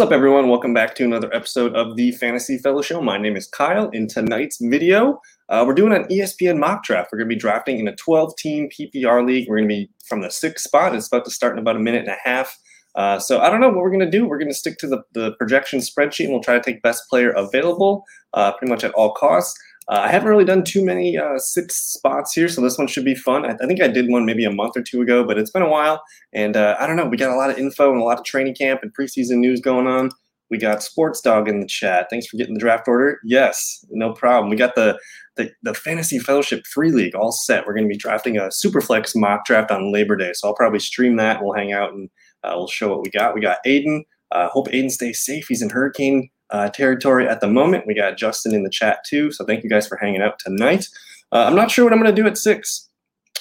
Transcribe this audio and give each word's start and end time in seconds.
What's 0.00 0.08
up, 0.08 0.14
everyone? 0.14 0.48
Welcome 0.48 0.72
back 0.72 0.94
to 0.94 1.04
another 1.04 1.28
episode 1.34 1.76
of 1.76 1.94
the 1.94 2.12
Fantasy 2.12 2.56
Fellow 2.56 2.80
Show. 2.80 3.02
My 3.02 3.18
name 3.18 3.36
is 3.36 3.46
Kyle. 3.46 3.90
In 3.90 4.08
tonight's 4.08 4.56
video, 4.58 5.20
uh, 5.50 5.62
we're 5.66 5.74
doing 5.74 5.92
an 5.92 6.04
ESPN 6.04 6.58
mock 6.58 6.84
draft. 6.84 7.10
We're 7.12 7.18
going 7.18 7.28
to 7.28 7.34
be 7.34 7.38
drafting 7.38 7.78
in 7.78 7.86
a 7.86 7.94
12 7.94 8.34
team 8.38 8.70
PPR 8.70 9.26
league. 9.26 9.46
We're 9.46 9.58
going 9.58 9.68
to 9.68 9.74
be 9.74 9.90
from 10.08 10.22
the 10.22 10.30
sixth 10.30 10.64
spot. 10.64 10.94
It's 10.94 11.06
about 11.06 11.26
to 11.26 11.30
start 11.30 11.52
in 11.52 11.58
about 11.58 11.76
a 11.76 11.80
minute 11.80 12.08
and 12.08 12.16
a 12.16 12.16
half. 12.24 12.58
Uh, 12.94 13.18
so 13.18 13.40
I 13.40 13.50
don't 13.50 13.60
know 13.60 13.68
what 13.68 13.76
we're 13.76 13.90
going 13.90 14.00
to 14.00 14.10
do. 14.10 14.26
We're 14.26 14.38
going 14.38 14.48
to 14.48 14.54
stick 14.54 14.78
to 14.78 14.86
the, 14.86 15.02
the 15.12 15.32
projection 15.32 15.80
spreadsheet 15.80 16.24
and 16.24 16.32
we'll 16.32 16.42
try 16.42 16.54
to 16.54 16.62
take 16.62 16.80
best 16.80 17.06
player 17.10 17.32
available 17.32 18.02
uh, 18.32 18.52
pretty 18.52 18.70
much 18.70 18.84
at 18.84 18.92
all 18.92 19.12
costs. 19.12 19.54
Uh, 19.88 20.02
I 20.02 20.08
haven't 20.08 20.28
really 20.28 20.44
done 20.44 20.62
too 20.62 20.84
many 20.84 21.18
uh, 21.18 21.38
six 21.38 21.76
spots 21.76 22.32
here, 22.32 22.48
so 22.48 22.60
this 22.60 22.78
one 22.78 22.86
should 22.86 23.04
be 23.04 23.14
fun. 23.14 23.44
I, 23.44 23.56
I, 23.60 23.66
think 23.66 23.82
I 23.82 23.88
did 23.88 24.08
one 24.08 24.24
maybe 24.24 24.44
a 24.44 24.52
month 24.52 24.76
or 24.76 24.82
two 24.82 25.00
ago, 25.00 25.24
but 25.24 25.38
it's 25.38 25.50
been 25.50 25.62
a 25.62 25.68
while. 25.68 26.02
And 26.32 26.56
uh, 26.56 26.76
I 26.78 26.86
don't 26.86 26.96
know, 26.96 27.06
we 27.06 27.16
got 27.16 27.34
a 27.34 27.36
lot 27.36 27.50
of 27.50 27.58
info 27.58 27.90
and 27.90 28.00
a 28.00 28.04
lot 28.04 28.18
of 28.18 28.24
training 28.24 28.54
camp 28.54 28.80
and 28.82 28.94
preseason 28.94 29.38
news 29.38 29.60
going 29.60 29.86
on. 29.86 30.10
We 30.50 30.58
got 30.58 30.82
Sports 30.82 31.20
Dog 31.20 31.48
in 31.48 31.60
the 31.60 31.66
chat. 31.66 32.08
Thanks 32.10 32.26
for 32.26 32.36
getting 32.36 32.54
the 32.54 32.60
draft 32.60 32.88
order. 32.88 33.20
Yes, 33.24 33.84
no 33.90 34.12
problem. 34.12 34.50
We 34.50 34.56
got 34.56 34.74
the 34.74 34.98
the, 35.36 35.52
the 35.62 35.74
Fantasy 35.74 36.18
Fellowship 36.18 36.66
Free 36.66 36.90
League 36.90 37.14
all 37.14 37.32
set. 37.32 37.66
We're 37.66 37.72
going 37.72 37.88
to 37.88 37.92
be 37.92 37.96
drafting 37.96 38.36
a 38.36 38.48
Superflex 38.48 39.12
mock 39.14 39.44
draft 39.44 39.70
on 39.70 39.92
Labor 39.92 40.16
Day, 40.16 40.32
so 40.34 40.48
I'll 40.48 40.54
probably 40.54 40.80
stream 40.80 41.16
that. 41.16 41.42
We'll 41.42 41.54
hang 41.54 41.72
out 41.72 41.92
and 41.92 42.10
uh, 42.42 42.52
we'll 42.56 42.68
show 42.68 42.88
what 42.88 43.02
we 43.02 43.10
got. 43.10 43.34
We 43.34 43.40
got 43.40 43.58
Aiden. 43.64 44.02
Uh, 44.32 44.48
hope 44.48 44.68
Aiden 44.68 44.90
stays 44.90 45.24
safe. 45.24 45.46
He's 45.48 45.62
in 45.62 45.70
hurricane 45.70 46.30
uh, 46.50 46.68
territory 46.70 47.28
at 47.28 47.40
the 47.40 47.48
moment. 47.48 47.86
We 47.86 47.94
got 47.94 48.16
Justin 48.16 48.54
in 48.54 48.62
the 48.62 48.70
chat 48.70 49.04
too. 49.06 49.30
So 49.32 49.44
thank 49.44 49.62
you 49.62 49.70
guys 49.70 49.86
for 49.86 49.96
hanging 49.96 50.22
out 50.22 50.38
tonight. 50.38 50.86
Uh, 51.32 51.44
I'm 51.48 51.54
not 51.54 51.70
sure 51.70 51.84
what 51.84 51.92
I'm 51.92 52.00
going 52.00 52.14
to 52.14 52.22
do 52.22 52.26
at 52.26 52.36
six. 52.36 52.88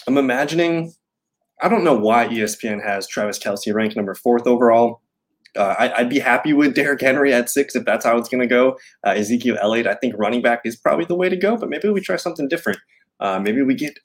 I'm 0.07 0.17
imagining, 0.17 0.93
I 1.61 1.67
don't 1.67 1.83
know 1.83 1.95
why 1.95 2.27
ESPN 2.27 2.83
has 2.83 3.07
Travis 3.07 3.39
Kelce 3.39 3.73
ranked 3.73 3.95
number 3.95 4.15
fourth 4.15 4.47
overall. 4.47 5.01
Uh, 5.57 5.75
I, 5.79 6.03
would 6.03 6.09
be 6.09 6.19
happy 6.19 6.53
with 6.53 6.75
Derrick 6.75 7.01
Henry 7.01 7.33
at 7.33 7.49
six 7.49 7.75
if 7.75 7.83
that's 7.83 8.05
how 8.05 8.17
it's 8.17 8.29
going 8.29 8.41
to 8.41 8.47
go. 8.47 8.77
Uh, 9.05 9.11
Ezekiel 9.11 9.57
Elliott, 9.59 9.87
I 9.87 9.95
think 9.95 10.13
running 10.17 10.43
back 10.43 10.61
is 10.63 10.75
probably 10.75 11.05
the 11.05 11.15
way 11.15 11.27
to 11.27 11.35
go, 11.35 11.57
but 11.57 11.69
maybe 11.69 11.89
we 11.89 12.01
try 12.01 12.17
something 12.17 12.47
different. 12.47 12.79
Uh, 13.19 13.39
maybe 13.39 13.63
we 13.63 13.73
get 13.73 13.97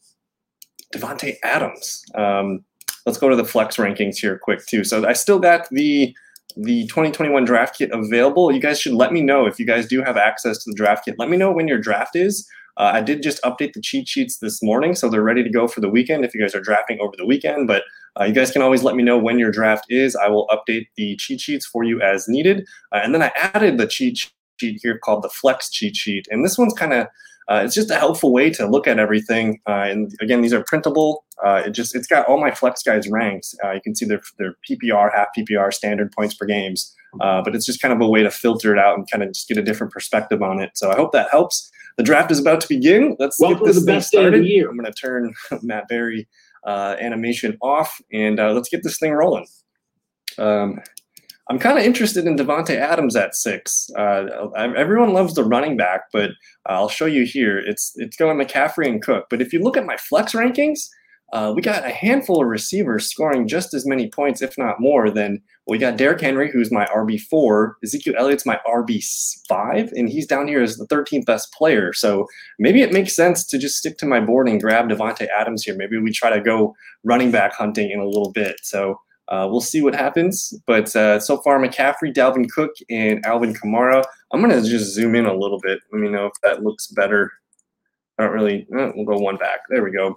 Davante 0.94 1.36
Adams. 1.44 2.02
Um, 2.14 2.64
let's 3.05 3.18
go 3.18 3.28
to 3.28 3.36
the 3.36 3.44
flex 3.44 3.77
rankings 3.77 4.16
here 4.16 4.39
quick 4.39 4.64
too. 4.66 4.84
So 4.84 5.06
I 5.06 5.12
still 5.12 5.39
got 5.39 5.68
the 5.70 6.16
the 6.56 6.86
2021 6.86 7.44
draft 7.44 7.77
kit 7.77 7.91
available. 7.92 8.52
You 8.52 8.60
guys 8.60 8.80
should 8.80 8.94
let 8.94 9.12
me 9.12 9.20
know 9.20 9.47
if 9.47 9.58
you 9.58 9.66
guys 9.66 9.86
do 9.86 10.02
have 10.02 10.16
access 10.16 10.58
to 10.64 10.70
the 10.70 10.77
draft 10.77 11.05
kit. 11.05 11.16
Let 11.19 11.28
me 11.28 11.36
know 11.36 11.52
when 11.52 11.69
your 11.69 11.78
draft 11.78 12.16
is. 12.16 12.48
Uh, 12.77 12.91
I 12.94 13.02
did 13.02 13.22
just 13.22 13.42
update 13.42 13.72
the 13.72 13.80
cheat 13.80 14.08
sheets 14.08 14.38
this 14.38 14.62
morning, 14.62 14.94
so 14.94 15.08
they're 15.08 15.22
ready 15.22 15.44
to 15.44 15.50
go 15.50 15.69
for 15.69 15.80
the 15.80 15.88
weekend 15.88 16.24
if 16.24 16.34
you 16.34 16.41
guys 16.41 16.55
are 16.55 16.61
drafting 16.61 16.98
over 17.00 17.14
the 17.16 17.27
weekend. 17.27 17.69
But 17.69 17.84
uh, 18.20 18.24
you 18.24 18.33
guys 18.33 18.50
can 18.50 18.62
always 18.62 18.83
let 18.83 18.96
me 18.96 19.02
know 19.02 19.19
when 19.19 19.38
your 19.38 19.50
draft 19.50 19.86
is. 19.88 20.16
I 20.16 20.28
will 20.28 20.48
update 20.48 20.86
the 20.96 21.16
cheat 21.16 21.41
sheets 21.41 21.66
for 21.66 21.84
you 21.84 22.00
as 22.00 22.28
needed. 22.28 22.66
Uh, 22.92 23.00
and 23.02 23.14
then 23.14 23.22
I 23.22 23.30
added 23.36 23.78
the 23.78 23.86
cheat 23.86 24.18
sheet 24.58 24.80
here 24.83 24.98
called 24.98 25.22
the 25.22 25.28
Flex 25.28 25.70
cheat 25.70 25.96
sheet. 25.96 26.27
And 26.30 26.44
this 26.44 26.58
one's 26.58 26.74
kind 26.74 26.92
of 26.92 27.06
uh, 27.50 27.62
it's 27.64 27.75
just 27.75 27.91
a 27.91 27.97
helpful 27.97 28.33
way 28.33 28.50
to 28.50 28.67
look 28.67 28.87
at 28.87 28.98
everything. 28.98 29.61
Uh, 29.69 29.84
and 29.89 30.14
again, 30.20 30.41
these 30.41 30.53
are 30.53 30.64
printable. 30.64 31.25
Uh, 31.45 31.62
it 31.67 31.70
just 31.70 31.95
it's 31.95 32.06
got 32.06 32.27
all 32.27 32.41
my 32.41 32.51
flex 32.51 32.83
guys 32.83 33.09
ranked. 33.09 33.55
Uh, 33.62 33.73
you 33.73 33.81
can 33.83 33.95
see 33.95 34.06
their 34.06 34.20
their 34.39 34.55
PPR, 34.69 35.12
half 35.14 35.28
PPR, 35.36 35.73
standard 35.73 36.12
points 36.12 36.34
per 36.34 36.47
games. 36.47 36.95
Uh, 37.20 37.42
but 37.42 37.55
it's 37.55 37.64
just 37.64 37.81
kind 37.81 37.95
of 37.95 38.01
a 38.01 38.09
way 38.09 38.23
to 38.23 38.31
filter 38.31 38.73
it 38.73 38.78
out 38.78 38.98
and 38.98 39.09
kind 39.09 39.23
of 39.23 39.28
just 39.33 39.47
get 39.47 39.56
a 39.56 39.62
different 39.62 39.92
perspective 39.92 40.42
on 40.42 40.61
it. 40.61 40.70
So 40.75 40.91
I 40.91 40.97
hope 40.97 41.12
that 41.12 41.28
helps. 41.31 41.70
The 41.97 42.03
draft 42.03 42.33
is 42.33 42.41
about 42.41 42.61
to 42.62 42.69
begin. 42.69 43.17
Let's 43.20 43.39
Welcome 43.39 43.67
get 43.67 43.75
this 43.75 43.84
thing 43.84 44.01
started. 44.01 44.31
Day 44.33 44.36
of 44.39 44.42
the 44.42 44.51
year. 44.51 44.69
I'm 44.69 44.77
going 44.77 44.92
to 44.92 44.92
turn 44.92 45.33
Matt 45.62 45.86
Berry 45.86 46.27
uh, 46.67 46.97
animation 46.98 47.57
off 47.63 48.01
and 48.13 48.39
let's 48.39 48.68
get 48.68 48.83
this 48.83 48.98
thing 48.98 49.13
rolling. 49.13 49.47
Um, 50.39 50.80
I'm 51.50 51.58
kind 51.58 51.78
of 51.78 51.84
interested 51.84 52.27
in 52.27 52.36
Davante 52.36 52.77
Adams 52.77 53.16
at 53.16 53.34
six. 53.34 53.90
Uh, 53.98 54.48
everyone 54.56 55.12
loves 55.12 55.34
the 55.34 55.44
running 55.44 55.77
back, 55.77 56.05
but 56.12 56.30
I'll 56.66 56.88
show 56.88 57.06
you 57.06 57.27
here. 57.27 57.58
It's 57.58 57.92
it's 57.96 58.16
going 58.16 58.38
McCaffrey 58.38 58.88
and 58.88 59.02
Cook. 59.02 59.27
But 59.28 59.42
if 59.42 59.52
you 59.52 59.62
look 59.62 59.77
at 59.77 59.84
my 59.84 59.98
flex 59.98 60.32
rankings, 60.32 60.88
uh, 61.34 61.52
we 61.55 61.60
got 61.60 61.84
a 61.84 61.90
handful 61.90 62.40
of 62.40 62.48
receivers 62.48 63.10
scoring 63.10 63.46
just 63.46 63.74
as 63.74 63.84
many 63.84 64.08
points, 64.08 64.40
if 64.40 64.56
not 64.56 64.80
more, 64.80 65.10
than 65.10 65.42
we 65.66 65.78
got 65.78 65.96
Derrick 65.96 66.20
Henry, 66.20 66.50
who's 66.50 66.70
my 66.70 66.86
RB 66.86 67.20
four. 67.20 67.76
Ezekiel 67.82 68.14
Elliott's 68.16 68.46
my 68.46 68.58
RB 68.66 69.05
five, 69.46 69.92
and 69.92 70.08
he's 70.08 70.26
down 70.26 70.48
here 70.48 70.62
as 70.62 70.76
the 70.76 70.86
13th 70.86 71.26
best 71.26 71.52
player. 71.52 71.92
So 71.92 72.26
maybe 72.58 72.80
it 72.80 72.92
makes 72.92 73.14
sense 73.14 73.44
to 73.46 73.58
just 73.58 73.76
stick 73.76 73.98
to 73.98 74.06
my 74.06 74.20
board 74.20 74.48
and 74.48 74.61
grab 74.61 74.88
Davante 74.88 75.26
Adams 75.28 75.64
here. 75.64 75.76
Maybe 75.76 75.98
we 75.98 76.12
try 76.12 76.30
to 76.30 76.40
go 76.40 76.74
running 77.02 77.30
back 77.30 77.52
hunting 77.52 77.90
in 77.90 78.00
a 78.00 78.06
little 78.06 78.32
bit. 78.32 78.56
So 78.62 79.00
uh, 79.29 79.46
we'll 79.51 79.61
see 79.61 79.83
what 79.83 79.95
happens. 79.95 80.55
But 80.67 80.95
uh, 80.95 81.20
so 81.20 81.39
far, 81.39 81.58
McCaffrey, 81.58 82.12
Dalvin 82.12 82.51
Cook, 82.51 82.73
and 82.90 83.24
Alvin 83.24 83.55
Kamara. 83.55 84.05
I'm 84.33 84.42
going 84.42 84.51
to 84.51 84.68
just 84.68 84.92
zoom 84.92 85.14
in 85.14 85.27
a 85.27 85.35
little 85.35 85.61
bit. 85.61 85.80
Let 85.92 86.01
me 86.01 86.08
know 86.08 86.27
if 86.27 86.33
that 86.42 86.62
looks 86.62 86.89
better. 86.89 87.33
I 88.18 88.24
don't 88.24 88.33
really, 88.33 88.67
eh, 88.77 88.90
we'll 88.95 89.07
go 89.07 89.18
one 89.18 89.36
back. 89.36 89.61
There 89.68 89.83
we 89.83 89.90
go. 89.90 90.14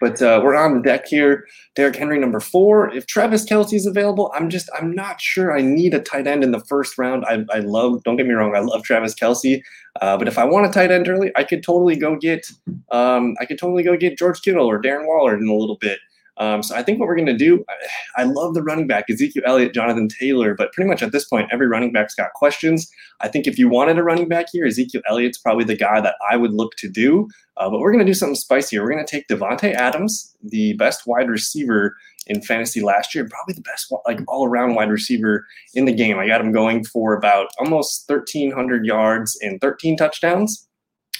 But 0.00 0.20
uh, 0.20 0.40
we're 0.42 0.56
on 0.56 0.74
the 0.74 0.82
deck 0.82 1.06
here. 1.06 1.46
Derrick 1.76 1.96
Henry, 1.96 2.18
number 2.18 2.40
four. 2.40 2.92
If 2.92 3.06
Travis 3.06 3.44
Kelce 3.44 3.74
is 3.74 3.86
available, 3.86 4.32
I'm 4.34 4.50
just, 4.50 4.68
I'm 4.74 4.94
not 4.94 5.20
sure 5.20 5.56
I 5.56 5.60
need 5.60 5.94
a 5.94 6.00
tight 6.00 6.26
end 6.26 6.42
in 6.42 6.50
the 6.50 6.60
first 6.60 6.98
round. 6.98 7.24
I, 7.26 7.44
I 7.52 7.60
love, 7.60 8.02
don't 8.02 8.16
get 8.16 8.26
me 8.26 8.32
wrong, 8.34 8.56
I 8.56 8.60
love 8.60 8.82
Travis 8.82 9.14
Kelce. 9.14 9.62
Uh, 10.00 10.16
but 10.16 10.26
if 10.26 10.38
I 10.38 10.44
want 10.44 10.66
a 10.66 10.70
tight 10.70 10.90
end 10.90 11.08
early, 11.08 11.30
I 11.36 11.44
could 11.44 11.62
totally 11.62 11.96
go 11.96 12.16
get, 12.16 12.46
um, 12.90 13.36
I 13.40 13.44
could 13.44 13.58
totally 13.58 13.82
go 13.82 13.96
get 13.96 14.18
George 14.18 14.42
Kittle 14.42 14.68
or 14.68 14.82
Darren 14.82 15.06
Waller 15.06 15.36
in 15.36 15.46
a 15.46 15.54
little 15.54 15.78
bit. 15.80 15.98
Um, 16.36 16.62
so 16.62 16.74
I 16.74 16.82
think 16.82 16.98
what 16.98 17.06
we're 17.06 17.14
going 17.14 17.26
to 17.26 17.36
do, 17.36 17.64
I, 17.68 18.22
I, 18.22 18.24
love 18.24 18.54
the 18.54 18.62
running 18.62 18.88
back, 18.88 19.04
Ezekiel 19.08 19.44
Elliott, 19.46 19.72
Jonathan 19.72 20.08
Taylor, 20.08 20.54
but 20.54 20.72
pretty 20.72 20.88
much 20.88 21.02
at 21.02 21.12
this 21.12 21.24
point, 21.24 21.48
every 21.52 21.68
running 21.68 21.92
back's 21.92 22.14
got 22.14 22.32
questions. 22.32 22.90
I 23.20 23.28
think 23.28 23.46
if 23.46 23.56
you 23.56 23.68
wanted 23.68 23.98
a 23.98 24.02
running 24.02 24.28
back 24.28 24.46
here, 24.50 24.66
Ezekiel 24.66 25.02
Elliott's 25.08 25.38
probably 25.38 25.64
the 25.64 25.76
guy 25.76 26.00
that 26.00 26.16
I 26.28 26.36
would 26.36 26.52
look 26.52 26.74
to 26.78 26.88
do. 26.88 27.28
Uh, 27.56 27.70
but 27.70 27.78
we're 27.78 27.92
going 27.92 28.04
to 28.04 28.10
do 28.10 28.14
something 28.14 28.34
spicier. 28.34 28.82
We're 28.82 28.90
going 28.90 29.04
to 29.04 29.10
take 29.10 29.28
Davante 29.28 29.72
Adams, 29.72 30.34
the 30.42 30.72
best 30.72 31.06
wide 31.06 31.28
receiver 31.28 31.96
in 32.26 32.42
fantasy 32.42 32.80
last 32.80 33.14
year, 33.14 33.28
probably 33.28 33.54
the 33.54 33.60
best 33.60 33.92
like 34.06 34.20
all 34.26 34.46
around 34.46 34.74
wide 34.74 34.90
receiver 34.90 35.46
in 35.74 35.84
the 35.84 35.92
game. 35.92 36.18
I 36.18 36.26
got 36.26 36.40
him 36.40 36.50
going 36.50 36.84
for 36.84 37.14
about 37.14 37.48
almost 37.60 38.08
1,300 38.08 38.84
yards 38.84 39.38
and 39.40 39.60
13 39.60 39.96
touchdowns 39.96 40.66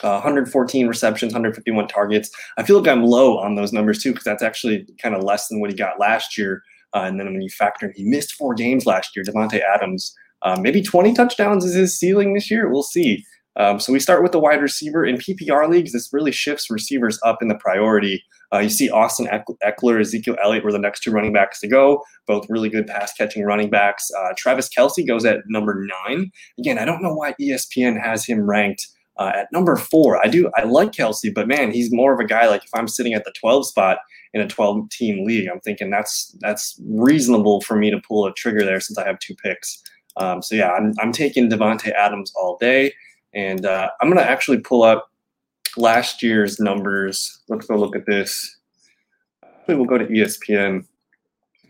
uh, 0.04 0.20
114 0.20 0.86
receptions, 0.86 1.32
151 1.32 1.88
targets. 1.88 2.30
I 2.58 2.62
feel 2.62 2.78
like 2.78 2.88
I'm 2.88 3.04
low 3.04 3.38
on 3.38 3.54
those 3.54 3.72
numbers 3.72 4.02
too, 4.02 4.10
because 4.10 4.24
that's 4.24 4.42
actually 4.42 4.86
kind 5.02 5.14
of 5.14 5.24
less 5.24 5.48
than 5.48 5.60
what 5.60 5.70
he 5.70 5.76
got 5.76 5.98
last 5.98 6.36
year. 6.36 6.62
Uh, 6.94 7.04
and 7.06 7.18
then 7.18 7.26
when 7.26 7.40
you 7.40 7.48
factor 7.48 7.86
in, 7.86 7.92
he 7.96 8.04
missed 8.04 8.34
four 8.34 8.54
games 8.54 8.86
last 8.86 9.16
year. 9.16 9.24
Davante 9.24 9.60
Adams, 9.74 10.14
uh, 10.42 10.58
maybe 10.60 10.82
20 10.82 11.14
touchdowns 11.14 11.64
is 11.64 11.74
his 11.74 11.98
ceiling 11.98 12.34
this 12.34 12.50
year. 12.50 12.70
We'll 12.70 12.82
see. 12.82 13.24
Um, 13.56 13.78
so 13.80 13.92
we 13.92 14.00
start 14.00 14.22
with 14.22 14.32
the 14.32 14.40
wide 14.40 14.60
receiver 14.60 15.06
in 15.06 15.16
PPR 15.16 15.68
leagues. 15.70 15.92
This 15.92 16.12
really 16.12 16.32
shifts 16.32 16.70
receivers 16.70 17.18
up 17.24 17.40
in 17.40 17.48
the 17.48 17.54
priority. 17.54 18.22
Uh, 18.52 18.58
you 18.58 18.68
see 18.68 18.90
Austin 18.90 19.26
Ekeler, 19.26 20.00
Ezekiel 20.00 20.36
Elliott 20.42 20.64
were 20.64 20.72
the 20.72 20.78
next 20.78 21.00
two 21.00 21.12
running 21.12 21.32
backs 21.32 21.60
to 21.60 21.68
go, 21.68 22.02
both 22.26 22.46
really 22.48 22.68
good 22.68 22.86
pass 22.86 23.12
catching 23.14 23.44
running 23.44 23.70
backs. 23.70 24.08
Uh, 24.18 24.32
Travis 24.36 24.68
Kelce 24.68 25.06
goes 25.06 25.24
at 25.24 25.38
number 25.46 25.86
nine. 26.06 26.30
Again, 26.58 26.78
I 26.78 26.84
don't 26.84 27.02
know 27.02 27.14
why 27.14 27.34
ESPN 27.40 28.00
has 28.00 28.24
him 28.24 28.48
ranked 28.48 28.86
uh, 29.16 29.32
at 29.34 29.52
number 29.52 29.76
four, 29.76 30.24
I 30.24 30.28
do 30.28 30.50
I 30.56 30.64
like 30.64 30.92
Kelce, 30.92 31.32
but 31.32 31.46
man, 31.46 31.70
he's 31.70 31.92
more 31.92 32.12
of 32.12 32.20
a 32.20 32.24
guy 32.24 32.48
like 32.48 32.64
if 32.64 32.70
I'm 32.74 32.88
sitting 32.88 33.14
at 33.14 33.24
the 33.24 33.32
12 33.38 33.66
spot 33.66 33.98
in 34.32 34.40
a 34.40 34.48
12 34.48 34.90
team 34.90 35.24
league, 35.24 35.48
I'm 35.48 35.60
thinking 35.60 35.90
that's 35.90 36.36
that's 36.40 36.80
reasonable 36.84 37.60
for 37.60 37.76
me 37.76 37.90
to 37.90 38.00
pull 38.00 38.26
a 38.26 38.32
trigger 38.34 38.64
there 38.64 38.80
since 38.80 38.98
I 38.98 39.06
have 39.06 39.18
two 39.20 39.34
picks. 39.36 39.82
Um, 40.16 40.42
so 40.42 40.54
yeah, 40.54 40.72
I'm 40.72 40.94
I'm 41.00 41.12
taking 41.12 41.48
Davante 41.48 41.92
Adams 41.92 42.32
all 42.36 42.56
day, 42.58 42.92
and 43.32 43.64
uh, 43.64 43.90
I'm 44.00 44.08
gonna 44.08 44.22
actually 44.22 44.58
pull 44.58 44.82
up 44.82 45.10
last 45.76 46.22
year's 46.22 46.58
numbers. 46.58 47.40
Let's 47.48 47.66
go 47.66 47.76
look 47.76 47.96
at 47.96 48.06
this. 48.06 48.58
We'll 49.66 49.84
go 49.84 49.98
to 49.98 50.06
ESPN, 50.06 50.66
and 50.66 50.86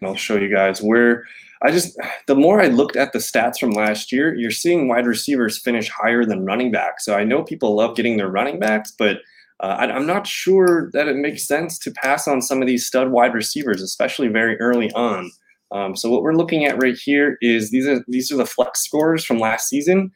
I'll 0.02 0.16
show 0.16 0.36
you 0.36 0.48
guys 0.48 0.82
where 0.82 1.24
I 1.64 1.70
just 1.70 1.98
the 2.26 2.34
more 2.34 2.60
I 2.60 2.66
looked 2.66 2.96
at 2.96 3.12
the 3.12 3.18
stats 3.18 3.58
from 3.58 3.70
last 3.70 4.12
year, 4.12 4.34
you're 4.34 4.50
seeing 4.50 4.88
wide 4.88 5.06
receivers 5.06 5.58
finish 5.58 5.88
higher 5.88 6.24
than 6.24 6.44
running 6.44 6.70
backs. 6.70 7.04
So 7.04 7.14
I 7.14 7.24
know 7.24 7.42
people 7.42 7.74
love 7.74 7.96
getting 7.96 8.16
their 8.16 8.28
running 8.28 8.58
backs, 8.58 8.92
but 8.96 9.18
uh, 9.60 9.76
I, 9.78 9.96
am 9.96 10.06
not 10.06 10.26
sure 10.26 10.90
that 10.92 11.08
it 11.08 11.16
makes 11.16 11.46
sense 11.46 11.78
to 11.78 11.92
pass 11.92 12.26
on 12.26 12.42
some 12.42 12.60
of 12.60 12.66
these 12.66 12.86
stud 12.86 13.10
wide 13.10 13.34
receivers, 13.34 13.82
especially 13.82 14.28
very 14.28 14.60
early 14.60 14.90
on. 14.92 15.30
Um, 15.70 15.96
so 15.96 16.10
what 16.10 16.22
we're 16.22 16.34
looking 16.34 16.64
at 16.64 16.80
right 16.82 16.96
here 16.96 17.38
is 17.40 17.70
these 17.70 17.86
are 17.86 18.04
these 18.08 18.30
are 18.30 18.36
the 18.36 18.46
flex 18.46 18.84
scores 18.84 19.24
from 19.24 19.38
last 19.38 19.68
season. 19.68 20.12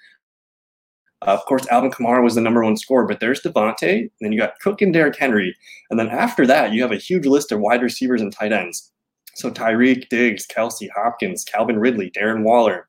Uh, 1.27 1.33
of 1.33 1.45
course, 1.47 1.67
Alvin 1.69 1.91
Kamara 1.91 2.23
was 2.23 2.37
the 2.37 2.41
number 2.41 2.63
one 2.63 2.77
scorer, 2.77 3.07
but 3.07 3.19
there's 3.19 3.41
Davante, 3.41 4.09
then 4.21 4.31
you 4.31 4.39
got 4.39 4.61
Cook 4.61 4.81
and 4.83 4.93
Derrick 4.93 5.19
Henry, 5.19 5.57
and 5.91 5.99
then 5.99 6.09
after 6.09 6.47
that, 6.47 6.73
you 6.73 6.81
have 6.83 6.93
a 6.93 6.97
huge 6.97 7.27
list 7.27 7.51
of 7.51 7.59
wide 7.59 7.83
receivers 7.83 8.23
and 8.23 8.33
tight 8.33 8.53
ends. 8.53 8.93
So 9.39 9.53
Tyreek, 9.53 10.09
Diggs, 10.09 10.47
Kelce 10.49 10.89
Hopkins, 10.97 11.45
Calvin 11.45 11.79
Ridley, 11.79 12.11
Darren 12.11 12.43
Waller. 12.43 12.89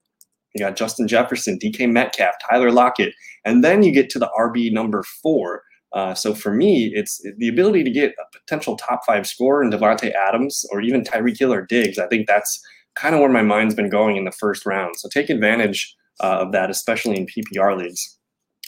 You 0.56 0.66
got 0.66 0.76
Justin 0.76 1.08
Jefferson, 1.08 1.60
DK 1.60 1.88
Metcalf, 1.92 2.34
Tyler 2.50 2.72
Lockett, 2.72 3.14
and 3.46 3.64
then 3.64 3.84
you 3.84 3.92
get 3.92 4.10
to 4.10 4.20
the 4.20 4.32
RB 4.38 4.74
number 4.74 5.04
four. 5.22 5.62
Uh, 5.94 6.16
so 6.16 6.34
for 6.34 6.52
me, 6.52 6.92
it's 6.96 7.24
the 7.38 7.48
ability 7.48 7.84
to 7.84 7.92
get 7.92 8.14
a 8.14 8.38
potential 8.38 8.76
top 8.76 9.02
five 9.06 9.28
scorer 9.28 9.64
in 9.64 9.70
Davante 9.70 10.12
Adams 10.12 10.66
or 10.72 10.82
even 10.82 11.04
Tyreek 11.04 11.38
Hill 11.38 11.54
or 11.54 11.68
Diggs. 11.68 12.00
I 12.00 12.08
think 12.08 12.28
that's 12.28 12.60
kind 12.96 13.14
of 13.14 13.22
where 13.22 13.30
my 13.30 13.44
mind's 13.44 13.76
been 13.76 13.90
going 13.90 14.18
in 14.18 14.26
the 14.26 14.32
first 14.32 14.66
round. 14.66 14.98
So 14.98 15.08
take 15.08 15.30
advantage 15.30 15.96
uh, 16.20 16.40
of 16.40 16.52
that, 16.54 16.72
especially 16.72 17.16
in 17.16 17.28
PPR 17.28 17.78
leagues. 17.78 18.19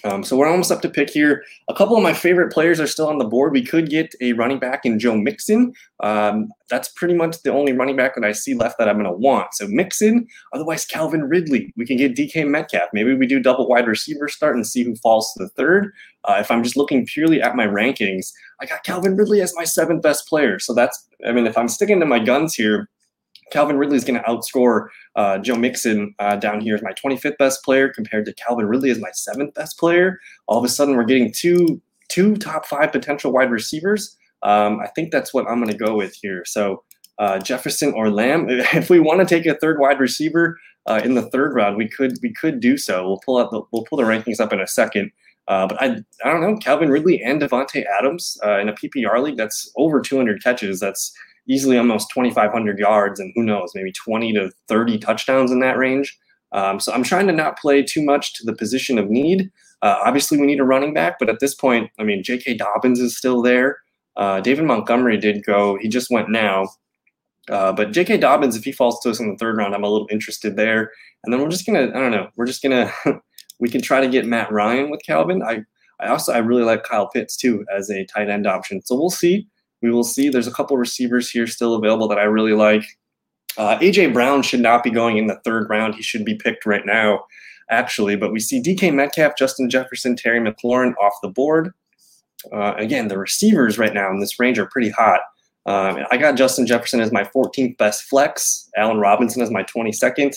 Um, 0.04 0.24
so 0.24 0.36
we're 0.36 0.48
almost 0.48 0.72
up 0.72 0.82
to 0.82 0.90
pick 0.90 1.10
here. 1.10 1.44
A 1.70 1.74
couple 1.74 1.96
of 1.96 2.04
my 2.04 2.14
favorite 2.14 2.52
players 2.52 2.80
are 2.80 2.88
still 2.88 3.08
on 3.08 3.18
the 3.18 3.26
board. 3.26 3.54
We 3.54 3.64
could 3.64 3.90
get 3.90 4.14
a 4.22 4.34
running 4.34 4.60
back 4.60 4.86
in 4.86 5.00
Joe 5.00 5.16
Mixon. 5.16 5.74
Um, 6.02 6.50
that's 6.70 6.90
pretty 6.90 7.14
much 7.14 7.42
the 7.44 7.52
only 7.52 7.74
running 7.74 7.96
back 7.96 8.16
that 8.16 8.24
I 8.24 8.32
see 8.32 8.54
left 8.54 8.78
that 8.80 8.90
I'm 8.90 8.96
going 8.96 9.06
to 9.06 9.18
want. 9.18 9.54
So 9.54 9.68
Mixon, 9.68 10.28
otherwise 10.54 10.86
Calvin 10.86 11.24
Ridley. 11.24 11.74
We 11.78 11.86
can 11.86 11.98
get 11.98 12.16
DK 12.16 12.48
Metcalf. 12.48 12.90
Maybe 12.94 13.14
we 13.14 13.28
do 13.28 13.40
double 13.40 13.68
wide 13.68 13.88
receiver 13.88 14.28
start 14.28 14.56
and 14.56 14.66
see 14.66 14.84
who 14.84 14.96
falls 14.96 15.34
to 15.34 15.44
the 15.44 15.50
third. 15.50 15.92
Uh, 16.26 16.38
if 16.40 16.50
I'm 16.50 16.64
just 16.64 16.78
looking 16.78 17.06
purely 17.06 17.42
at 17.42 17.56
my 17.56 17.66
rankings, 17.66 18.32
I 18.60 18.66
got 18.66 18.84
Calvin 18.84 19.16
Ridley 19.16 19.42
as 19.42 19.56
my 19.56 19.64
seventh 19.64 20.02
best 20.02 20.28
player. 20.28 20.60
So 20.60 20.74
that's, 20.74 21.08
I 21.28 21.32
mean, 21.32 21.48
if 21.48 21.58
I'm 21.58 21.68
sticking 21.68 22.00
to 22.00 22.06
my 22.06 22.20
guns 22.20 22.56
here, 22.56 22.90
Calvin 23.52 23.78
Ridley 23.78 23.98
is 23.98 24.04
going 24.04 24.20
to 24.20 24.28
outscore 24.28 24.88
uh, 25.16 25.38
Joe 25.38 25.56
Mixon 25.56 26.16
uh, 26.20 26.36
down 26.38 26.62
here 26.62 26.76
as 26.76 26.82
my 26.82 26.94
25th 26.94 27.38
best 27.38 27.64
player 27.64 27.90
compared 27.90 28.26
to 28.26 28.34
Calvin 28.34 28.66
Ridley 28.66 28.90
as 28.90 29.00
my 29.00 29.12
seventh 29.14 29.54
best 29.54 29.78
player. 29.78 30.20
All 30.48 30.58
of 30.58 30.66
a 30.66 30.70
sudden, 30.70 30.96
we're 30.96 31.04
getting 31.04 31.32
two 31.32 31.82
two 32.10 32.36
top 32.36 32.66
five 32.66 32.92
potential 32.92 33.32
wide 33.32 33.52
receivers. 33.52 34.18
Um, 34.44 34.80
I 34.80 34.88
think 34.88 35.12
that's 35.12 35.34
what 35.34 35.48
I'm 35.48 35.60
going 35.62 35.72
to 35.72 35.78
go 35.78 35.96
with 35.96 36.16
here. 36.22 36.44
So 36.46 36.84
uh, 37.20 37.40
Jefferson 37.40 37.94
or 37.94 38.10
Lamb. 38.10 38.48
If 38.74 38.90
we 38.90 39.00
want 39.00 39.20
to 39.20 39.26
take 39.26 39.46
a 39.46 39.56
third 39.56 39.80
wide 39.80 40.00
receiver 40.00 40.58
uh, 40.88 41.02
in 41.04 41.14
the 41.14 41.30
third 41.30 41.54
round, 41.54 41.78
we 41.78 41.88
could 41.88 42.14
we 42.22 42.34
could 42.34 42.60
do 42.60 42.78
so. 42.78 43.08
We'll 43.08 43.22
pull 43.24 43.38
up 43.38 43.52
the, 43.52 43.62
we'll 43.72 43.86
pull 43.86 43.98
the 43.98 44.04
rankings 44.04 44.40
up 44.40 44.52
in 44.52 44.60
a 44.60 44.68
second. 44.68 45.12
Uh, 45.48 45.68
but 45.68 45.82
I 45.82 45.98
I 46.24 46.32
don't 46.32 46.42
know 46.42 46.58
Calvin 46.58 46.90
Ridley 46.90 47.22
and 47.22 47.42
Davante 47.42 47.84
Adams 48.00 48.38
uh, 48.44 48.60
in 48.60 48.70
a 48.70 48.74
PPR 48.74 49.22
league. 49.22 49.38
That's 49.38 49.72
over 49.78 50.02
200 50.02 50.44
catches. 50.44 50.80
That's 50.80 51.14
easily 51.48 51.78
almost 51.78 52.10
2,500 52.14 52.80
yards 52.80 53.20
and 53.20 53.32
who 53.36 53.44
knows, 53.44 53.72
maybe 53.76 53.92
20 53.92 54.34
to 54.34 54.52
30 54.68 54.98
touchdowns 55.00 55.52
in 55.52 55.60
that 55.60 55.78
range. 55.78 56.18
Um, 56.52 56.80
so 56.80 56.92
I'm 56.92 57.04
trying 57.04 57.28
to 57.28 57.34
not 57.34 57.58
play 57.58 57.82
too 57.82 58.04
much 58.04 58.34
to 58.36 58.46
the 58.46 58.56
position 58.56 58.98
of 58.98 59.10
need. 59.10 59.52
Uh, 59.82 59.98
obviously, 60.04 60.38
we 60.38 60.46
need 60.46 60.60
a 60.60 60.66
running 60.66 60.94
back, 60.94 61.18
but 61.20 61.30
at 61.30 61.40
this 61.40 61.56
point, 61.56 61.90
I 62.00 62.04
mean, 62.04 62.24
J.K. 62.24 62.56
Dobbins 62.56 63.00
is 63.00 63.18
still 63.18 63.42
there. 63.42 63.80
Uh, 64.16 64.42
David 64.42 64.66
Montgomery 64.66 65.18
did 65.18 65.44
go; 65.46 65.78
he 65.82 65.88
just 65.88 66.12
went 66.12 66.30
now. 66.30 66.68
Uh, 67.50 67.72
but 67.74 67.92
J.K. 67.92 68.18
Dobbins, 68.18 68.56
if 68.56 68.64
he 68.64 68.72
falls 68.72 69.00
to 69.00 69.10
us 69.10 69.20
in 69.20 69.30
the 69.30 69.38
third 69.38 69.58
round, 69.58 69.74
I'm 69.74 69.84
a 69.84 69.90
little 69.90 70.08
interested 70.12 70.56
there. 70.56 70.92
And 71.24 71.34
then 71.34 71.42
we're 71.42 71.50
just 71.50 71.66
gonna, 71.66 71.90
I 71.90 72.00
don't 72.00 72.12
know, 72.12 72.30
we're 72.36 72.46
just 72.46 72.62
gonna, 72.62 72.92
we 73.60 73.70
can 73.70 73.82
try 73.82 74.02
to 74.02 74.08
get 74.08 74.26
Matt 74.26 74.52
Ryan 74.52 74.92
with 74.92 75.02
Calvin. 75.04 75.42
I, 75.42 75.64
I 76.00 76.08
also 76.10 76.34
I 76.34 76.40
really 76.40 76.64
like 76.64 76.84
Kyle 76.84 77.10
Pitts 77.10 77.38
too 77.38 77.66
as 77.76 77.90
a 77.90 78.06
tight 78.06 78.30
end 78.30 78.46
option. 78.46 78.82
So 78.84 78.96
we'll 78.96 79.10
see 79.10 79.48
we 79.82 79.92
will 79.92 80.04
see. 80.04 80.30
There's 80.30 80.48
a 80.48 80.52
couple 80.52 80.78
receivers 80.78 81.30
here 81.30 81.48
still 81.48 81.76
available 81.76 82.08
that 82.08 82.20
I 82.20 82.24
really 82.24 82.54
like. 82.54 82.84
Uh, 83.58 83.78
AJ 83.80 84.14
Brown 84.14 84.42
should 84.42 84.62
not 84.62 84.84
be 84.84 84.90
going 84.90 85.18
in 85.18 85.28
the 85.28 85.40
third 85.44 85.70
round. 85.70 85.96
He 85.96 86.02
should 86.02 86.24
be 86.24 86.36
picked 86.36 86.66
right 86.66 86.86
now, 86.86 87.26
actually. 87.70 88.16
But 88.16 88.32
we 88.32 88.40
see 88.40 88.62
DK 88.62 88.94
Metcalf, 88.94 89.34
Justin 89.38 89.70
Jefferson, 89.70 90.16
Terry 90.16 90.40
McLaurin 90.40 90.94
off 91.02 91.14
the 91.22 91.30
board. 91.30 91.74
Uh, 92.52 92.74
again, 92.78 93.08
the 93.08 93.18
receivers 93.18 93.78
right 93.78 93.94
now 93.94 94.10
in 94.10 94.20
this 94.20 94.40
range 94.40 94.58
are 94.58 94.68
pretty 94.68 94.90
hot. 94.90 95.22
Um, 95.66 96.06
I 96.10 96.18
got 96.18 96.36
Justin 96.36 96.66
Jefferson 96.66 97.02
as 97.02 97.12
my 97.12 97.24
14th 97.24 97.78
best 97.78 98.04
flex, 98.04 98.70
Allen 98.78 99.00
Robinson 99.00 99.42
as 99.42 99.52
my 99.52 99.64
22nd. 99.64 100.36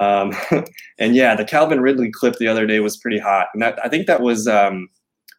Um, 0.00 0.32
and 0.98 1.14
yeah, 1.14 1.34
the 1.34 1.44
Calvin 1.44 1.80
Ridley 1.80 2.10
clip 2.10 2.36
the 2.36 2.48
other 2.48 2.66
day 2.66 2.80
was 2.80 2.96
pretty 2.96 3.18
hot. 3.18 3.48
And 3.52 3.62
that, 3.62 3.78
I 3.84 3.88
think 3.88 4.06
that 4.06 4.22
was 4.22 4.48
um, 4.48 4.88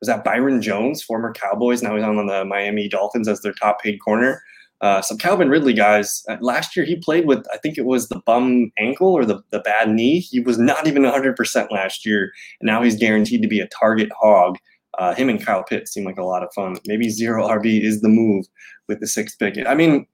was 0.03 0.09
that 0.09 0.25
Byron 0.25 0.61
Jones, 0.61 1.01
former 1.01 1.31
Cowboys. 1.31 1.81
Now 1.81 1.95
he's 1.95 2.03
on 2.03 2.25
the 2.25 2.43
Miami 2.43 2.89
Dolphins 2.89 3.29
as 3.29 3.39
their 3.39 3.53
top 3.53 3.81
paid 3.81 3.99
corner. 3.99 4.43
Uh, 4.81 5.01
some 5.01 5.17
Calvin 5.17 5.47
Ridley 5.47 5.71
guys. 5.71 6.23
Uh, 6.27 6.35
last 6.41 6.75
year 6.75 6.85
he 6.85 6.97
played 6.97 7.25
with, 7.25 7.45
I 7.53 7.57
think 7.57 7.77
it 7.77 7.85
was 7.85 8.09
the 8.09 8.19
bum 8.25 8.73
ankle 8.77 9.13
or 9.13 9.23
the, 9.23 9.41
the 9.51 9.61
bad 9.61 9.89
knee. 9.89 10.19
He 10.19 10.41
was 10.41 10.59
not 10.59 10.87
even 10.87 11.03
100% 11.03 11.71
last 11.71 12.05
year. 12.05 12.33
And 12.59 12.67
now 12.67 12.83
he's 12.83 12.97
guaranteed 12.97 13.41
to 13.43 13.47
be 13.47 13.61
a 13.61 13.67
target 13.67 14.09
hog. 14.19 14.57
Uh, 14.97 15.15
him 15.15 15.29
and 15.29 15.41
Kyle 15.41 15.63
Pitts 15.63 15.93
seem 15.93 16.03
like 16.03 16.17
a 16.17 16.23
lot 16.25 16.43
of 16.43 16.53
fun. 16.53 16.75
Maybe 16.85 17.09
zero 17.09 17.47
RB 17.47 17.79
is 17.81 18.01
the 18.01 18.09
move 18.09 18.45
with 18.89 18.99
the 18.99 19.07
sixth 19.07 19.39
pick. 19.39 19.57
I 19.65 19.73
mean, 19.73 20.05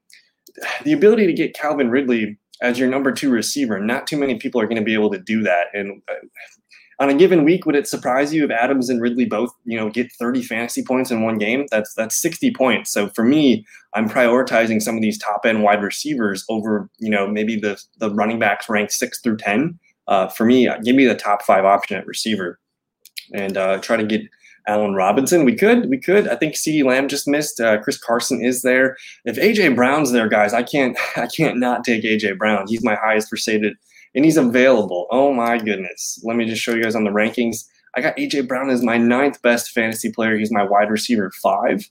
the 0.84 0.92
ability 0.92 1.26
to 1.26 1.32
get 1.32 1.52
Calvin 1.52 1.90
Ridley 1.90 2.38
as 2.62 2.78
your 2.78 2.88
number 2.88 3.10
two 3.10 3.30
receiver, 3.30 3.80
not 3.80 4.06
too 4.06 4.16
many 4.16 4.36
people 4.36 4.60
are 4.60 4.66
going 4.66 4.76
to 4.76 4.84
be 4.84 4.94
able 4.94 5.10
to 5.10 5.18
do 5.18 5.42
that. 5.42 5.66
And 5.74 6.00
uh, 6.08 6.14
on 7.00 7.08
a 7.08 7.14
given 7.14 7.44
week, 7.44 7.64
would 7.64 7.74
it 7.74 7.88
surprise 7.88 8.32
you 8.32 8.44
if 8.44 8.50
Adams 8.50 8.90
and 8.90 9.00
Ridley 9.00 9.24
both, 9.24 9.50
you 9.64 9.76
know, 9.76 9.88
get 9.88 10.12
30 10.12 10.42
fantasy 10.42 10.84
points 10.84 11.10
in 11.10 11.22
one 11.22 11.38
game? 11.38 11.66
That's 11.70 11.94
that's 11.94 12.20
60 12.20 12.52
points. 12.52 12.92
So 12.92 13.08
for 13.08 13.24
me, 13.24 13.64
I'm 13.94 14.08
prioritizing 14.08 14.82
some 14.82 14.96
of 14.96 15.02
these 15.02 15.18
top 15.18 15.46
end 15.46 15.62
wide 15.62 15.82
receivers 15.82 16.44
over, 16.50 16.90
you 16.98 17.08
know, 17.08 17.26
maybe 17.26 17.56
the 17.56 17.82
the 17.98 18.10
running 18.14 18.38
backs 18.38 18.68
ranked 18.68 18.92
six 18.92 19.20
through 19.20 19.38
10. 19.38 19.78
Uh, 20.08 20.28
for 20.28 20.44
me, 20.44 20.68
give 20.84 20.94
me 20.94 21.06
the 21.06 21.14
top 21.14 21.42
five 21.42 21.64
option 21.64 21.96
at 21.96 22.06
receiver, 22.06 22.60
and 23.32 23.56
uh, 23.56 23.78
try 23.78 23.96
to 23.96 24.04
get 24.04 24.22
Allen 24.66 24.94
Robinson. 24.94 25.44
We 25.44 25.54
could, 25.54 25.88
we 25.88 25.98
could. 25.98 26.28
I 26.28 26.36
think 26.36 26.54
CeeDee 26.54 26.84
Lamb 26.84 27.08
just 27.08 27.26
missed. 27.26 27.60
Uh, 27.60 27.80
Chris 27.80 27.96
Carson 27.96 28.44
is 28.44 28.62
there. 28.62 28.96
If 29.24 29.36
AJ 29.36 29.74
Brown's 29.74 30.12
there, 30.12 30.28
guys, 30.28 30.52
I 30.52 30.62
can't, 30.62 30.98
I 31.16 31.28
can't 31.28 31.58
not 31.58 31.84
take 31.84 32.02
AJ 32.04 32.38
Brown. 32.38 32.66
He's 32.68 32.84
my 32.84 32.96
highest 32.96 33.32
rated 33.32 33.76
and 34.14 34.24
he's 34.24 34.36
available. 34.36 35.06
Oh 35.10 35.32
my 35.32 35.58
goodness. 35.58 36.20
Let 36.24 36.36
me 36.36 36.46
just 36.46 36.62
show 36.62 36.74
you 36.74 36.82
guys 36.82 36.96
on 36.96 37.04
the 37.04 37.10
rankings. 37.10 37.64
I 37.96 38.00
got 38.00 38.16
AJ 38.16 38.48
Brown 38.48 38.70
as 38.70 38.82
my 38.82 38.98
ninth 38.98 39.40
best 39.42 39.70
fantasy 39.70 40.10
player. 40.12 40.36
He's 40.36 40.52
my 40.52 40.64
wide 40.64 40.90
receiver 40.90 41.30
five. 41.42 41.88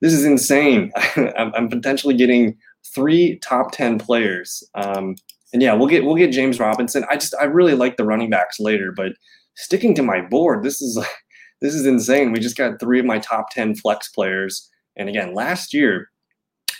This 0.00 0.12
is 0.12 0.24
insane. 0.24 0.90
I'm, 1.36 1.68
potentially 1.68 2.14
getting 2.14 2.56
three 2.94 3.38
top 3.38 3.72
ten 3.72 3.98
players. 3.98 4.64
Um, 4.74 5.16
and 5.52 5.62
yeah, 5.62 5.74
we'll 5.74 5.88
get 5.88 6.04
we'll 6.04 6.16
get 6.16 6.32
James 6.32 6.58
Robinson. 6.58 7.04
I 7.10 7.16
just 7.16 7.34
I 7.40 7.44
really 7.44 7.74
like 7.74 7.96
the 7.96 8.04
running 8.04 8.30
backs 8.30 8.58
later, 8.58 8.92
but 8.92 9.12
sticking 9.54 9.94
to 9.96 10.02
my 10.02 10.20
board, 10.20 10.64
this 10.64 10.80
is 10.80 10.98
this 11.60 11.74
is 11.74 11.86
insane. 11.86 12.32
We 12.32 12.40
just 12.40 12.56
got 12.56 12.80
three 12.80 12.98
of 12.98 13.06
my 13.06 13.18
top 13.18 13.50
ten 13.50 13.74
flex 13.74 14.08
players. 14.08 14.68
And 14.96 15.08
again, 15.08 15.34
last 15.34 15.72
year, 15.72 16.10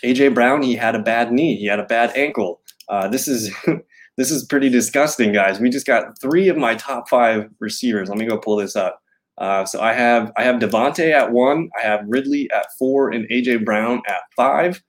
AJ 0.03 0.33
Brown 0.33 0.61
he 0.61 0.75
had 0.75 0.95
a 0.95 0.99
bad 0.99 1.31
knee, 1.31 1.55
he 1.55 1.67
had 1.67 1.79
a 1.79 1.85
bad 1.85 2.15
ankle. 2.15 2.61
Uh, 2.89 3.07
this 3.07 3.27
is 3.27 3.53
this 4.17 4.31
is 4.31 4.45
pretty 4.45 4.69
disgusting, 4.69 5.33
guys. 5.33 5.59
We 5.59 5.69
just 5.69 5.87
got 5.87 6.19
three 6.19 6.47
of 6.47 6.57
my 6.57 6.75
top 6.75 7.09
five 7.09 7.49
receivers. 7.59 8.09
Let 8.09 8.17
me 8.17 8.25
go 8.25 8.37
pull 8.37 8.57
this 8.57 8.75
up. 8.75 8.99
Uh, 9.37 9.65
so 9.65 9.81
I 9.81 9.93
have 9.93 10.31
I 10.37 10.43
have 10.43 10.57
Davante 10.57 11.11
at 11.11 11.31
one, 11.31 11.69
I 11.77 11.85
have 11.85 12.05
Ridley 12.07 12.49
at 12.51 12.67
four, 12.77 13.09
and 13.09 13.27
AJ 13.29 13.65
Brown 13.65 14.01
at 14.07 14.21
five. 14.35 14.81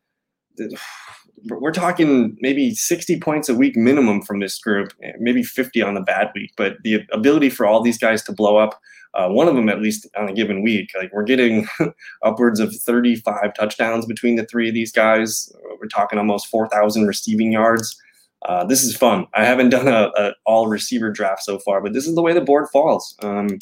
We're 1.49 1.73
talking 1.73 2.37
maybe 2.41 2.75
60 2.75 3.21
points 3.21 3.49
a 3.49 3.55
week 3.55 3.77
minimum 3.77 4.23
from 4.23 4.41
this 4.41 4.59
group, 4.59 4.93
maybe 5.19 5.43
50 5.43 5.83
on 5.83 5.95
the 5.95 6.01
bad 6.01 6.31
week. 6.35 6.53
But 6.57 6.77
the 6.85 7.03
ability 7.13 7.51
for 7.51 7.67
all 7.67 7.83
these 7.83 7.99
guys 7.99 8.23
to 8.25 8.33
blow 8.33 8.57
up, 8.57 8.81
uh, 9.15 9.29
one 9.29 9.49
of 9.49 9.55
them 9.55 9.69
at 9.69 9.83
least 9.83 10.07
on 10.17 10.29
a 10.29 10.33
given 10.33 10.63
week, 10.63 10.91
like 10.97 11.13
we're 11.13 11.25
getting 11.25 11.67
upwards 12.23 12.61
of 12.61 12.75
35 12.75 13.55
touchdowns 13.55 14.07
between 14.07 14.37
the 14.37 14.47
three 14.47 14.69
of 14.69 14.75
these 14.75 14.93
guys. 14.93 15.53
We're 15.81 15.89
talking 15.89 16.19
almost 16.19 16.47
4,000 16.47 17.07
receiving 17.07 17.53
yards. 17.53 18.01
Uh, 18.45 18.65
this 18.65 18.83
is 18.83 18.97
fun. 18.97 19.27
I 19.35 19.45
haven't 19.45 19.71
done 19.71 19.89
a, 19.89 20.11
a, 20.17 20.33
all 20.45 20.67
receiver 20.67 21.11
draft 21.11 21.43
so 21.43 21.59
far, 21.59 21.81
but 21.81 21.93
this 21.95 22.07
is 22.07 22.15
the 22.15 22.23
way 22.23 22.33
the 22.33 22.41
board 22.41 22.69
falls. 22.73 23.17
Um, 23.23 23.59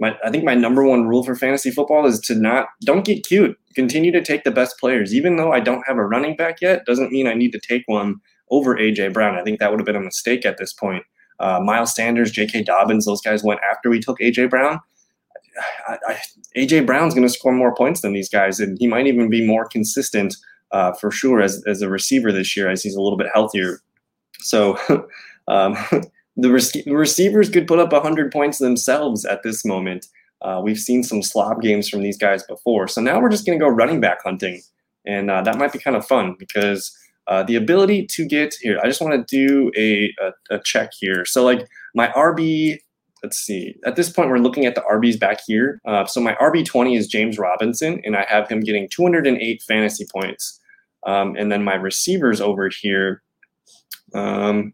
my, 0.00 0.16
I 0.24 0.30
think 0.30 0.44
my 0.44 0.54
number 0.54 0.82
one 0.82 1.06
rule 1.06 1.22
for 1.22 1.36
fantasy 1.36 1.70
football 1.70 2.06
is 2.06 2.18
to 2.20 2.34
not 2.34 2.68
don't 2.84 3.04
get 3.04 3.26
cute. 3.26 3.56
Continue 3.74 4.12
to 4.12 4.22
take 4.22 4.44
the 4.44 4.50
best 4.50 4.78
players. 4.78 5.14
Even 5.14 5.36
though 5.36 5.52
I 5.52 5.60
don't 5.60 5.86
have 5.86 5.98
a 5.98 6.04
running 6.04 6.36
back 6.36 6.60
yet, 6.60 6.86
doesn't 6.86 7.12
mean 7.12 7.26
I 7.26 7.34
need 7.34 7.52
to 7.52 7.60
take 7.60 7.82
one 7.86 8.16
over 8.50 8.76
AJ 8.76 9.12
Brown. 9.12 9.36
I 9.36 9.42
think 9.42 9.60
that 9.60 9.70
would 9.70 9.80
have 9.80 9.86
been 9.86 9.96
a 9.96 10.00
mistake 10.00 10.44
at 10.44 10.58
this 10.58 10.72
point. 10.72 11.04
Uh, 11.40 11.60
Miles 11.60 11.94
Sanders, 11.94 12.30
J.K. 12.30 12.62
Dobbins, 12.62 13.06
those 13.06 13.20
guys 13.20 13.42
went 13.42 13.60
after 13.68 13.90
we 13.90 14.00
took 14.00 14.18
AJ 14.20 14.50
Brown. 14.50 14.80
I, 15.88 15.98
I, 16.08 16.18
AJ 16.56 16.86
Brown's 16.86 17.14
going 17.14 17.26
to 17.26 17.32
score 17.32 17.52
more 17.52 17.74
points 17.74 18.00
than 18.00 18.12
these 18.12 18.28
guys, 18.28 18.60
and 18.60 18.76
he 18.78 18.86
might 18.86 19.06
even 19.06 19.28
be 19.28 19.46
more 19.46 19.66
consistent 19.66 20.34
uh, 20.72 20.92
for 20.92 21.10
sure 21.10 21.40
as, 21.40 21.62
as 21.66 21.82
a 21.82 21.88
receiver 21.88 22.32
this 22.32 22.56
year, 22.56 22.68
as 22.68 22.82
he's 22.82 22.96
a 22.96 23.00
little 23.00 23.18
bit 23.18 23.28
healthier 23.32 23.80
so 24.44 24.78
um, 25.48 25.76
the, 26.36 26.50
rec- 26.50 26.86
receivers 26.86 27.48
could 27.48 27.66
put 27.66 27.78
up 27.78 27.92
100 27.92 28.32
points 28.32 28.58
themselves 28.58 29.24
at 29.24 29.42
this 29.42 29.64
moment. 29.64 30.06
Uh, 30.42 30.60
we've 30.62 30.78
seen 30.78 31.02
some 31.02 31.22
slob 31.22 31.62
games 31.62 31.88
from 31.88 32.02
these 32.02 32.18
guys 32.18 32.42
before. 32.44 32.86
So 32.86 33.00
now 33.00 33.20
we're 33.20 33.30
just 33.30 33.46
going 33.46 33.58
to 33.58 33.64
go 33.64 33.68
running 33.68 34.00
back 34.00 34.22
hunting. 34.22 34.60
And 35.06 35.30
uh, 35.30 35.42
that 35.42 35.58
might 35.58 35.72
be 35.72 35.78
kind 35.78 35.96
of 35.96 36.06
fun 36.06 36.36
because 36.38 36.96
uh, 37.26 37.42
the 37.42 37.56
ability 37.56 38.06
to 38.06 38.26
get 38.26 38.54
here, 38.60 38.78
I 38.82 38.86
just 38.86 39.00
want 39.00 39.26
to 39.26 39.36
do 39.36 39.70
a, 39.76 40.12
a, 40.22 40.56
a, 40.56 40.60
check 40.62 40.90
here. 40.98 41.24
So, 41.24 41.42
like 41.42 41.66
my 41.94 42.08
RB, 42.08 42.78
let's 43.22 43.38
see, 43.38 43.76
at 43.86 43.96
this 43.96 44.10
point, 44.10 44.28
we're 44.28 44.38
looking 44.38 44.66
at 44.66 44.74
the 44.74 44.82
RBs 44.82 45.18
back 45.18 45.40
here. 45.46 45.80
Uh, 45.86 46.04
so, 46.04 46.20
my 46.20 46.34
RB20 46.34 46.98
is 46.98 47.06
James 47.06 47.38
Robinson, 47.38 48.00
and 48.04 48.14
I 48.14 48.26
have 48.28 48.48
him 48.48 48.60
getting 48.60 48.88
208 48.90 49.62
fantasy 49.62 50.06
points. 50.12 50.60
Um, 51.06 51.34
and 51.36 51.50
then 51.50 51.64
my 51.64 51.74
receivers 51.74 52.40
over 52.40 52.68
here, 52.68 53.22
um, 54.14 54.72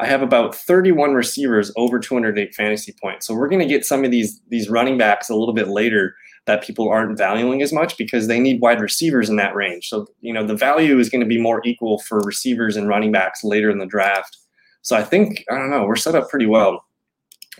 I 0.00 0.06
have 0.06 0.22
about 0.22 0.54
31 0.54 1.14
receivers 1.14 1.72
over 1.76 1.98
208 1.98 2.54
fantasy 2.54 2.94
points. 3.00 3.26
So 3.26 3.34
we're 3.34 3.48
going 3.48 3.66
to 3.66 3.66
get 3.66 3.84
some 3.84 4.04
of 4.04 4.10
these 4.10 4.40
these 4.48 4.68
running 4.68 4.96
backs 4.96 5.28
a 5.28 5.34
little 5.34 5.54
bit 5.54 5.68
later. 5.68 6.14
that 6.46 6.62
people 6.62 6.88
aren't 6.88 7.18
valuing 7.18 7.60
as 7.60 7.72
much 7.74 7.98
because 7.98 8.26
they 8.26 8.40
need 8.40 8.62
wide 8.62 8.80
receivers 8.80 9.28
in 9.28 9.36
that 9.36 9.54
range. 9.54 9.88
So, 9.88 10.06
you 10.20 10.32
know, 10.32 10.46
the 10.46 10.56
value 10.56 10.98
is 10.98 11.10
going 11.10 11.20
to 11.20 11.26
be 11.26 11.40
more 11.40 11.60
equal 11.64 11.98
for 11.98 12.20
receivers 12.20 12.74
and 12.76 12.88
running 12.88 13.12
backs 13.12 13.44
later 13.44 13.70
in 13.70 13.78
the 13.78 13.86
draft. 13.86 14.38
So 14.80 14.96
I 14.96 15.02
think, 15.02 15.44
I 15.50 15.56
don't 15.56 15.70
know, 15.70 15.84
we're 15.84 15.96
set 15.96 16.14
up 16.14 16.30
pretty 16.30 16.46
well. 16.46 16.82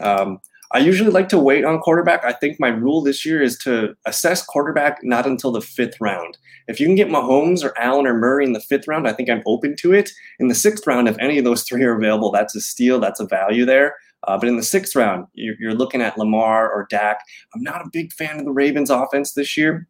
Um, 0.00 0.38
I 0.72 0.78
usually 0.78 1.10
like 1.10 1.28
to 1.30 1.38
wait 1.38 1.64
on 1.64 1.78
quarterback. 1.80 2.24
I 2.24 2.32
think 2.32 2.60
my 2.60 2.68
rule 2.68 3.02
this 3.02 3.24
year 3.24 3.40
is 3.40 3.56
to 3.58 3.94
assess 4.04 4.44
quarterback 4.44 4.98
not 5.02 5.26
until 5.26 5.50
the 5.50 5.62
fifth 5.62 5.98
round. 6.00 6.36
If 6.66 6.78
you 6.78 6.86
can 6.86 6.94
get 6.94 7.08
Mahomes 7.08 7.64
or 7.64 7.72
Allen 7.78 8.06
or 8.06 8.14
Murray 8.14 8.44
in 8.44 8.52
the 8.52 8.60
fifth 8.60 8.86
round, 8.86 9.08
I 9.08 9.14
think 9.14 9.30
I'm 9.30 9.42
open 9.46 9.76
to 9.76 9.94
it. 9.94 10.10
In 10.38 10.48
the 10.48 10.54
sixth 10.54 10.86
round, 10.86 11.08
if 11.08 11.16
any 11.18 11.38
of 11.38 11.44
those 11.44 11.62
three 11.62 11.82
are 11.84 11.96
available, 11.96 12.30
that's 12.30 12.54
a 12.54 12.60
steal. 12.60 13.00
That's 13.00 13.20
a 13.20 13.26
value 13.26 13.64
there. 13.64 13.94
Uh, 14.26 14.36
but 14.36 14.48
in 14.48 14.56
the 14.56 14.62
sixth 14.62 14.94
round, 14.94 15.26
you're, 15.32 15.54
you're 15.58 15.74
looking 15.74 16.02
at 16.02 16.18
Lamar 16.18 16.70
or 16.70 16.86
Dak. 16.90 17.20
I'm 17.54 17.62
not 17.62 17.80
a 17.80 17.90
big 17.90 18.12
fan 18.12 18.38
of 18.38 18.44
the 18.44 18.50
Ravens 18.50 18.90
offense 18.90 19.32
this 19.32 19.56
year. 19.56 19.88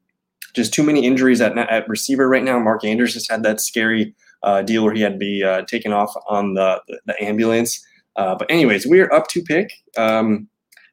Just 0.55 0.73
too 0.73 0.85
many 0.85 1.05
injuries 1.05 1.41
at, 1.41 1.59
at 1.59 1.89
receiver 1.89 2.29
right 2.29 2.45
now. 2.45 2.59
Mark 2.61 2.85
Andrews 2.85 3.15
just 3.15 3.31
had 3.31 3.43
that 3.43 3.61
scary 3.61 4.15
uh, 4.45 4.63
deal 4.63 4.85
where 4.85 4.95
he 4.95 5.01
had 5.01 5.15
to 5.15 5.19
be 5.19 5.43
uh, 5.43 5.63
taken 5.63 5.93
off 5.93 6.15
on 6.29 6.55
the, 6.55 6.81
the, 6.87 7.01
the 7.07 7.23
ambulance. 7.23 7.85
Uh, 8.17 8.35
but 8.35 8.51
anyways, 8.51 8.87
we're 8.87 9.13
up 9.13 9.29
to 9.29 9.43
pick. 9.43 9.73
Um, 9.97 10.49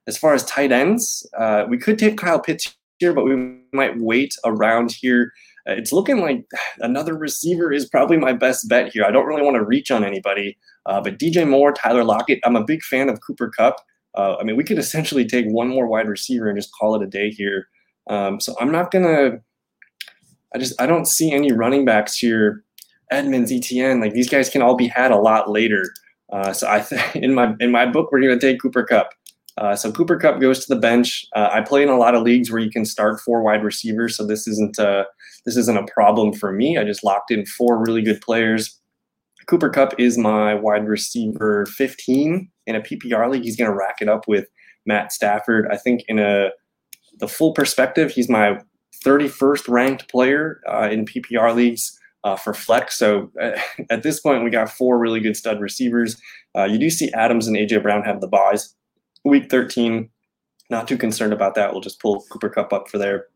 as 0.08 0.18
far 0.18 0.34
as 0.34 0.44
tight 0.46 0.72
ends, 0.72 1.28
uh, 1.38 1.66
we 1.68 1.78
could 1.78 1.98
take 1.98 2.18
Kyle 2.18 2.40
Pitts 2.40 2.76
here, 3.00 3.14
but 3.14 3.26
we 3.26 3.36
might 3.74 3.98
wait 4.00 4.34
around 4.46 4.92
here. 4.92 5.32
Uh, 5.68 5.74
it's 5.74 5.92
looking 5.92 6.20
like 6.20 6.46
another 6.80 7.16
receiver 7.16 7.72
is 7.72 7.88
probably 7.88 8.18
my 8.18 8.34
best 8.34 8.70
bet 8.70 8.92
here. 8.94 9.04
I 9.04 9.12
don't 9.12 9.26
really 9.26 9.42
want 9.42 9.56
to 9.56 9.64
reach 9.64 9.92
on 9.92 10.04
anybody, 10.04 10.58
uh, 10.86 11.02
but 11.02 11.18
DJ 11.18 11.48
Moore, 11.48 11.74
Tyler 11.74 12.04
Lockett, 12.04 12.40
I'm 12.44 12.56
a 12.56 12.64
big 12.64 12.84
fan 12.84 13.10
of 13.10 13.20
Cooper 13.22 13.50
Kupp. 13.50 13.78
Uh, 14.16 14.38
I 14.40 14.44
mean, 14.44 14.56
we 14.56 14.64
could 14.64 14.78
essentially 14.78 15.26
take 15.26 15.46
one 15.48 15.68
more 15.68 15.88
wide 15.88 16.08
receiver 16.08 16.48
and 16.48 16.58
just 16.58 16.74
call 16.74 16.96
it 16.96 17.04
a 17.04 17.08
day 17.08 17.30
here. 17.30 17.68
Um, 18.10 18.40
so 18.40 18.56
I'm 18.60 18.72
not 18.72 18.92
gonna. 18.92 19.40
I 20.54 20.58
just 20.58 20.80
I 20.80 20.86
don't 20.86 21.08
see 21.08 21.32
any 21.32 21.52
running 21.52 21.84
backs 21.84 22.16
here. 22.16 22.64
Edmonds, 23.12 23.52
Etienne, 23.52 24.00
like 24.00 24.14
these 24.14 24.30
guys 24.30 24.50
can 24.50 24.62
all 24.62 24.76
be 24.76 24.88
had 24.88 25.12
a 25.12 25.18
lot 25.18 25.50
later. 25.50 25.92
Uh, 26.32 26.54
so 26.54 26.68
I 26.68 26.80
think 26.80 27.16
in 27.24 27.34
my 27.34 27.56
in 27.60 27.72
my 27.72 27.86
book 27.86 28.12
we're 28.12 28.22
gonna 28.22 28.40
take 28.40 28.62
Cooper 28.62 28.84
Kupp. 28.84 29.10
Uh, 29.58 29.76
so 29.76 29.92
Cooper 29.92 30.18
Kupp 30.18 30.42
goes 30.42 30.66
to 30.66 30.74
the 30.74 30.80
bench. 30.80 31.26
Uh, 31.36 31.50
I 31.52 31.62
play 31.62 31.82
in 31.82 31.90
a 31.90 31.98
lot 31.98 32.14
of 32.14 32.24
leagues 32.24 32.52
where 32.52 32.60
you 32.60 32.70
can 32.70 32.84
start 32.84 33.22
four 33.22 33.42
wide 33.42 33.64
receivers, 33.64 34.18
so 34.18 34.26
this 34.26 34.48
isn't 34.48 34.78
a, 34.78 34.90
uh, 34.90 35.04
this 35.46 35.56
isn't 35.56 35.78
a 35.78 35.86
problem 35.86 36.34
for 36.34 36.52
me. 36.52 36.78
I 36.78 36.84
just 36.84 37.04
locked 37.04 37.32
in 37.32 37.46
four 37.46 37.80
really 37.80 38.02
good 38.02 38.20
players. 38.20 38.80
Cooper 39.48 39.70
Kupp 39.70 39.98
is 40.00 40.18
my 40.18 40.56
wide 40.56 40.88
receiver 40.88 41.66
15 41.68 42.50
in 42.66 42.76
a 42.76 42.82
PPR 42.82 43.32
league. 43.32 43.44
He's 43.44 43.56
going 43.56 43.70
to 43.70 43.78
rack 43.78 43.98
it 44.02 44.10
up 44.10 44.28
with 44.28 44.48
Matt 44.86 45.12
Stafford. 45.12 45.68
I 45.72 45.78
think 45.78 46.04
in 46.08 46.20
a 46.20 46.50
the 47.20 47.28
full 47.28 47.54
perspective, 47.54 48.12
he's 48.12 48.28
my 48.28 48.60
31st 49.06 49.70
ranked 49.70 50.10
player 50.10 50.60
uh, 50.68 50.90
in 50.92 51.06
PPR 51.06 51.56
leagues. 51.56 51.98
Uh, 52.24 52.36
for 52.36 52.56
flex. 52.56 52.98
So 52.98 53.32
uh, 53.40 53.52
at 53.92 54.02
this 54.02 54.20
point, 54.20 54.44
we 54.44 54.50
got 54.50 54.72
four 54.72 54.98
really 54.98 55.20
good 55.20 55.38
stud 55.38 55.62
receivers. 55.62 56.20
Uh, 56.58 56.64
you 56.64 56.80
do 56.80 56.90
see 56.90 57.12
Adams 57.14 57.46
and 57.46 57.56
AJ 57.56 57.84
Brown 57.84 58.02
have 58.02 58.20
the 58.20 58.28
buys 58.28 58.74
week 59.30 59.50
13. 59.50 60.10
Not 60.70 60.88
too 60.88 60.98
concerned 60.98 61.34
about 61.34 61.56
that. 61.56 61.72
We'll 61.72 61.82
just 61.82 62.02
pull 62.02 62.26
Cooper 62.32 62.50
Kupp 62.50 62.74
up 62.74 62.90
for 62.90 62.98
there. 62.98 63.28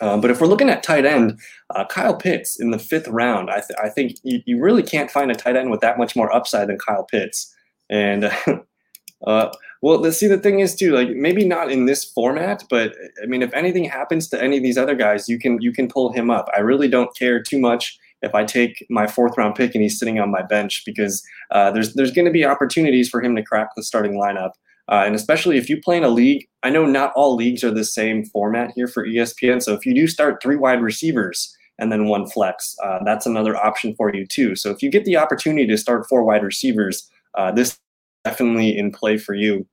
Um, 0.00 0.20
but 0.20 0.30
if 0.30 0.40
we're 0.40 0.46
looking 0.46 0.70
at 0.70 0.82
tight 0.82 1.04
end, 1.04 1.40
uh, 1.74 1.84
Kyle 1.84 2.16
Pitts 2.16 2.60
in 2.60 2.70
the 2.70 2.78
fifth 2.78 3.08
round, 3.08 3.50
I, 3.50 3.60
th- 3.60 3.78
I 3.82 3.88
think 3.88 4.16
you, 4.22 4.40
you, 4.46 4.60
really 4.60 4.82
can't 4.82 5.10
find 5.10 5.30
a 5.30 5.34
tight 5.34 5.56
end 5.56 5.70
with 5.70 5.80
that 5.80 5.98
much 5.98 6.14
more 6.14 6.32
upside 6.32 6.68
than 6.68 6.78
Kyle 6.78 7.04
Pitts. 7.04 7.52
And 7.90 8.30
uh, 9.26 9.50
well, 9.82 9.98
let's 9.98 10.18
see. 10.18 10.26
The 10.26 10.38
thing 10.38 10.60
is 10.60 10.74
too, 10.74 10.92
like 10.92 11.10
maybe 11.10 11.44
not 11.44 11.70
in 11.70 11.86
this 11.86 12.04
format, 12.04 12.64
but 12.70 12.94
I 13.22 13.26
mean, 13.26 13.42
if 13.42 13.52
anything 13.54 13.84
happens 13.84 14.28
to 14.28 14.42
any 14.42 14.56
of 14.56 14.62
these 14.62 14.78
other 14.78 14.94
guys, 14.94 15.28
you 15.28 15.38
can 15.38 15.60
you 15.60 15.72
can 15.72 15.88
pull 15.88 16.12
him 16.12 16.30
up. 16.30 16.48
I 16.56 16.60
really 16.60 16.88
don't 16.88 17.14
care 17.16 17.42
too 17.42 17.58
much 17.58 17.98
if 18.22 18.34
I 18.34 18.44
take 18.44 18.84
my 18.90 19.06
fourth 19.06 19.36
round 19.38 19.54
pick 19.54 19.74
and 19.74 19.82
he's 19.82 19.98
sitting 19.98 20.18
on 20.18 20.30
my 20.30 20.42
bench 20.42 20.82
because 20.84 21.24
uh, 21.52 21.70
there's 21.70 21.94
there's 21.94 22.10
going 22.12 22.24
to 22.24 22.32
be 22.32 22.44
opportunities 22.44 23.08
for 23.08 23.22
him 23.22 23.36
to 23.36 23.42
crack 23.42 23.70
the 23.76 23.82
starting 23.82 24.14
lineup. 24.14 24.52
Uh, 24.88 25.02
and 25.04 25.14
especially 25.14 25.58
if 25.58 25.68
you 25.68 25.80
play 25.80 25.96
in 25.96 26.04
a 26.04 26.08
league, 26.08 26.48
I 26.62 26.70
know 26.70 26.86
not 26.86 27.12
all 27.14 27.36
leagues 27.36 27.62
are 27.62 27.70
the 27.70 27.84
same 27.84 28.24
format 28.24 28.72
here 28.74 28.88
for 28.88 29.06
ESPN. 29.06 29.62
So 29.62 29.74
if 29.74 29.84
you 29.84 29.94
do 29.94 30.06
start 30.06 30.42
three 30.42 30.56
wide 30.56 30.80
receivers 30.80 31.54
and 31.78 31.92
then 31.92 32.06
one 32.06 32.26
flex, 32.26 32.74
uh, 32.82 33.00
that's 33.04 33.26
another 33.26 33.56
option 33.56 33.94
for 33.96 34.14
you 34.14 34.26
too. 34.26 34.56
So 34.56 34.70
if 34.70 34.82
you 34.82 34.90
get 34.90 35.04
the 35.04 35.16
opportunity 35.16 35.66
to 35.66 35.76
start 35.76 36.08
four 36.08 36.24
wide 36.24 36.42
receivers, 36.42 37.08
uh, 37.34 37.52
this 37.52 37.78
definitely 38.24 38.76
in 38.76 38.90
play 38.90 39.18
for 39.18 39.34
you. 39.34 39.66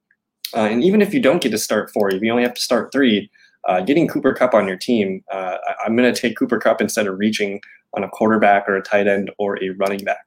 Uh, 0.56 0.68
and 0.68 0.84
even 0.84 1.02
if 1.02 1.14
you 1.14 1.22
don't 1.22 1.42
get 1.42 1.50
to 1.52 1.58
start 1.58 1.92
four, 1.92 2.14
if 2.14 2.22
you 2.22 2.30
only 2.30 2.44
have 2.44 2.54
to 2.54 2.62
start 2.62 2.92
three, 2.92 3.30
uh, 3.68 3.82
getting 3.82 4.08
Cooper 4.08 4.34
Kupp 4.34 4.54
on 4.54 4.68
your 4.68 4.78
team, 4.78 5.24
uh, 5.32 5.58
I- 5.66 5.88
am 5.88 5.96
going 5.96 6.14
to 6.14 6.20
take 6.20 6.38
Cooper 6.38 6.60
Kupp 6.60 6.82
instead 6.82 7.08
of 7.08 7.18
reaching 7.18 7.62
on 7.96 8.04
a 8.04 8.10
quarterback 8.10 8.68
or 8.68 8.76
a 8.76 8.82
tight 8.82 9.08
end 9.08 9.32
or 9.40 9.62
a 9.64 9.70
running 9.70 10.04
back. 10.04 10.26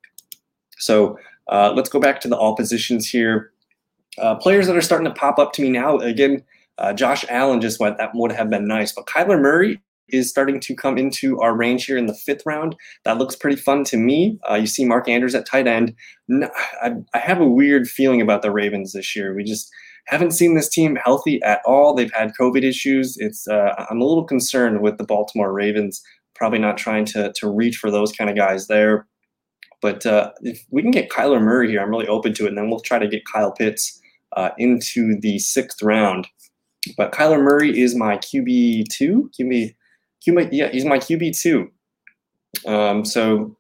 So 0.79 1.19
let's 1.49 1.89
go 1.89 2.01
back 2.01 2.21
to 2.23 2.29
the 2.29 2.37
all 2.37 2.57
positions 2.57 3.09
here. 3.09 3.53
Uh, 4.19 4.35
players 4.37 4.67
that 4.67 4.77
are 4.77 4.83
starting 4.83 5.07
to 5.07 5.15
pop 5.15 5.39
up 5.39 5.53
to 5.53 5.63
me 5.63 5.71
now, 5.71 5.99
again, 5.99 6.43
uh, 6.79 6.93
Josh 6.93 7.25
Allen 7.29 7.61
just 7.61 7.81
went. 7.81 7.99
That 7.99 8.11
would 8.15 8.33
have 8.33 8.51
been 8.51 8.67
nice. 8.67 8.93
But 8.93 9.07
Kyler 9.07 9.41
Murray 9.41 9.81
is 10.09 10.31
starting 10.31 10.61
to 10.61 10.75
come 10.75 10.97
into 10.97 11.39
our 11.41 11.55
range 11.55 11.85
here 11.85 11.99
in 11.99 12.07
the 12.07 12.15
fifth 12.15 12.43
round. 12.47 12.77
That 13.05 13.19
looks 13.19 13.37
pretty 13.37 13.57
fun 13.57 13.85
to 13.85 13.97
me. 13.97 14.39
Uh, 14.49 14.55
you 14.55 14.67
see 14.67 14.85
Mark 14.85 15.09
Andrews 15.09 15.35
at 15.35 15.47
tight 15.47 15.67
end. 15.67 15.95
No, 16.29 16.49
I, 16.81 16.95
I, 17.15 17.19
have 17.19 17.41
a 17.41 17.49
weird 17.49 17.89
feeling 17.89 18.21
about 18.21 18.43
the 18.43 18.51
Ravens 18.51 18.93
this 18.93 19.15
year. 19.15 19.35
We 19.35 19.45
just 19.45 19.69
haven't 20.07 20.33
seen 20.33 20.55
this 20.55 20.69
team 20.69 20.97
healthy 20.97 21.43
at 21.43 21.61
all. 21.67 21.95
They've 21.95 22.13
had 22.13 22.33
COVID 22.41 22.63
issues. 22.63 23.17
It's 23.19 23.47
uh, 23.47 23.75
I'm 23.91 24.01
a 24.01 24.05
little 24.05 24.25
concerned 24.25 24.81
with 24.81 24.99
the 24.99 25.05
Baltimore 25.05 25.53
Ravens. 25.53 26.03
Probably 26.35 26.59
not 26.59 26.79
trying 26.79 27.05
to 27.07 27.33
to 27.35 27.51
reach 27.51 27.77
for 27.77 27.91
those 27.91 28.13
kind 28.13 28.31
of 28.31 28.37
guys 28.37 28.69
there. 28.69 29.07
But 29.81 30.07
uh, 30.07 30.33
if 30.41 30.65
we 30.71 30.83
can 30.83 30.91
get 30.91 31.11
Kyler 31.11 31.41
Murray 31.41 31.69
here, 31.69 31.81
I'm 31.81 31.91
really 31.91 32.09
open 32.09 32.33
to 32.35 32.47
it. 32.47 32.49
And 32.49 32.59
then 32.59 32.69
we'll 32.69 32.81
try 32.81 32.99
to 32.99 33.07
get 33.07 33.25
Kyle 33.27 33.53
Pitts 33.53 34.01
uh, 34.37 34.51
into 34.59 35.19
the 35.21 35.39
sixth 35.39 35.83
round. 35.83 36.27
But 36.97 37.13
Kyler 37.13 37.41
Murray 37.41 37.79
is 37.79 37.95
my 37.95 38.17
QB 38.19 38.89
two. 38.89 39.31
QB, 39.39 39.75
QB, 40.27 40.49
yeah, 40.53 40.69
he's 40.69 40.85
my 40.85 40.99
QB 40.99 41.39
two. 41.39 41.71
Um, 42.67 43.05
so 43.05 43.57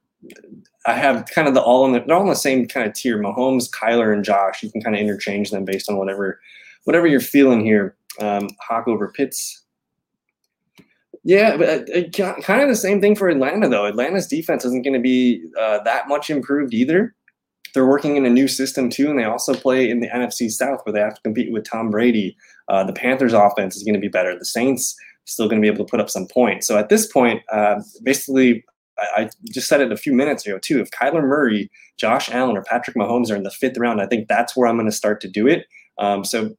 I 0.86 0.94
have 0.94 1.26
kind 1.26 1.48
of 1.48 1.54
the 1.54 1.62
all 1.62 1.84
in 1.86 1.92
the 1.92 2.00
they're 2.00 2.16
all 2.16 2.22
in 2.22 2.28
the 2.28 2.36
same 2.36 2.66
kind 2.66 2.86
of 2.86 2.94
tier. 2.94 3.18
Mahomes, 3.18 3.70
Kyler, 3.70 4.12
and 4.12 4.24
Josh. 4.24 4.62
You 4.62 4.70
can 4.70 4.80
kind 4.80 4.96
of 4.96 5.02
interchange 5.02 5.50
them 5.50 5.64
based 5.64 5.90
on 5.90 5.96
whatever 5.96 6.40
whatever 6.84 7.06
you're 7.06 7.20
feeling 7.20 7.64
here. 7.64 7.96
Um, 8.20 8.48
Hawk 8.60 8.88
over 8.88 9.08
Pitts. 9.08 9.64
Yeah, 11.24 11.56
but 11.56 11.94
uh, 11.94 12.08
kind 12.40 12.62
of 12.62 12.68
the 12.68 12.76
same 12.76 13.00
thing 13.00 13.14
for 13.14 13.28
Atlanta 13.28 13.68
though. 13.68 13.86
Atlanta's 13.86 14.26
defense 14.26 14.64
isn't 14.64 14.82
going 14.82 14.94
to 14.94 15.00
be 15.00 15.44
uh, 15.60 15.82
that 15.82 16.08
much 16.08 16.30
improved 16.30 16.72
either 16.72 17.14
they're 17.78 17.86
working 17.86 18.16
in 18.16 18.26
a 18.26 18.30
new 18.30 18.48
system 18.48 18.90
too, 18.90 19.08
and 19.08 19.16
they 19.16 19.22
also 19.22 19.54
play 19.54 19.88
in 19.88 20.00
the 20.00 20.08
NFC 20.08 20.50
South 20.50 20.80
where 20.82 20.92
they 20.92 20.98
have 20.98 21.14
to 21.14 21.22
compete 21.22 21.52
with 21.52 21.62
Tom 21.62 21.90
Brady. 21.90 22.36
Uh, 22.68 22.82
the 22.82 22.92
Panthers' 22.92 23.32
offense 23.32 23.76
is 23.76 23.84
going 23.84 23.94
to 23.94 24.00
be 24.00 24.08
better. 24.08 24.36
The 24.36 24.44
Saints 24.44 24.96
still 25.26 25.48
going 25.48 25.62
to 25.62 25.64
be 25.64 25.72
able 25.72 25.86
to 25.86 25.88
put 25.88 26.00
up 26.00 26.10
some 26.10 26.26
points. 26.26 26.66
So 26.66 26.76
at 26.76 26.88
this 26.88 27.06
point, 27.06 27.40
uh, 27.52 27.80
basically, 28.02 28.64
I, 28.98 29.22
I, 29.22 29.30
just 29.52 29.68
said 29.68 29.80
it 29.80 29.92
a 29.92 29.96
few 29.96 30.12
minutes 30.12 30.44
ago 30.44 30.58
too. 30.58 30.80
If 30.80 30.90
Kyler 30.90 31.22
Murray, 31.22 31.70
Josh 32.00 32.28
Allen, 32.30 32.56
or 32.56 32.64
Patrick 32.64 32.96
Mahomes 32.96 33.30
are 33.30 33.36
in 33.36 33.44
the 33.44 33.50
fifth 33.52 33.78
round, 33.78 34.00
I 34.00 34.06
think 34.06 34.26
that's 34.26 34.56
where 34.56 34.66
I'm 34.66 34.76
going 34.76 34.90
to 34.90 34.96
start 34.96 35.20
to 35.20 35.28
do 35.28 35.46
it. 35.46 35.64
Um, 35.98 36.24
so 36.24 36.50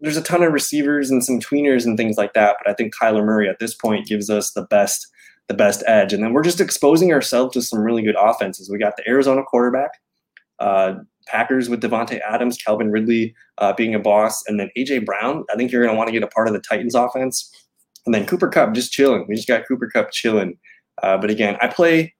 there's 0.00 0.16
a 0.16 0.22
ton 0.22 0.42
of 0.42 0.54
receivers 0.54 1.10
and 1.10 1.22
some 1.22 1.40
tweeners 1.40 1.84
and 1.84 1.98
things 1.98 2.16
like 2.16 2.32
that, 2.32 2.56
but 2.64 2.70
I 2.70 2.74
think 2.74 2.94
Kyler 2.96 3.22
Murray 3.22 3.50
at 3.50 3.58
this 3.58 3.74
point 3.74 4.06
gives 4.06 4.30
us 4.30 4.52
the 4.52 4.62
best 4.62 5.06
the 5.48 5.54
best 5.54 5.82
edge. 5.86 6.14
And 6.14 6.22
then 6.22 6.32
we're 6.32 6.42
just 6.42 6.60
exposing 6.60 7.12
ourselves 7.12 7.52
to 7.52 7.60
some 7.60 7.80
really 7.80 8.02
good 8.02 8.16
offenses. 8.18 8.70
We 8.70 8.78
got 8.78 8.96
the 8.96 9.06
Arizona 9.06 9.42
quarterback 9.42 9.90
uh, 10.62 10.94
Packers 11.26 11.68
with 11.68 11.82
Davante 11.82 12.20
Adams, 12.28 12.56
Calvin 12.56 12.90
Ridley 12.90 13.34
uh, 13.58 13.72
being 13.72 13.94
a 13.94 13.98
boss, 13.98 14.42
and 14.46 14.58
then 14.58 14.70
AJ 14.76 15.04
Brown. 15.04 15.44
I 15.52 15.56
think 15.56 15.70
you're 15.70 15.82
going 15.82 15.94
to 15.94 15.98
want 15.98 16.08
to 16.08 16.12
get 16.12 16.22
a 16.22 16.28
part 16.28 16.46
of 16.46 16.54
the 16.54 16.60
Titans 16.60 16.94
offense, 16.94 17.50
and 18.06 18.14
then 18.14 18.26
Cooper 18.26 18.48
Kupp 18.48 18.74
just 18.74 18.92
chilling. 18.92 19.26
We 19.28 19.34
just 19.34 19.48
got 19.48 19.66
Cooper 19.66 19.88
Kupp 19.88 20.10
chilling. 20.12 20.58
Uh, 21.02 21.18
but 21.18 21.30
again, 21.30 21.56
I 21.60 21.68
play 21.68 22.14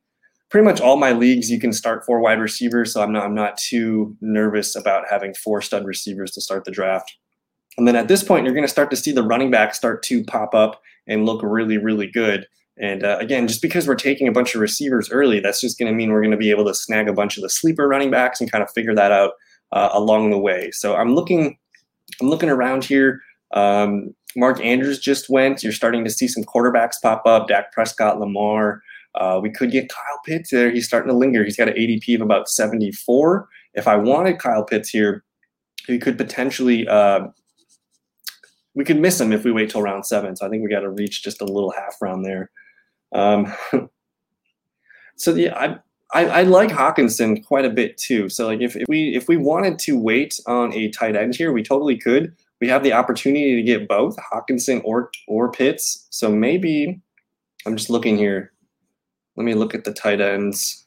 pretty 0.50 0.64
much 0.64 0.80
all 0.80 0.96
my 0.96 1.12
leagues. 1.12 1.50
You 1.50 1.60
can 1.60 1.72
start 1.72 2.04
four 2.04 2.20
wide 2.20 2.40
receivers, 2.40 2.92
so 2.92 3.02
I'm 3.02 3.12
not 3.12 3.24
I'm 3.24 3.34
not 3.34 3.56
too 3.56 4.16
nervous 4.20 4.76
about 4.76 5.04
having 5.08 5.34
four 5.34 5.62
stud 5.62 5.86
receivers 5.86 6.32
to 6.32 6.40
start 6.40 6.64
the 6.64 6.70
draft. 6.70 7.12
And 7.78 7.88
then 7.88 7.96
at 7.96 8.08
this 8.08 8.22
point, 8.22 8.44
you're 8.44 8.54
going 8.54 8.66
to 8.66 8.72
start 8.72 8.90
to 8.90 8.96
see 8.96 9.12
the 9.12 9.22
running 9.22 9.50
back 9.50 9.74
start 9.74 10.02
to 10.04 10.22
pop 10.24 10.54
up 10.54 10.80
and 11.06 11.26
look 11.26 11.40
really 11.42 11.78
really 11.78 12.10
good. 12.10 12.46
And 12.78 13.04
uh, 13.04 13.18
again, 13.20 13.46
just 13.46 13.62
because 13.62 13.86
we're 13.86 13.94
taking 13.94 14.26
a 14.28 14.32
bunch 14.32 14.54
of 14.54 14.60
receivers 14.60 15.10
early, 15.10 15.40
that's 15.40 15.60
just 15.60 15.78
going 15.78 15.92
to 15.92 15.96
mean 15.96 16.10
we're 16.10 16.22
going 16.22 16.30
to 16.30 16.36
be 16.36 16.50
able 16.50 16.64
to 16.64 16.74
snag 16.74 17.08
a 17.08 17.12
bunch 17.12 17.36
of 17.36 17.42
the 17.42 17.50
sleeper 17.50 17.86
running 17.86 18.10
backs 18.10 18.40
and 18.40 18.50
kind 18.50 18.64
of 18.64 18.70
figure 18.70 18.94
that 18.94 19.12
out 19.12 19.32
uh, 19.72 19.90
along 19.92 20.30
the 20.30 20.38
way. 20.38 20.70
So 20.70 20.96
I'm 20.96 21.14
looking, 21.14 21.58
I'm 22.20 22.28
looking 22.28 22.48
around 22.48 22.84
here. 22.84 23.20
Um, 23.52 24.14
Mark 24.34 24.64
Andrews 24.64 24.98
just 24.98 25.28
went. 25.28 25.62
You're 25.62 25.72
starting 25.72 26.04
to 26.04 26.10
see 26.10 26.26
some 26.26 26.44
quarterbacks 26.44 26.94
pop 27.02 27.26
up. 27.26 27.48
Dak 27.48 27.72
Prescott, 27.72 28.18
Lamar. 28.18 28.82
Uh, 29.14 29.38
we 29.42 29.50
could 29.50 29.70
get 29.70 29.90
Kyle 29.90 30.20
Pitts 30.24 30.50
there. 30.50 30.70
He's 30.70 30.86
starting 30.86 31.10
to 31.10 31.16
linger. 31.16 31.44
He's 31.44 31.56
got 31.56 31.68
an 31.68 31.74
ADP 31.74 32.14
of 32.14 32.22
about 32.22 32.48
74. 32.48 33.46
If 33.74 33.86
I 33.86 33.96
wanted 33.96 34.38
Kyle 34.38 34.64
Pitts 34.64 34.88
here, 34.88 35.22
he 35.86 35.98
could 35.98 36.16
potentially 36.16 36.88
uh, 36.88 37.26
we 38.74 38.84
could 38.84 39.00
miss 39.00 39.20
him 39.20 39.32
if 39.32 39.44
we 39.44 39.52
wait 39.52 39.70
till 39.70 39.82
round 39.82 40.06
seven. 40.06 40.36
So 40.36 40.46
I 40.46 40.48
think 40.48 40.62
we 40.62 40.70
got 40.70 40.80
to 40.80 40.90
reach 40.90 41.22
just 41.22 41.42
a 41.42 41.44
little 41.44 41.72
half 41.72 41.96
round 42.00 42.24
there. 42.24 42.50
Um, 43.12 43.52
so 45.16 45.32
the 45.32 45.50
I, 45.50 45.78
I, 46.14 46.26
I 46.26 46.42
like 46.42 46.70
Hockenson 46.70 47.44
quite 47.44 47.64
a 47.64 47.70
bit 47.70 47.96
too. 47.96 48.28
So 48.28 48.46
like 48.46 48.60
if, 48.60 48.76
if 48.76 48.86
we 48.88 49.14
if 49.14 49.28
we 49.28 49.36
wanted 49.36 49.78
to 49.80 49.98
wait 49.98 50.38
on 50.46 50.72
a 50.72 50.90
tight 50.90 51.16
end 51.16 51.34
here, 51.34 51.52
we 51.52 51.62
totally 51.62 51.96
could. 51.96 52.34
We 52.60 52.68
have 52.68 52.82
the 52.82 52.92
opportunity 52.92 53.56
to 53.56 53.62
get 53.62 53.88
both 53.88 54.16
Hockenson 54.32 54.82
or 54.84 55.10
or 55.26 55.50
Pitts. 55.50 56.06
So 56.10 56.30
maybe 56.30 57.00
I'm 57.66 57.76
just 57.76 57.90
looking 57.90 58.18
here. 58.18 58.52
Let 59.36 59.44
me 59.44 59.54
look 59.54 59.74
at 59.74 59.84
the 59.84 59.92
tight 59.92 60.20
ends. 60.20 60.81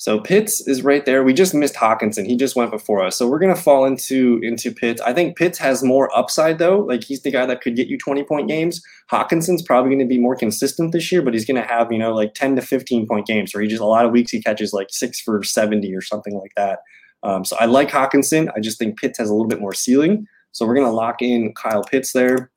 So 0.00 0.18
Pitts 0.18 0.66
is 0.66 0.82
right 0.82 1.04
there. 1.04 1.22
We 1.22 1.34
just 1.34 1.52
missed 1.52 1.74
Hockenson. 1.74 2.24
He 2.24 2.34
just 2.34 2.56
went 2.56 2.70
before 2.70 3.04
us. 3.04 3.16
So 3.16 3.28
we're 3.28 3.38
gonna 3.38 3.54
fall 3.54 3.84
into 3.84 4.40
into 4.42 4.72
Pitts. 4.72 4.98
I 5.02 5.12
think 5.12 5.36
Pitts 5.36 5.58
has 5.58 5.82
more 5.82 6.08
upside 6.16 6.58
though. 6.58 6.78
Like 6.78 7.04
he's 7.04 7.20
the 7.20 7.30
guy 7.30 7.44
that 7.44 7.60
could 7.60 7.76
get 7.76 7.88
you 7.88 7.98
20 7.98 8.24
point 8.24 8.48
games. 8.48 8.82
Hockenson's 9.12 9.60
probably 9.60 9.90
gonna 9.90 10.06
be 10.06 10.18
more 10.18 10.34
consistent 10.34 10.92
this 10.92 11.12
year, 11.12 11.20
but 11.20 11.34
he's 11.34 11.44
gonna 11.44 11.66
have, 11.66 11.92
you 11.92 11.98
know, 11.98 12.14
like 12.14 12.32
10 12.32 12.56
to 12.56 12.62
15 12.62 13.06
point 13.06 13.26
games 13.26 13.52
where 13.52 13.62
he 13.62 13.68
just 13.68 13.82
a 13.82 13.84
lot 13.84 14.06
of 14.06 14.10
weeks 14.10 14.32
he 14.32 14.40
catches 14.40 14.72
like 14.72 14.86
six 14.90 15.20
for 15.20 15.42
70 15.42 15.94
or 15.94 16.00
something 16.00 16.32
like 16.32 16.52
that. 16.56 16.78
Um, 17.22 17.44
so 17.44 17.58
I 17.60 17.66
like 17.66 17.90
Hockenson. 17.90 18.50
I 18.56 18.60
just 18.60 18.78
think 18.78 18.98
Pitts 18.98 19.18
has 19.18 19.28
a 19.28 19.34
little 19.34 19.48
bit 19.48 19.60
more 19.60 19.74
ceiling. 19.74 20.26
So 20.52 20.64
we're 20.64 20.76
gonna 20.76 20.90
lock 20.90 21.20
in 21.20 21.52
Kyle 21.52 21.84
Pitts 21.84 22.14
there. 22.14 22.50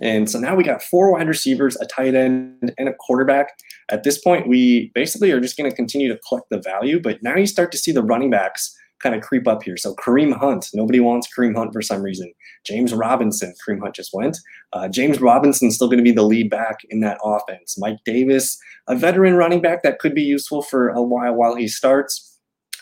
And 0.00 0.30
so 0.30 0.38
now 0.38 0.54
we 0.54 0.64
got 0.64 0.82
four 0.82 1.12
wide 1.12 1.28
receivers, 1.28 1.76
a 1.76 1.86
tight 1.86 2.14
end, 2.14 2.74
and 2.76 2.88
a 2.88 2.94
quarterback. 2.94 3.56
At 3.90 4.02
this 4.02 4.18
point, 4.18 4.48
we 4.48 4.90
basically 4.94 5.30
are 5.32 5.40
just 5.40 5.56
going 5.56 5.70
to 5.70 5.76
continue 5.76 6.08
to 6.08 6.18
collect 6.28 6.48
the 6.50 6.60
value. 6.60 7.00
But 7.00 7.22
now 7.22 7.36
you 7.36 7.46
start 7.46 7.72
to 7.72 7.78
see 7.78 7.92
the 7.92 8.02
running 8.02 8.30
backs 8.30 8.74
kind 9.00 9.14
of 9.14 9.22
creep 9.22 9.46
up 9.46 9.62
here. 9.62 9.76
So 9.76 9.94
Kareem 9.94 10.34
Hunt, 10.36 10.68
nobody 10.72 11.00
wants 11.00 11.28
Kareem 11.34 11.56
Hunt 11.56 11.72
for 11.72 11.82
some 11.82 12.02
reason. 12.02 12.32
James 12.64 12.94
Robinson, 12.94 13.54
Kareem 13.66 13.80
Hunt 13.80 13.94
just 13.94 14.10
went. 14.12 14.38
Uh, 14.72 14.88
James 14.88 15.20
Robinson's 15.20 15.74
still 15.74 15.88
going 15.88 15.98
to 15.98 16.04
be 16.04 16.12
the 16.12 16.22
lead 16.22 16.50
back 16.50 16.78
in 16.88 17.00
that 17.00 17.18
offense. 17.22 17.76
Mike 17.78 17.98
Davis, 18.04 18.58
a 18.88 18.96
veteran 18.96 19.34
running 19.34 19.60
back 19.60 19.82
that 19.82 19.98
could 19.98 20.14
be 20.14 20.22
useful 20.22 20.62
for 20.62 20.88
a 20.88 21.02
while 21.02 21.34
while 21.34 21.54
he 21.54 21.68
starts. 21.68 22.38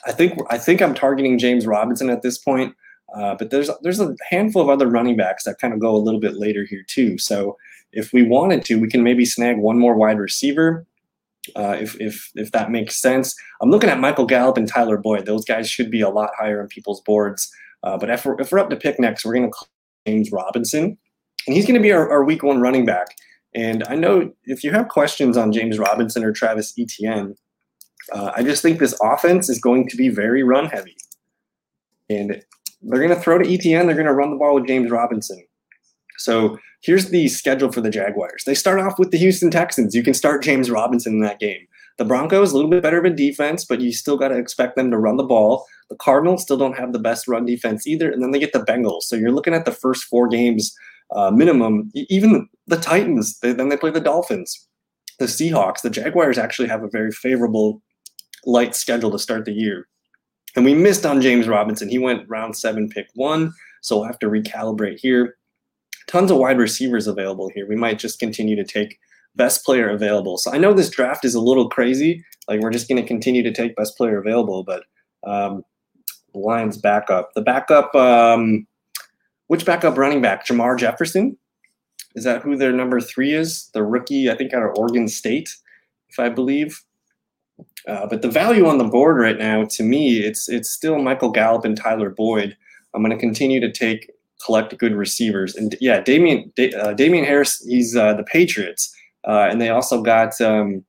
I 0.07 0.13
think 0.13 0.39
I 0.51 0.59
think 0.59 0.83
I'm 0.83 0.95
targeting 0.95 1.39
James 1.39 1.67
Robinson 1.67 2.11
at 2.11 2.23
this 2.23 2.39
point. 2.39 2.75
Uh, 3.15 3.35
but 3.39 3.51
there's 3.51 3.71
there's 3.83 4.01
a 4.01 4.15
handful 4.29 4.63
of 4.63 4.69
other 4.69 4.89
running 4.89 5.17
backs 5.17 5.45
that 5.45 5.59
kind 5.61 5.73
of 5.73 5.81
go 5.81 5.95
a 5.95 5.99
little 5.99 6.21
bit 6.21 6.35
later 6.35 6.65
here 6.65 6.85
too. 6.87 7.17
So 7.19 7.57
if 7.93 8.13
we 8.13 8.23
wanted 8.23 8.65
to, 8.67 8.81
we 8.81 8.89
can 8.89 9.03
maybe 9.03 9.25
snag 9.25 9.57
one 9.59 9.79
more 9.79 9.95
wide 9.95 10.19
receiver. 10.19 10.87
Uh, 11.55 11.77
if 11.79 12.01
if 12.01 12.31
if 12.35 12.51
that 12.53 12.71
makes 12.71 13.01
sense, 13.01 13.35
I'm 13.61 13.71
looking 13.71 13.91
at 13.91 14.01
Michael 14.01 14.27
Gallup 14.27 14.57
and 14.57 14.67
Tyler 14.67 14.97
Boyd. 14.97 15.27
Those 15.27 15.45
guys 15.45 15.69
should 15.71 15.91
be 15.91 16.01
a 16.01 16.09
lot 16.09 16.31
higher 16.39 16.61
on 16.61 16.69
people's 16.69 17.03
boards. 17.03 17.53
Uh, 17.83 17.99
but 17.99 18.11
if 18.11 18.25
we're, 18.25 18.41
if 18.41 18.51
we're 18.51 18.59
up 18.59 18.71
to 18.71 18.77
pick 18.77 18.99
next, 18.99 19.25
we're 19.25 19.35
going 19.35 19.45
to 19.45 19.51
call 19.51 19.69
James 20.07 20.33
Robinson, 20.33 20.97
and 21.47 21.55
he's 21.55 21.67
going 21.67 21.75
to 21.75 21.83
be 21.83 21.93
our, 21.93 22.11
our 22.11 22.25
week 22.25 22.43
one 22.43 22.61
running 22.61 22.87
back. 22.87 23.09
And 23.55 23.85
I 23.89 23.95
know 23.95 24.33
if 24.45 24.65
you 24.65 24.73
have 24.73 24.89
questions 24.89 25.37
on 25.37 25.53
James 25.53 25.79
Robinson 25.79 26.25
or 26.25 26.33
Travis 26.33 26.73
Etienne, 26.79 27.37
uh, 28.13 28.33
I 28.35 28.43
just 28.43 28.63
think 28.63 28.79
this 28.79 28.99
offense 29.03 29.49
is 29.49 29.61
going 29.61 29.89
to 29.89 29.97
be 29.97 30.09
very 30.09 30.43
run 30.43 30.67
heavy. 30.67 30.97
And 32.09 32.43
they're 32.85 33.01
going 33.01 33.15
to 33.15 33.21
throw 33.21 33.39
to 33.39 33.53
Etienne. 33.53 33.87
They're 33.87 33.97
going 33.97 34.07
to 34.07 34.13
run 34.13 34.31
the 34.31 34.37
ball 34.37 34.55
with 34.55 34.67
James 34.67 34.91
Robinson. 34.91 35.45
So 36.19 36.59
here's 36.83 37.11
the 37.11 37.29
schedule 37.29 37.73
for 37.73 37.81
the 37.81 37.91
Jaguars. 37.91 38.45
They 38.45 38.55
start 38.55 38.81
off 38.81 38.99
with 38.99 39.11
the 39.11 39.19
Houston 39.19 39.51
Texans. 39.51 39.95
You 39.95 40.03
can 40.03 40.15
start 40.15 40.43
James 40.43 40.71
Robinson 40.71 41.15
in 41.15 41.21
that 41.21 41.41
game. 41.41 41.67
The 41.97 42.05
Broncos, 42.05 42.53
a 42.53 42.57
little 42.57 42.71
bit 42.71 42.83
better 42.83 42.99
of 42.99 43.05
a 43.05 43.11
defense, 43.11 43.65
but 43.65 43.81
you 43.81 43.93
still 43.93 44.17
got 44.17 44.29
to 44.29 44.39
expect 44.39 44.77
them 44.77 44.91
to 44.91 44.99
run 44.99 45.17
the 45.17 45.25
ball. 45.25 45.65
The 45.91 45.97
Cardinals 45.97 46.43
still 46.43 46.57
don't 46.57 46.77
have 46.77 46.93
the 46.93 46.99
best 46.99 47.29
run 47.29 47.45
defense 47.45 47.87
either. 47.87 48.11
And 48.11 48.23
then 48.23 48.33
they 48.33 48.41
get 48.41 48.53
the 48.53 48.65
Bengals. 48.65 49.03
So 49.03 49.17
you're 49.17 49.33
looking 49.33 49.55
at 49.55 49.65
the 49.65 49.73
first 49.73 50.05
four 50.05 50.29
games 50.29 50.75
uh, 51.15 51.31
minimum. 51.31 51.91
Even 51.95 52.49
the 52.67 52.77
Titans, 52.77 53.39
they, 53.41 53.53
then 53.53 53.69
they 53.69 53.77
play 53.77 53.91
the 53.91 54.01
Dolphins, 54.01 54.67
the 55.19 55.27
Seahawks. 55.27 55.83
The 55.83 55.91
Jaguars 55.91 56.39
actually 56.39 56.69
have 56.69 56.83
a 56.83 56.89
very 56.89 57.13
favorable 57.13 57.81
light 58.45 58.75
schedule 58.75 59.11
to 59.13 59.19
start 59.19 59.45
the 59.45 59.53
year. 59.53 59.87
And 60.57 60.65
we 60.65 60.75
missed 60.75 61.05
on 61.05 61.21
James 61.21 61.49
Robinson. 61.49 61.89
He 61.89 61.99
went 61.99 62.29
round 62.29 62.57
seven, 62.57 62.89
pick 62.89 63.09
one. 63.15 63.53
So 63.83 63.97
we'll 63.97 64.07
have 64.07 64.19
to 64.21 64.29
recalibrate 64.29 64.99
here. 65.01 65.37
Tons 66.07 66.31
of 66.31 66.39
wide 66.39 66.59
receivers 66.59 67.07
available 67.07 67.51
here. 67.55 67.67
We 67.67 67.77
might 67.77 67.99
just 67.99 68.19
continue 68.19 68.57
to 68.57 68.65
take 68.65 68.99
best 69.37 69.65
player 69.65 69.91
available. 69.91 70.39
So 70.39 70.53
I 70.53 70.59
know 70.59 70.73
this 70.73 70.91
draft 70.91 71.25
is 71.25 71.35
a 71.35 71.41
little 71.41 71.69
crazy. 71.69 72.25
Like 72.49 72.61
we're 72.61 72.71
just 72.71 72.89
going 72.89 73.01
to 73.01 73.07
continue 73.07 73.43
to 73.43 73.53
take 73.53 73.77
best 73.77 73.97
player 73.97 74.19
available, 74.19 74.65
but 74.65 74.85
um, 75.27 75.65
Lions 76.35 76.77
backup. 76.77 77.33
The 77.35 77.41
backup, 77.41 77.95
um, 77.95 78.67
which 79.49 79.65
backup 79.65 79.97
running 79.97 80.23
back? 80.23 80.47
Jermar 80.47 80.79
Jefferson? 80.79 81.37
Is 82.15 82.25
that 82.25 82.43
who 82.43 82.57
their 82.57 82.73
number 82.73 83.01
three 83.01 83.33
is? 83.33 83.71
The 83.75 83.83
rookie, 83.83 84.31
I 84.31 84.37
think, 84.37 84.53
out 84.53 84.63
of 84.63 84.77
Oregon 84.77 85.09
State, 85.09 85.55
if 86.09 86.19
I 86.19 86.29
believe. 86.29 86.81
Uh, 87.87 88.07
but 88.07 88.23
the 88.23 88.31
value 88.31 88.67
on 88.67 88.79
the 88.79 88.85
board 88.85 89.19
right 89.19 89.39
now, 89.39 89.65
to 89.65 89.83
me, 89.83 90.19
it's 90.19 90.49
it's 90.49 90.71
still 90.71 90.99
Michael 90.99 91.31
Gallup 91.31 91.65
and 91.65 91.77
Tyler 91.77 92.11
Boyd. 92.11 92.57
I'm 92.95 93.03
going 93.03 93.13
to 93.13 93.19
continue 93.19 93.61
to 93.61 93.71
take 93.71 94.11
collect 94.45 94.77
good 94.79 94.95
receivers, 94.95 95.55
and 95.55 95.77
yeah, 95.81 96.01
Damien 96.01 96.53
uh, 96.79 96.95
Damien 96.95 97.25
Harris, 97.25 97.63
he's 97.67 97.95
uh, 97.95 98.15
the 98.15 98.25
Patriots, 98.25 98.95
uh, 99.27 99.49
and 99.51 99.61
they 99.61 99.69
also 99.69 100.03
got 100.03 100.41
um, 100.41 100.85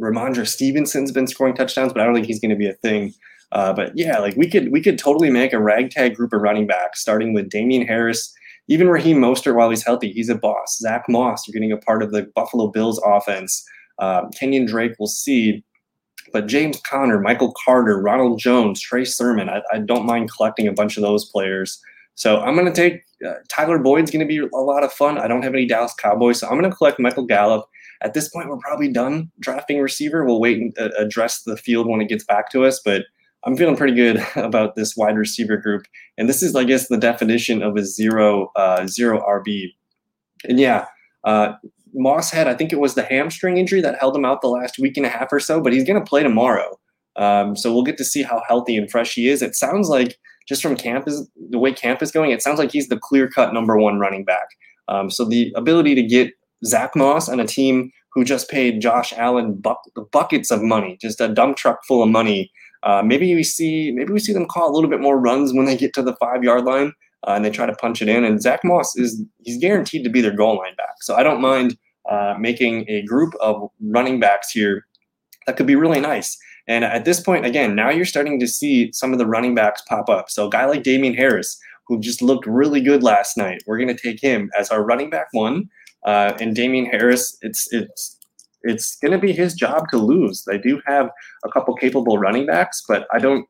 Rhamondre 0.00 0.46
Stevenson's 0.46 1.12
been 1.12 1.26
scoring 1.26 1.54
touchdowns, 1.54 1.92
but 1.92 2.02
I 2.02 2.04
don't 2.04 2.14
think 2.14 2.26
he's 2.26 2.40
going 2.40 2.50
to 2.50 2.56
be 2.56 2.68
a 2.68 2.74
thing. 2.74 3.14
Uh, 3.52 3.72
but 3.72 3.92
yeah, 3.94 4.18
like 4.18 4.36
we 4.36 4.48
could 4.48 4.72
we 4.72 4.82
could 4.82 4.98
totally 4.98 5.30
make 5.30 5.52
a 5.52 5.60
ragtag 5.60 6.16
group 6.16 6.32
of 6.32 6.40
running 6.42 6.66
backs, 6.66 7.00
starting 7.00 7.34
with 7.34 7.50
Damien 7.50 7.86
Harris, 7.86 8.34
even 8.68 8.88
Raheem 8.88 9.18
Mostert 9.18 9.54
while 9.54 9.70
he's 9.70 9.84
healthy. 9.84 10.12
He's 10.12 10.30
a 10.30 10.34
boss. 10.34 10.78
Zach 10.78 11.04
Moss, 11.08 11.46
you're 11.46 11.52
getting 11.52 11.72
a 11.72 11.76
part 11.76 12.02
of 12.02 12.12
the 12.12 12.30
Buffalo 12.34 12.68
Bills 12.68 13.00
offense. 13.04 13.64
Um, 14.02 14.30
Kenyan 14.30 14.66
Drake, 14.66 14.94
we'll 14.98 15.06
see. 15.06 15.62
But 16.32 16.48
James 16.48 16.80
Conner, 16.80 17.20
Michael 17.20 17.54
Carter, 17.64 18.00
Ronald 18.00 18.40
Jones, 18.40 18.80
Trey 18.80 19.04
Sermon, 19.04 19.48
I, 19.48 19.62
I 19.72 19.78
don't 19.78 20.06
mind 20.06 20.30
collecting 20.34 20.66
a 20.66 20.72
bunch 20.72 20.96
of 20.96 21.02
those 21.02 21.24
players. 21.26 21.80
So 22.14 22.40
I'm 22.40 22.54
going 22.54 22.66
to 22.66 22.72
take 22.72 23.02
uh, 23.26 23.34
Tyler 23.48 23.78
Boyd's 23.78 24.10
going 24.10 24.26
to 24.26 24.26
be 24.26 24.38
a 24.38 24.58
lot 24.58 24.82
of 24.82 24.92
fun. 24.92 25.18
I 25.18 25.28
don't 25.28 25.42
have 25.42 25.54
any 25.54 25.66
Dallas 25.66 25.94
Cowboys, 25.94 26.40
so 26.40 26.48
I'm 26.48 26.58
going 26.58 26.70
to 26.70 26.76
collect 26.76 26.98
Michael 26.98 27.26
Gallup. 27.26 27.66
At 28.02 28.14
this 28.14 28.28
point, 28.28 28.48
we're 28.48 28.58
probably 28.58 28.88
done 28.88 29.30
drafting 29.38 29.80
receiver. 29.80 30.24
We'll 30.24 30.40
wait 30.40 30.58
and 30.58 30.76
uh, 30.78 30.90
address 30.98 31.42
the 31.42 31.56
field 31.56 31.86
when 31.86 32.00
it 32.00 32.08
gets 32.08 32.24
back 32.24 32.50
to 32.50 32.64
us, 32.64 32.80
but 32.84 33.04
I'm 33.44 33.56
feeling 33.56 33.76
pretty 33.76 33.94
good 33.94 34.24
about 34.36 34.74
this 34.74 34.96
wide 34.96 35.16
receiver 35.16 35.56
group. 35.56 35.86
And 36.18 36.28
this 36.28 36.42
is, 36.42 36.56
I 36.56 36.64
guess, 36.64 36.88
the 36.88 36.98
definition 36.98 37.62
of 37.62 37.76
a 37.76 37.84
zero 37.84 38.50
uh, 38.56 38.86
zero 38.88 39.20
RB. 39.20 39.72
And 40.48 40.58
yeah, 40.58 40.86
uh, 41.24 41.52
Moss 41.94 42.30
had, 42.30 42.48
I 42.48 42.54
think 42.54 42.72
it 42.72 42.80
was 42.80 42.94
the 42.94 43.02
hamstring 43.02 43.56
injury 43.56 43.80
that 43.80 43.98
held 43.98 44.16
him 44.16 44.24
out 44.24 44.40
the 44.40 44.48
last 44.48 44.78
week 44.78 44.96
and 44.96 45.06
a 45.06 45.08
half 45.08 45.32
or 45.32 45.40
so, 45.40 45.60
but 45.60 45.72
he's 45.72 45.84
going 45.84 45.98
to 45.98 46.08
play 46.08 46.22
tomorrow. 46.22 46.78
Um, 47.16 47.56
so 47.56 47.72
we'll 47.72 47.82
get 47.82 47.98
to 47.98 48.04
see 48.04 48.22
how 48.22 48.42
healthy 48.48 48.76
and 48.76 48.90
fresh 48.90 49.14
he 49.14 49.28
is. 49.28 49.42
It 49.42 49.54
sounds 49.54 49.88
like 49.88 50.18
just 50.48 50.62
from 50.62 50.76
camp 50.76 51.06
is 51.06 51.28
the 51.50 51.58
way 51.58 51.72
camp 51.72 52.02
is 52.02 52.10
going, 52.10 52.30
it 52.30 52.42
sounds 52.42 52.58
like 52.58 52.72
he's 52.72 52.88
the 52.88 52.98
clear 52.98 53.28
cut 53.28 53.52
number 53.52 53.76
one 53.76 53.98
running 53.98 54.24
back. 54.24 54.48
Um, 54.88 55.10
so 55.10 55.24
the 55.24 55.52
ability 55.56 55.94
to 55.94 56.02
get 56.02 56.32
Zach 56.64 56.96
Moss 56.96 57.28
on 57.28 57.40
a 57.40 57.46
team 57.46 57.92
who 58.12 58.24
just 58.24 58.50
paid 58.50 58.80
Josh 58.80 59.12
Allen 59.16 59.54
buck- 59.54 59.84
buckets 60.10 60.50
of 60.50 60.62
money, 60.62 60.98
just 61.00 61.20
a 61.20 61.28
dump 61.28 61.56
truck 61.56 61.84
full 61.86 62.02
of 62.02 62.08
money. 62.08 62.50
Uh, 62.82 63.02
maybe 63.04 63.34
we 63.34 63.44
see 63.44 63.92
maybe 63.92 64.12
we 64.12 64.18
see 64.18 64.32
them 64.32 64.46
call 64.46 64.70
a 64.70 64.74
little 64.74 64.90
bit 64.90 65.00
more 65.00 65.18
runs 65.18 65.52
when 65.52 65.66
they 65.66 65.76
get 65.76 65.94
to 65.94 66.02
the 66.02 66.16
five 66.16 66.42
yard 66.42 66.64
line 66.64 66.92
uh, 67.26 67.32
and 67.32 67.44
they 67.44 67.50
try 67.50 67.66
to 67.66 67.74
punch 67.74 68.02
it 68.02 68.08
in. 68.08 68.24
And 68.24 68.40
Zach 68.40 68.60
Moss 68.64 68.96
is 68.96 69.22
he's 69.42 69.58
guaranteed 69.58 70.04
to 70.04 70.10
be 70.10 70.20
their 70.20 70.36
goal 70.36 70.58
line 70.58 70.74
back. 70.76 70.96
So 71.00 71.14
I 71.14 71.22
don't 71.22 71.40
mind 71.40 71.76
uh, 72.10 72.34
making 72.38 72.84
a 72.88 73.02
group 73.02 73.34
of 73.40 73.70
running 73.80 74.20
backs 74.20 74.50
here 74.50 74.86
that 75.46 75.56
could 75.56 75.66
be 75.66 75.76
really 75.76 76.00
nice. 76.00 76.36
And 76.68 76.84
at 76.84 77.04
this 77.04 77.20
point, 77.20 77.44
again, 77.44 77.74
now 77.74 77.90
you're 77.90 78.04
starting 78.04 78.38
to 78.40 78.46
see 78.46 78.92
some 78.92 79.12
of 79.12 79.18
the 79.18 79.26
running 79.26 79.54
backs 79.54 79.82
pop 79.88 80.08
up. 80.08 80.30
So 80.30 80.46
a 80.46 80.50
guy 80.50 80.64
like 80.66 80.84
Damien 80.84 81.14
Harris, 81.14 81.58
who 81.88 81.98
just 81.98 82.22
looked 82.22 82.46
really 82.46 82.80
good 82.80 83.02
last 83.02 83.36
night, 83.36 83.62
we're 83.66 83.78
going 83.78 83.94
to 83.94 84.00
take 84.00 84.22
him 84.22 84.50
as 84.56 84.70
our 84.70 84.84
running 84.84 85.10
back 85.10 85.26
one. 85.32 85.68
Uh, 86.06 86.32
and 86.40 86.54
Damien 86.54 86.86
Harris, 86.86 87.36
it's 87.42 87.72
it's 87.72 88.18
it's 88.62 88.96
going 88.96 89.12
to 89.12 89.18
be 89.18 89.32
his 89.32 89.54
job 89.54 89.88
to 89.90 89.98
lose. 89.98 90.44
They 90.44 90.58
do 90.58 90.80
have 90.86 91.10
a 91.44 91.50
couple 91.50 91.74
capable 91.74 92.18
running 92.18 92.46
backs, 92.46 92.82
but 92.86 93.06
I 93.12 93.18
don't 93.18 93.46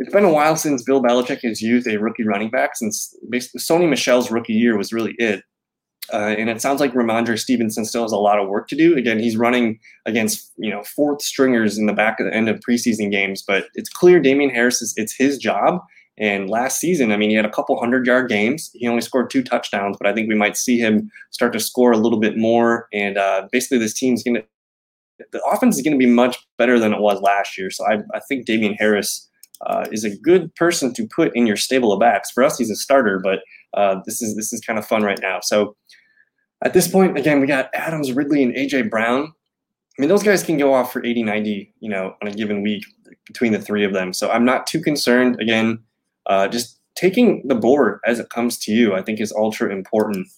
it's 0.00 0.12
been 0.12 0.24
a 0.24 0.32
while 0.32 0.56
since 0.56 0.82
Bill 0.82 1.02
Belichick 1.02 1.42
has 1.42 1.60
used 1.60 1.86
a 1.86 1.98
rookie 1.98 2.24
running 2.24 2.48
back 2.48 2.74
since 2.74 3.14
Sony 3.58 3.88
Michel's 3.88 4.30
rookie 4.30 4.54
year 4.54 4.76
was 4.76 4.94
really 4.94 5.14
it. 5.18 5.44
Uh, 6.10 6.34
and 6.36 6.48
it 6.48 6.60
sounds 6.60 6.80
like 6.80 6.94
Rhamondre 6.94 7.38
Stevenson 7.38 7.84
still 7.84 8.02
has 8.02 8.10
a 8.10 8.16
lot 8.16 8.40
of 8.40 8.48
work 8.48 8.66
to 8.68 8.74
do. 8.74 8.96
Again, 8.96 9.20
he's 9.20 9.36
running 9.36 9.78
against 10.06 10.52
you 10.56 10.70
know 10.70 10.82
fourth 10.82 11.22
stringers 11.22 11.78
in 11.78 11.84
the 11.84 11.92
back 11.92 12.18
of 12.18 12.26
the 12.26 12.34
end 12.34 12.48
of 12.48 12.60
preseason 12.60 13.10
games, 13.10 13.44
but 13.46 13.66
it's 13.74 13.90
clear 13.90 14.18
Damien 14.20 14.50
Harris 14.50 14.80
is 14.80 14.94
it's 14.96 15.14
his 15.14 15.36
job. 15.36 15.80
And 16.16 16.50
last 16.50 16.80
season, 16.80 17.12
I 17.12 17.16
mean, 17.16 17.30
he 17.30 17.36
had 17.36 17.46
a 17.46 17.50
couple 17.50 17.78
hundred 17.78 18.06
yard 18.06 18.28
games. 18.28 18.70
He 18.74 18.88
only 18.88 19.02
scored 19.02 19.30
two 19.30 19.42
touchdowns, 19.42 19.96
but 19.98 20.08
I 20.08 20.14
think 20.14 20.28
we 20.28 20.34
might 20.34 20.56
see 20.56 20.78
him 20.78 21.10
start 21.30 21.52
to 21.52 21.60
score 21.60 21.92
a 21.92 21.98
little 21.98 22.18
bit 22.18 22.36
more. 22.36 22.88
And 22.92 23.16
uh, 23.18 23.48
basically, 23.52 23.78
this 23.78 23.94
team's 23.94 24.22
going 24.22 24.36
to 24.36 24.44
the 25.32 25.42
offense 25.44 25.76
is 25.76 25.82
going 25.82 25.98
to 25.98 26.04
be 26.04 26.10
much 26.10 26.38
better 26.56 26.78
than 26.78 26.94
it 26.94 27.00
was 27.00 27.20
last 27.20 27.58
year. 27.58 27.70
So 27.70 27.84
I, 27.84 27.98
I 28.14 28.20
think 28.26 28.46
Damien 28.46 28.74
Harris 28.74 29.28
uh, 29.66 29.86
is 29.92 30.04
a 30.04 30.16
good 30.16 30.54
person 30.54 30.92
to 30.94 31.06
put 31.06 31.34
in 31.34 31.46
your 31.46 31.56
stable 31.56 31.92
of 31.92 32.00
backs. 32.00 32.30
For 32.30 32.42
us, 32.42 32.58
he's 32.58 32.70
a 32.70 32.76
starter, 32.76 33.20
but 33.22 33.40
uh, 33.74 34.00
this 34.06 34.22
is 34.22 34.36
this 34.36 34.52
is 34.52 34.60
kind 34.60 34.78
of 34.78 34.86
fun 34.86 35.02
right 35.02 35.18
now. 35.20 35.40
So 35.42 35.76
at 36.64 36.74
this 36.74 36.88
point, 36.88 37.18
again, 37.18 37.40
we 37.40 37.46
got 37.46 37.70
Adams, 37.74 38.12
Ridley, 38.12 38.42
and 38.42 38.54
AJ 38.54 38.90
Brown. 38.90 39.32
I 39.98 40.00
mean, 40.00 40.08
those 40.08 40.22
guys 40.22 40.42
can 40.42 40.56
go 40.56 40.72
off 40.72 40.92
for 40.92 41.04
80, 41.04 41.24
90, 41.24 41.74
you 41.80 41.90
know, 41.90 42.14
on 42.22 42.28
a 42.28 42.32
given 42.32 42.62
week 42.62 42.84
between 43.26 43.52
the 43.52 43.60
three 43.60 43.84
of 43.84 43.92
them. 43.92 44.12
So 44.12 44.30
I'm 44.30 44.44
not 44.44 44.66
too 44.66 44.80
concerned. 44.80 45.40
Again, 45.40 45.80
uh, 46.26 46.48
just 46.48 46.78
taking 46.94 47.46
the 47.46 47.54
board 47.54 48.00
as 48.06 48.18
it 48.18 48.30
comes 48.30 48.58
to 48.58 48.72
you, 48.72 48.94
I 48.94 49.02
think 49.02 49.20
is 49.20 49.32
ultra 49.32 49.72
important. 49.72 50.28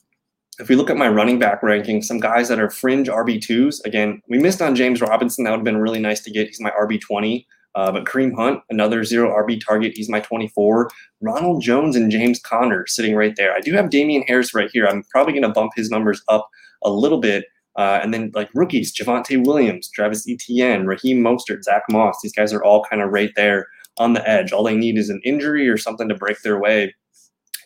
If 0.59 0.69
we 0.69 0.77
look 0.77 0.91
at 0.91 0.97
my 0.97 1.09
running 1.09 1.39
back 1.39 1.63
ranking, 1.63 2.03
some 2.03 2.21
guys 2.21 2.49
that 2.49 2.61
are 2.61 2.71
fringe 2.71 3.09
RB2s, 3.09 3.85
again, 3.85 4.21
we 4.29 4.39
missed 4.39 4.63
on 4.63 4.77
James 4.77 5.01
Robinson. 5.01 5.45
That 5.45 5.51
would 5.51 5.59
have 5.59 5.65
been 5.65 5.79
really 5.79 6.01
nice 6.01 6.21
to 6.21 6.31
get. 6.31 6.49
He's 6.49 6.61
my 6.61 6.71
RB20. 6.71 7.47
Uh, 7.75 7.91
but 7.91 8.05
Kareem 8.05 8.35
Hunt, 8.35 8.61
another 8.71 9.03
zero 9.05 9.31
RB 9.31 9.61
target. 9.65 9.93
He's 9.95 10.09
my 10.09 10.21
24. 10.21 10.91
Ronald 11.21 11.63
Jones 11.63 11.97
and 11.97 12.11
James 12.11 12.39
Conner 12.39 12.87
sitting 12.87 13.15
right 13.15 13.35
there. 13.37 13.55
I 13.55 13.61
do 13.61 13.73
have 13.73 13.91
Damien 13.91 14.25
Harris 14.27 14.55
right 14.55 14.71
here. 14.73 14.87
I'm 14.87 15.03
probably 15.05 15.33
going 15.33 15.43
to 15.43 15.49
bump 15.49 15.73
his 15.75 15.91
numbers 15.91 16.23
up 16.29 16.49
a 16.83 16.91
little 16.91 17.19
bit. 17.19 17.47
Uh, 17.77 17.99
and 18.03 18.13
then 18.13 18.31
like 18.35 18.51
rookies, 18.55 18.95
Javonte 18.95 19.45
Williams, 19.47 19.91
Travis 19.91 20.29
Etienne, 20.29 20.87
Raheem 20.87 21.23
Mostert, 21.23 21.63
Zach 21.63 21.85
Moss. 21.89 22.19
These 22.23 22.35
guys 22.35 22.53
are 22.53 22.63
all 22.63 22.85
kind 22.85 23.01
of 23.01 23.11
right 23.11 23.33
there 23.35 23.67
on 23.99 24.13
the 24.13 24.29
edge. 24.29 24.53
All 24.53 24.63
they 24.63 24.77
need 24.77 24.99
is 24.99 25.09
an 25.09 25.23
injury 25.25 25.69
or 25.69 25.79
something 25.79 26.09
to 26.09 26.15
break 26.15 26.43
their 26.43 26.61
way. 26.61 26.95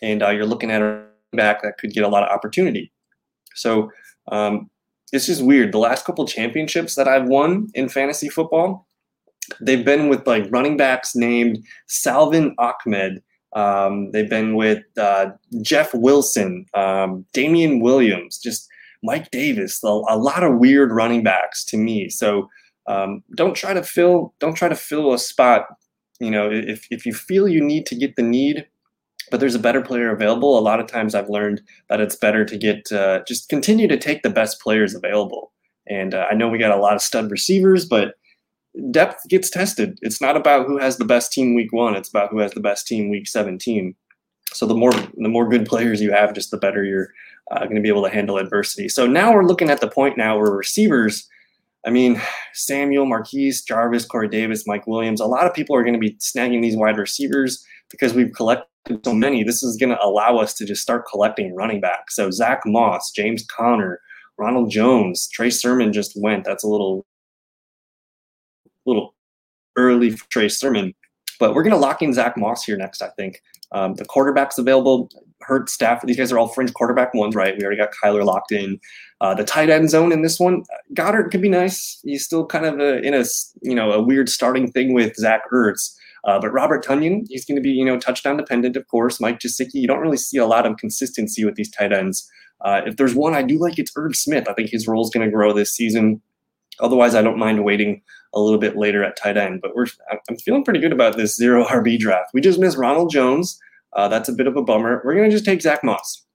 And 0.01 0.23
uh, 0.23 0.29
you're 0.29 0.45
looking 0.45 0.71
at 0.71 0.81
a 0.81 1.03
back 1.33 1.61
that 1.61 1.77
could 1.77 1.91
get 1.91 2.03
a 2.03 2.07
lot 2.07 2.23
of 2.23 2.29
opportunity. 2.29 2.91
So 3.53 3.91
um, 4.31 4.69
it's 5.11 5.25
just 5.25 5.41
weird. 5.41 5.73
The 5.73 5.79
last 5.79 6.05
couple 6.05 6.25
championships 6.25 6.95
that 6.95 7.07
I've 7.07 7.27
won 7.27 7.69
in 7.73 7.89
fantasy 7.89 8.29
football, 8.29 8.86
they've 9.61 9.85
been 9.85 10.09
with 10.09 10.25
like 10.27 10.45
running 10.49 10.77
backs 10.77 11.15
named 11.15 11.63
Salvon 11.87 12.55
Ahmed. 12.57 13.21
Um, 13.55 14.11
they've 14.11 14.29
been 14.29 14.55
with 14.55 14.83
uh, 14.97 15.27
Jeff 15.61 15.93
Wilson, 15.93 16.65
um, 16.73 17.25
Damien 17.33 17.79
Williams, 17.79 18.37
just 18.37 18.67
Mike 19.03 19.31
Davis. 19.31 19.83
A, 19.83 19.87
a, 19.87 20.17
lot 20.17 20.43
of 20.43 20.57
weird 20.57 20.91
running 20.91 21.23
backs 21.23 21.63
to 21.65 21.77
me. 21.77 22.09
So 22.09 22.49
um, 22.87 23.23
don't 23.35 23.55
try 23.55 23.73
to 23.73 23.83
fill 23.83 24.33
don't 24.39 24.55
try 24.55 24.69
to 24.69 24.75
fill 24.75 25.13
a 25.13 25.19
spot. 25.19 25.65
You 26.19 26.31
know, 26.31 26.49
if 26.51 26.87
if 26.91 27.05
you 27.05 27.13
feel 27.13 27.47
you 27.47 27.63
need 27.63 27.85
to 27.87 27.95
get 27.95 28.15
the 28.15 28.23
need, 28.23 28.67
but 29.31 29.39
there's 29.39 29.55
a 29.55 29.59
better 29.59 29.81
player 29.81 30.11
available. 30.11 30.57
A 30.57 30.61
lot 30.61 30.79
of 30.79 30.87
times 30.87 31.15
I've 31.15 31.29
learned 31.29 31.61
that 31.89 32.01
it's 32.01 32.15
better 32.15 32.45
to 32.45 32.57
get 32.57 32.91
uh, 32.91 33.21
just 33.27 33.49
continue 33.49 33.87
to 33.87 33.97
take 33.97 34.23
the 34.23 34.29
best 34.29 34.61
players 34.61 34.95
available. 34.95 35.51
And 35.89 36.13
uh, 36.13 36.25
I 36.29 36.33
know 36.33 36.49
we 36.49 36.57
got 36.57 36.77
a 36.77 36.81
lot 36.81 36.95
of 36.95 37.01
stud 37.01 37.31
receivers, 37.31 37.85
but 37.85 38.15
depth 38.91 39.27
gets 39.27 39.49
tested. 39.49 39.97
It's 40.01 40.21
not 40.21 40.37
about 40.37 40.67
who 40.67 40.77
has 40.77 40.97
the 40.97 41.05
best 41.05 41.31
team 41.31 41.55
week 41.55 41.73
one. 41.73 41.95
It's 41.95 42.09
about 42.09 42.31
who 42.31 42.39
has 42.39 42.51
the 42.51 42.59
best 42.59 42.87
team 42.87 43.09
week 43.09 43.27
17. 43.27 43.95
So 44.53 44.65
the 44.65 44.75
more 44.75 44.91
the 44.91 45.29
more 45.29 45.49
good 45.49 45.65
players 45.65 46.01
you 46.01 46.11
have, 46.11 46.33
just 46.33 46.51
the 46.51 46.57
better 46.57 46.83
you're 46.83 47.09
uh, 47.51 47.63
going 47.63 47.75
to 47.75 47.81
be 47.81 47.89
able 47.89 48.03
to 48.03 48.09
handle 48.09 48.37
adversity. 48.37 48.89
So 48.89 49.05
now 49.05 49.33
we're 49.33 49.45
looking 49.45 49.69
at 49.69 49.81
the 49.81 49.89
point 49.89 50.17
now 50.17 50.37
where 50.37 50.51
receivers. 50.51 51.27
I 51.85 51.89
mean, 51.89 52.21
Samuel, 52.53 53.05
Marquise, 53.05 53.61
Jarvis, 53.61 54.05
Corey 54.05 54.27
Davis, 54.27 54.67
Mike 54.67 54.87
Williams. 54.87 55.21
A 55.21 55.25
lot 55.25 55.45
of 55.45 55.53
people 55.53 55.75
are 55.75 55.83
going 55.83 55.93
to 55.93 55.99
be 55.99 56.15
snagging 56.15 56.61
these 56.61 56.75
wide 56.75 56.97
receivers 56.97 57.63
because 57.89 58.13
we've 58.13 58.33
collected 58.33 58.67
so 59.05 59.13
many. 59.13 59.43
This 59.43 59.63
is 59.63 59.77
going 59.77 59.91
to 59.91 60.03
allow 60.03 60.37
us 60.37 60.53
to 60.55 60.65
just 60.65 60.81
start 60.81 61.07
collecting 61.09 61.55
running 61.55 61.79
backs. 61.79 62.15
So 62.15 62.29
Zach 62.31 62.61
Moss, 62.65 63.11
James 63.11 63.45
Conner, 63.45 64.01
Ronald 64.37 64.69
Jones, 64.69 65.29
Trey 65.29 65.49
Sermon 65.49 65.93
just 65.93 66.13
went. 66.15 66.43
That's 66.43 66.63
a 66.63 66.67
little 66.67 67.05
little 68.87 69.15
early 69.77 70.11
for 70.11 70.27
Trey 70.29 70.49
Sermon. 70.49 70.93
But 71.39 71.53
we're 71.53 71.63
going 71.63 71.73
to 71.73 71.79
lock 71.79 72.01
in 72.01 72.13
Zach 72.13 72.35
Moss 72.37 72.63
here 72.63 72.77
next, 72.77 73.01
I 73.01 73.09
think. 73.09 73.41
Um, 73.71 73.95
the 73.95 74.05
quarterbacks 74.05 74.57
available, 74.57 75.09
Hurt 75.41 75.69
Stafford. 75.69 76.09
These 76.09 76.17
guys 76.17 76.31
are 76.31 76.39
all 76.39 76.47
fringe 76.47 76.73
quarterback 76.73 77.13
ones, 77.13 77.35
right? 77.35 77.55
We 77.55 77.63
already 77.63 77.77
got 77.77 77.91
Kyler 78.03 78.25
locked 78.25 78.51
in. 78.51 78.79
Uh, 79.21 79.33
the 79.33 79.43
tight 79.43 79.69
end 79.69 79.89
zone 79.89 80.11
in 80.11 80.21
this 80.21 80.39
one, 80.39 80.63
Goedert 80.93 81.31
could 81.31 81.41
be 81.41 81.49
nice. 81.49 81.99
He's 82.03 82.25
still 82.25 82.45
kind 82.45 82.65
of 82.65 82.79
a, 82.79 82.99
in 83.01 83.13
a 83.13 83.23
you 83.61 83.75
know 83.75 83.91
a 83.91 84.01
weird 84.01 84.29
starting 84.29 84.71
thing 84.71 84.93
with 84.93 85.15
Zach 85.15 85.41
Ertz. 85.51 85.95
Uh, 86.23 86.39
but 86.39 86.51
Robert 86.51 86.83
Tonyan, 86.83 87.25
he's 87.29 87.45
going 87.45 87.55
to 87.55 87.61
be 87.61 87.71
you 87.71 87.85
know 87.85 87.99
touchdown 87.99 88.37
dependent, 88.37 88.75
of 88.75 88.87
course. 88.87 89.19
Mike 89.19 89.39
Gesicki, 89.39 89.75
you 89.75 89.87
don't 89.87 89.99
really 89.99 90.17
see 90.17 90.37
a 90.37 90.45
lot 90.45 90.65
of 90.65 90.77
consistency 90.77 91.45
with 91.45 91.55
these 91.55 91.71
tight 91.71 91.93
ends. 91.93 92.29
Uh, 92.61 92.81
if 92.85 92.95
there's 92.95 93.13
one 93.13 93.35
I 93.35 93.43
do 93.43 93.59
like, 93.59 93.77
it's 93.77 93.91
Irv 93.95 94.15
Smith. 94.15 94.47
I 94.49 94.53
think 94.53 94.69
his 94.69 94.87
role 94.87 95.03
is 95.03 95.11
going 95.11 95.25
to 95.25 95.31
grow 95.31 95.53
this 95.53 95.73
season. 95.73 96.21
Otherwise, 96.79 97.15
I 97.15 97.21
don't 97.21 97.39
mind 97.39 97.63
waiting 97.63 98.01
a 98.33 98.39
little 98.39 98.59
bit 98.59 98.77
later 98.77 99.03
at 99.03 99.17
tight 99.17 99.37
end. 99.37 99.61
But 99.61 99.75
we're 99.75 99.87
I'm 100.29 100.37
feeling 100.37 100.63
pretty 100.63 100.79
good 100.79 100.91
about 100.91 101.17
this 101.17 101.35
zero 101.35 101.65
RB 101.67 101.99
draft. 101.99 102.31
We 102.33 102.41
just 102.41 102.59
missed 102.59 102.77
Ronald 102.77 103.11
Jones. 103.11 103.59
Uh, 103.93 104.07
that's 104.07 104.29
a 104.29 104.33
bit 104.33 104.47
of 104.47 104.55
a 104.55 104.61
bummer. 104.61 105.01
We're 105.03 105.15
going 105.15 105.29
to 105.29 105.35
just 105.35 105.45
take 105.45 105.61
Zach 105.61 105.83
Moss. 105.83 106.25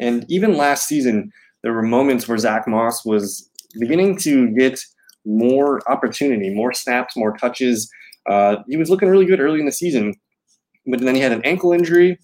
And 0.00 0.24
even 0.30 0.56
last 0.56 0.86
season, 0.86 1.30
there 1.62 1.72
were 1.72 1.82
moments 1.82 2.26
where 2.26 2.38
Zach 2.38 2.66
Moss 2.66 3.04
was 3.04 3.50
beginning 3.78 4.16
to 4.18 4.48
get 4.54 4.80
more 5.24 5.80
opportunity, 5.90 6.50
more 6.50 6.72
snaps, 6.72 7.16
more 7.16 7.36
touches. 7.36 7.90
Uh, 8.28 8.56
he 8.68 8.76
was 8.76 8.90
looking 8.90 9.08
really 9.08 9.26
good 9.26 9.40
early 9.40 9.60
in 9.60 9.66
the 9.66 9.72
season, 9.72 10.14
but 10.86 11.00
then 11.00 11.14
he 11.14 11.20
had 11.20 11.32
an 11.32 11.42
ankle 11.44 11.72
injury. 11.72 12.18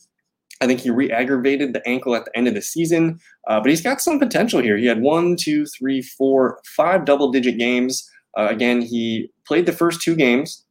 I 0.61 0.67
think 0.67 0.81
he 0.81 0.91
re-aggravated 0.91 1.73
the 1.73 1.87
ankle 1.87 2.17
at 2.17 2.25
the 2.25 2.37
end 2.37 2.49
of 2.49 2.55
the 2.55 2.63
season, 2.63 3.21
uh, 3.47 3.61
but 3.61 3.71
he's 3.71 3.81
got 3.81 4.01
some 4.01 4.19
potential 4.19 4.61
here. 4.61 4.77
He 4.77 4.87
had 4.87 5.01
one, 5.01 5.37
two, 5.37 5.67
three, 5.67 6.03
four, 6.03 6.61
five 6.65 7.05
double-digit 7.05 7.59
games. 7.59 8.11
Uh, 8.37 8.49
again, 8.51 8.83
he 8.83 9.31
played 9.47 9.67
the 9.67 9.73
first 9.73 10.03
two 10.03 10.17
games, 10.17 10.65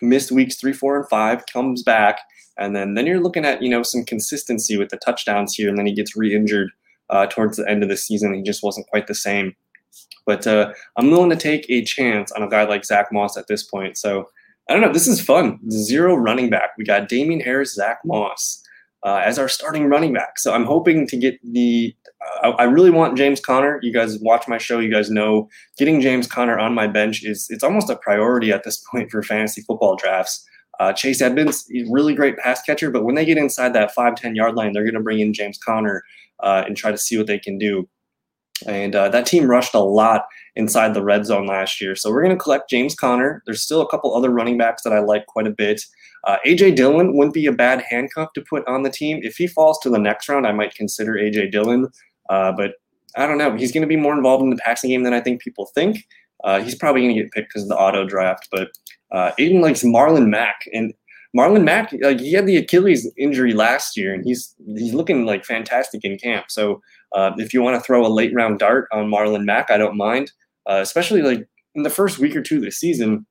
missed 0.00 0.32
weeks 0.32 0.56
three, 0.56 0.72
four, 0.72 0.96
and 0.98 1.08
five, 1.08 1.44
comes 1.52 1.82
back, 1.82 2.20
and 2.56 2.74
then 2.74 2.94
then 2.94 3.06
you're 3.06 3.20
looking 3.20 3.44
at 3.44 3.62
you 3.62 3.68
know 3.68 3.82
some 3.82 4.04
consistency 4.04 4.76
with 4.76 4.88
the 4.88 4.96
touchdowns 4.96 5.54
here, 5.54 5.68
and 5.68 5.78
then 5.78 5.86
he 5.86 5.94
gets 5.94 6.16
re-injured 6.16 6.70
uh, 7.10 7.26
towards 7.26 7.56
the 7.56 7.68
end 7.68 7.82
of 7.82 7.88
the 7.88 7.96
season. 7.96 8.34
He 8.34 8.42
just 8.42 8.62
wasn't 8.62 8.88
quite 8.88 9.06
the 9.06 9.14
same. 9.14 9.54
But 10.26 10.46
uh, 10.46 10.72
I'm 10.96 11.10
willing 11.10 11.30
to 11.30 11.36
take 11.36 11.66
a 11.70 11.84
chance 11.84 12.32
on 12.32 12.42
a 12.42 12.48
guy 12.48 12.64
like 12.64 12.84
Zach 12.84 13.10
Moss 13.12 13.36
at 13.36 13.46
this 13.46 13.62
point. 13.62 13.96
So 13.96 14.28
I 14.68 14.74
don't 14.74 14.82
know. 14.82 14.92
This 14.92 15.08
is 15.08 15.20
fun. 15.20 15.58
Zero 15.70 16.14
running 16.14 16.50
back. 16.50 16.70
We 16.76 16.84
got 16.84 17.08
Damien 17.08 17.40
Harris, 17.40 17.74
Zach 17.74 18.00
Moss 18.04 18.62
uh, 19.04 19.22
as 19.24 19.38
our 19.38 19.48
starting 19.48 19.88
running 19.88 20.12
back. 20.12 20.38
So 20.38 20.52
I'm 20.52 20.64
hoping 20.64 21.06
to 21.08 21.16
get 21.16 21.38
the. 21.42 21.94
Uh, 22.42 22.50
I 22.50 22.64
really 22.64 22.90
want 22.90 23.16
James 23.16 23.40
Conner. 23.40 23.78
You 23.82 23.92
guys 23.92 24.18
watch 24.20 24.48
my 24.48 24.58
show. 24.58 24.80
You 24.80 24.90
guys 24.90 25.10
know 25.10 25.48
getting 25.76 26.00
James 26.00 26.26
Conner 26.26 26.58
on 26.58 26.74
my 26.74 26.86
bench 26.86 27.24
is 27.24 27.46
it's 27.50 27.64
almost 27.64 27.90
a 27.90 27.96
priority 27.96 28.52
at 28.52 28.64
this 28.64 28.82
point 28.90 29.10
for 29.10 29.22
fantasy 29.22 29.62
football 29.62 29.96
drafts. 29.96 30.44
Uh, 30.80 30.92
Chase 30.92 31.20
Edmonds, 31.20 31.68
really 31.90 32.14
great 32.14 32.36
pass 32.36 32.62
catcher, 32.62 32.88
but 32.88 33.04
when 33.04 33.16
they 33.16 33.24
get 33.24 33.36
inside 33.36 33.72
that 33.72 33.92
5 33.92 34.14
10 34.14 34.36
yard 34.36 34.54
line, 34.54 34.72
they're 34.72 34.84
going 34.84 34.94
to 34.94 35.00
bring 35.00 35.18
in 35.18 35.32
James 35.32 35.58
Conner 35.58 36.04
uh, 36.40 36.62
and 36.66 36.76
try 36.76 36.92
to 36.92 36.98
see 36.98 37.16
what 37.16 37.26
they 37.26 37.38
can 37.38 37.58
do. 37.58 37.88
And 38.66 38.94
uh, 38.94 39.08
that 39.10 39.26
team 39.26 39.48
rushed 39.48 39.74
a 39.74 39.80
lot 39.80 40.26
inside 40.56 40.94
the 40.94 41.02
red 41.02 41.26
zone 41.26 41.46
last 41.46 41.80
year. 41.80 41.94
So 41.94 42.10
we're 42.10 42.22
going 42.22 42.36
to 42.36 42.42
collect 42.42 42.70
James 42.70 42.94
Conner. 42.94 43.42
There's 43.46 43.62
still 43.62 43.80
a 43.80 43.88
couple 43.88 44.14
other 44.14 44.30
running 44.30 44.58
backs 44.58 44.82
that 44.82 44.92
I 44.92 44.98
like 45.00 45.26
quite 45.26 45.46
a 45.46 45.52
bit. 45.52 45.82
Uh, 46.26 46.36
AJ 46.46 46.76
Dillon 46.76 47.16
wouldn't 47.16 47.34
be 47.34 47.46
a 47.46 47.52
bad 47.52 47.82
handcuff 47.88 48.32
to 48.34 48.42
put 48.42 48.66
on 48.66 48.82
the 48.82 48.90
team. 48.90 49.20
If 49.22 49.36
he 49.36 49.46
falls 49.46 49.78
to 49.80 49.90
the 49.90 49.98
next 49.98 50.28
round, 50.28 50.46
I 50.46 50.52
might 50.52 50.74
consider 50.74 51.14
AJ 51.14 51.52
Dillon. 51.52 51.88
Uh, 52.28 52.52
but 52.52 52.72
I 53.16 53.26
don't 53.26 53.38
know. 53.38 53.56
He's 53.56 53.72
going 53.72 53.82
to 53.82 53.88
be 53.88 53.96
more 53.96 54.14
involved 54.14 54.42
in 54.42 54.50
the 54.50 54.56
passing 54.56 54.90
game 54.90 55.02
than 55.02 55.14
I 55.14 55.20
think 55.20 55.40
people 55.40 55.66
think. 55.74 56.06
Uh, 56.44 56.60
he's 56.60 56.74
probably 56.74 57.02
going 57.02 57.14
to 57.14 57.22
get 57.22 57.32
picked 57.32 57.48
because 57.48 57.62
of 57.62 57.68
the 57.68 57.76
auto 57.76 58.06
draft. 58.06 58.48
But 58.50 58.68
uh, 59.10 59.32
Aiden 59.38 59.60
likes 59.60 59.82
Marlon 59.82 60.28
Mack, 60.28 60.60
and 60.72 60.92
Marlon 61.36 61.64
Mack, 61.64 61.92
like 62.00 62.20
he 62.20 62.32
had 62.32 62.46
the 62.46 62.56
Achilles 62.56 63.10
injury 63.16 63.52
last 63.52 63.96
year, 63.96 64.14
and 64.14 64.24
he's 64.24 64.54
he's 64.76 64.94
looking 64.94 65.24
like 65.24 65.44
fantastic 65.44 66.04
in 66.04 66.18
camp. 66.18 66.46
So 66.48 66.80
uh, 67.12 67.32
if 67.36 67.52
you 67.52 67.62
want 67.62 67.76
to 67.76 67.84
throw 67.84 68.06
a 68.06 68.08
late 68.08 68.34
round 68.34 68.58
dart 68.58 68.88
on 68.92 69.10
Marlon 69.10 69.44
Mack, 69.44 69.70
I 69.70 69.78
don't 69.78 69.96
mind. 69.96 70.30
Uh, 70.68 70.80
especially 70.82 71.22
like 71.22 71.48
in 71.74 71.82
the 71.82 71.90
first 71.90 72.18
week 72.18 72.36
or 72.36 72.42
two 72.42 72.56
of 72.56 72.62
the 72.62 72.70
season, 72.70 73.26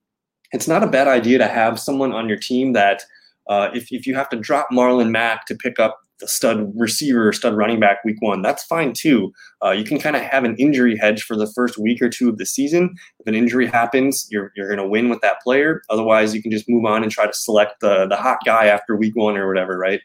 it's 0.51 0.67
not 0.67 0.83
a 0.83 0.87
bad 0.87 1.07
idea 1.07 1.37
to 1.37 1.47
have 1.47 1.79
someone 1.79 2.13
on 2.13 2.27
your 2.27 2.37
team 2.37 2.73
that 2.73 3.03
uh, 3.49 3.69
if 3.73 3.91
if 3.91 4.05
you 4.05 4.15
have 4.15 4.29
to 4.29 4.37
drop 4.37 4.67
Marlon 4.71 5.11
Mack 5.11 5.45
to 5.47 5.55
pick 5.55 5.79
up 5.79 5.99
the 6.19 6.27
stud 6.27 6.71
receiver, 6.75 7.27
or 7.27 7.33
stud 7.33 7.55
running 7.55 7.79
back 7.79 8.03
week 8.03 8.17
one, 8.21 8.41
that's 8.41 8.63
fine 8.65 8.91
too. 8.91 9.31
Uh, 9.63 9.69
you 9.71 9.83
can 9.83 9.99
kind 9.99 10.15
of 10.15 10.23
have 10.23 10.43
an 10.43 10.55
injury 10.57 10.97
hedge 10.97 11.21
for 11.21 11.37
the 11.37 11.45
first 11.45 11.77
week 11.77 12.01
or 12.01 12.09
two 12.09 12.27
of 12.27 12.37
the 12.37 12.45
season. 12.45 12.95
If 13.19 13.27
an 13.27 13.35
injury 13.35 13.67
happens, 13.67 14.27
you're, 14.31 14.51
you're 14.55 14.67
going 14.67 14.79
to 14.79 14.87
win 14.87 15.09
with 15.09 15.21
that 15.21 15.41
player. 15.41 15.83
Otherwise, 15.91 16.33
you 16.33 16.41
can 16.41 16.49
just 16.49 16.67
move 16.67 16.85
on 16.85 17.03
and 17.03 17.11
try 17.11 17.27
to 17.27 17.33
select 17.33 17.81
the, 17.81 18.07
the 18.07 18.15
hot 18.15 18.39
guy 18.45 18.65
after 18.65 18.95
week 18.95 19.15
one 19.15 19.37
or 19.37 19.47
whatever, 19.47 19.77
right? 19.77 20.01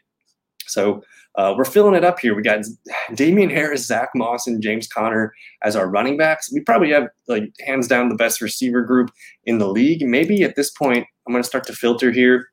So 0.67 1.01
uh, 1.35 1.53
we're 1.57 1.65
filling 1.65 1.95
it 1.95 2.03
up 2.03 2.19
here. 2.19 2.35
We 2.35 2.43
got 2.43 2.63
Damien 3.15 3.49
Harris, 3.49 3.85
Zach 3.85 4.09
Moss, 4.15 4.47
and 4.47 4.61
James 4.61 4.87
Conner 4.87 5.33
as 5.63 5.75
our 5.75 5.89
running 5.89 6.17
backs. 6.17 6.51
We 6.51 6.61
probably 6.61 6.91
have 6.91 7.07
like 7.27 7.53
hands 7.65 7.87
down 7.87 8.09
the 8.09 8.15
best 8.15 8.41
receiver 8.41 8.83
group 8.83 9.11
in 9.45 9.57
the 9.57 9.67
league. 9.67 10.01
Maybe 10.07 10.43
at 10.43 10.55
this 10.55 10.69
point, 10.71 11.05
I'm 11.25 11.33
going 11.33 11.43
to 11.43 11.47
start 11.47 11.65
to 11.67 11.73
filter 11.73 12.11
here. 12.11 12.47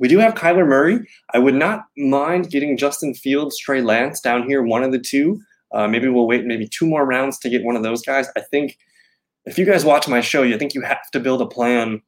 We 0.00 0.08
do 0.08 0.18
have 0.18 0.34
Kyler 0.34 0.66
Murray. 0.66 1.06
I 1.34 1.38
would 1.38 1.54
not 1.54 1.84
mind 1.96 2.50
getting 2.50 2.76
Justin 2.76 3.14
Fields, 3.14 3.58
Trey 3.58 3.82
Lance 3.82 4.20
down 4.20 4.48
here, 4.48 4.62
one 4.62 4.82
of 4.82 4.92
the 4.92 4.98
two. 4.98 5.40
Uh, 5.72 5.86
maybe 5.88 6.08
we'll 6.08 6.26
wait 6.26 6.44
maybe 6.44 6.68
two 6.68 6.86
more 6.86 7.06
rounds 7.06 7.38
to 7.38 7.48
get 7.48 7.64
one 7.64 7.76
of 7.76 7.82
those 7.82 8.02
guys. 8.02 8.28
I 8.36 8.40
think 8.50 8.76
if 9.44 9.58
you 9.58 9.64
guys 9.64 9.84
watch 9.84 10.08
my 10.08 10.20
show, 10.20 10.42
you 10.42 10.58
think 10.58 10.74
you 10.74 10.82
have 10.82 11.10
to 11.12 11.20
build 11.20 11.40
a 11.40 11.46
plan 11.46 12.02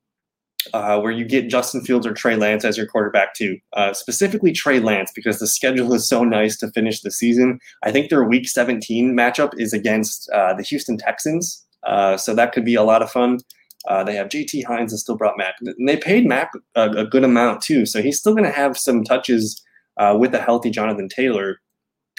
uh, 0.73 1.01
where 1.01 1.13
you 1.13 1.25
get 1.25 1.49
Justin 1.49 1.83
Fields 1.83 2.07
or 2.07 2.13
Trey 2.13 2.37
Lance 2.37 2.65
as 2.65 2.77
your 2.77 2.87
quarterback 2.87 3.35
too. 3.35 3.59
Uh, 3.75 3.93
specifically 3.93 4.53
Trey 4.53 4.81
Lance 4.81 5.11
because 5.15 5.39
the 5.39 5.47
schedule 5.47 5.93
is 5.95 6.09
so 6.09 6.25
nice 6.25 6.57
to 6.59 6.71
finish 6.73 7.01
the 7.01 7.11
season. 7.11 7.59
I 7.83 7.93
think 7.93 8.11
their 8.11 8.25
Week 8.25 8.49
17 8.49 9.15
matchup 9.15 9.53
is 9.59 9.73
against 9.73 10.29
uh, 10.31 10.55
the 10.55 10.63
Houston 10.63 10.97
Texans, 10.97 11.65
uh, 11.87 12.17
so 12.17 12.35
that 12.35 12.53
could 12.53 12.65
be 12.65 12.75
a 12.75 12.83
lot 12.83 13.03
of 13.03 13.11
fun. 13.11 13.41
Uh, 13.87 14.03
they 14.03 14.15
have 14.15 14.29
JT 14.29 14.65
Hines 14.65 14.93
and 14.93 14.99
still 14.99 15.17
brought 15.17 15.37
Mack. 15.37 15.57
And 15.61 15.89
they 15.89 15.99
paid 15.99 16.27
Mack 16.27 16.51
a, 16.75 16.89
a 16.91 17.05
good 17.05 17.25
amount 17.25 17.61
too, 17.61 17.85
so 17.85 18.01
he's 18.01 18.19
still 18.19 18.33
going 18.33 18.45
to 18.45 18.51
have 18.51 18.79
some 18.79 19.05
touches 19.05 19.63
uh, 19.99 20.17
with 20.19 20.35
a 20.35 20.41
healthy 20.41 20.71
Jonathan 20.71 21.09
Taylor. 21.09 21.61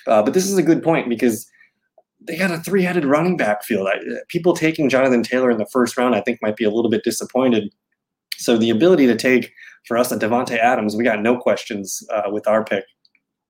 but 0.06 0.34
this 0.34 0.48
is 0.48 0.58
a 0.58 0.64
good 0.64 0.84
point 0.84 1.10
because 1.10 1.50
they 2.22 2.38
got 2.38 2.52
a 2.52 2.60
three-headed 2.60 3.06
running 3.06 3.38
back 3.38 3.64
field. 3.64 3.88
I, 3.88 3.98
people 4.30 4.56
taking 4.56 4.90
Jonathan 4.90 5.24
Taylor 5.24 5.52
in 5.52 5.58
the 5.58 5.66
first 5.72 5.98
round, 5.98 6.16
I 6.16 6.22
think, 6.22 6.40
might 6.42 6.56
be 6.56 6.64
a 6.64 6.70
little 6.70 6.90
bit 6.90 7.04
disappointed 7.04 7.72
so 8.38 8.58
the 8.58 8.70
ability 8.70 9.08
to 9.08 9.16
take 9.16 9.52
for 9.88 9.98
us 9.98 10.12
a 10.12 10.18
Davante 10.18 10.58
Adams, 10.58 10.96
we 10.96 11.04
got 11.04 11.22
no 11.22 11.38
questions 11.38 12.04
uh, 12.12 12.30
with 12.32 12.48
our 12.48 12.64
pick. 12.64 12.86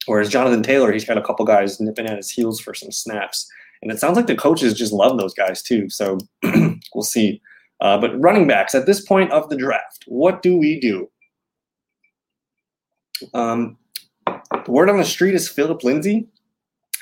Whereas 0.05 0.29
Jonathan 0.29 0.63
Taylor, 0.63 0.91
he's 0.91 1.05
got 1.05 1.17
a 1.17 1.21
couple 1.21 1.45
guys 1.45 1.79
nipping 1.79 2.05
at 2.05 2.17
his 2.17 2.29
heels 2.29 2.59
for 2.59 2.73
some 2.73 2.91
snaps, 2.91 3.47
and 3.81 3.91
it 3.91 3.99
sounds 3.99 4.15
like 4.15 4.27
the 4.27 4.35
coaches 4.35 4.73
just 4.73 4.93
love 4.93 5.17
those 5.17 5.33
guys 5.33 5.63
too. 5.63 5.89
So 5.89 6.17
we'll 6.93 7.03
see. 7.03 7.41
Uh, 7.81 7.97
but 7.97 8.19
running 8.21 8.47
backs 8.47 8.75
at 8.75 8.85
this 8.85 9.01
point 9.01 9.31
of 9.31 9.49
the 9.49 9.57
draft, 9.57 10.05
what 10.07 10.41
do 10.41 10.55
we 10.55 10.79
do? 10.79 11.09
Um, 13.33 13.77
the 14.25 14.71
word 14.71 14.89
on 14.89 14.97
the 14.97 15.05
street 15.05 15.35
is 15.35 15.49
Philip 15.49 15.83
Lindsay 15.83 16.27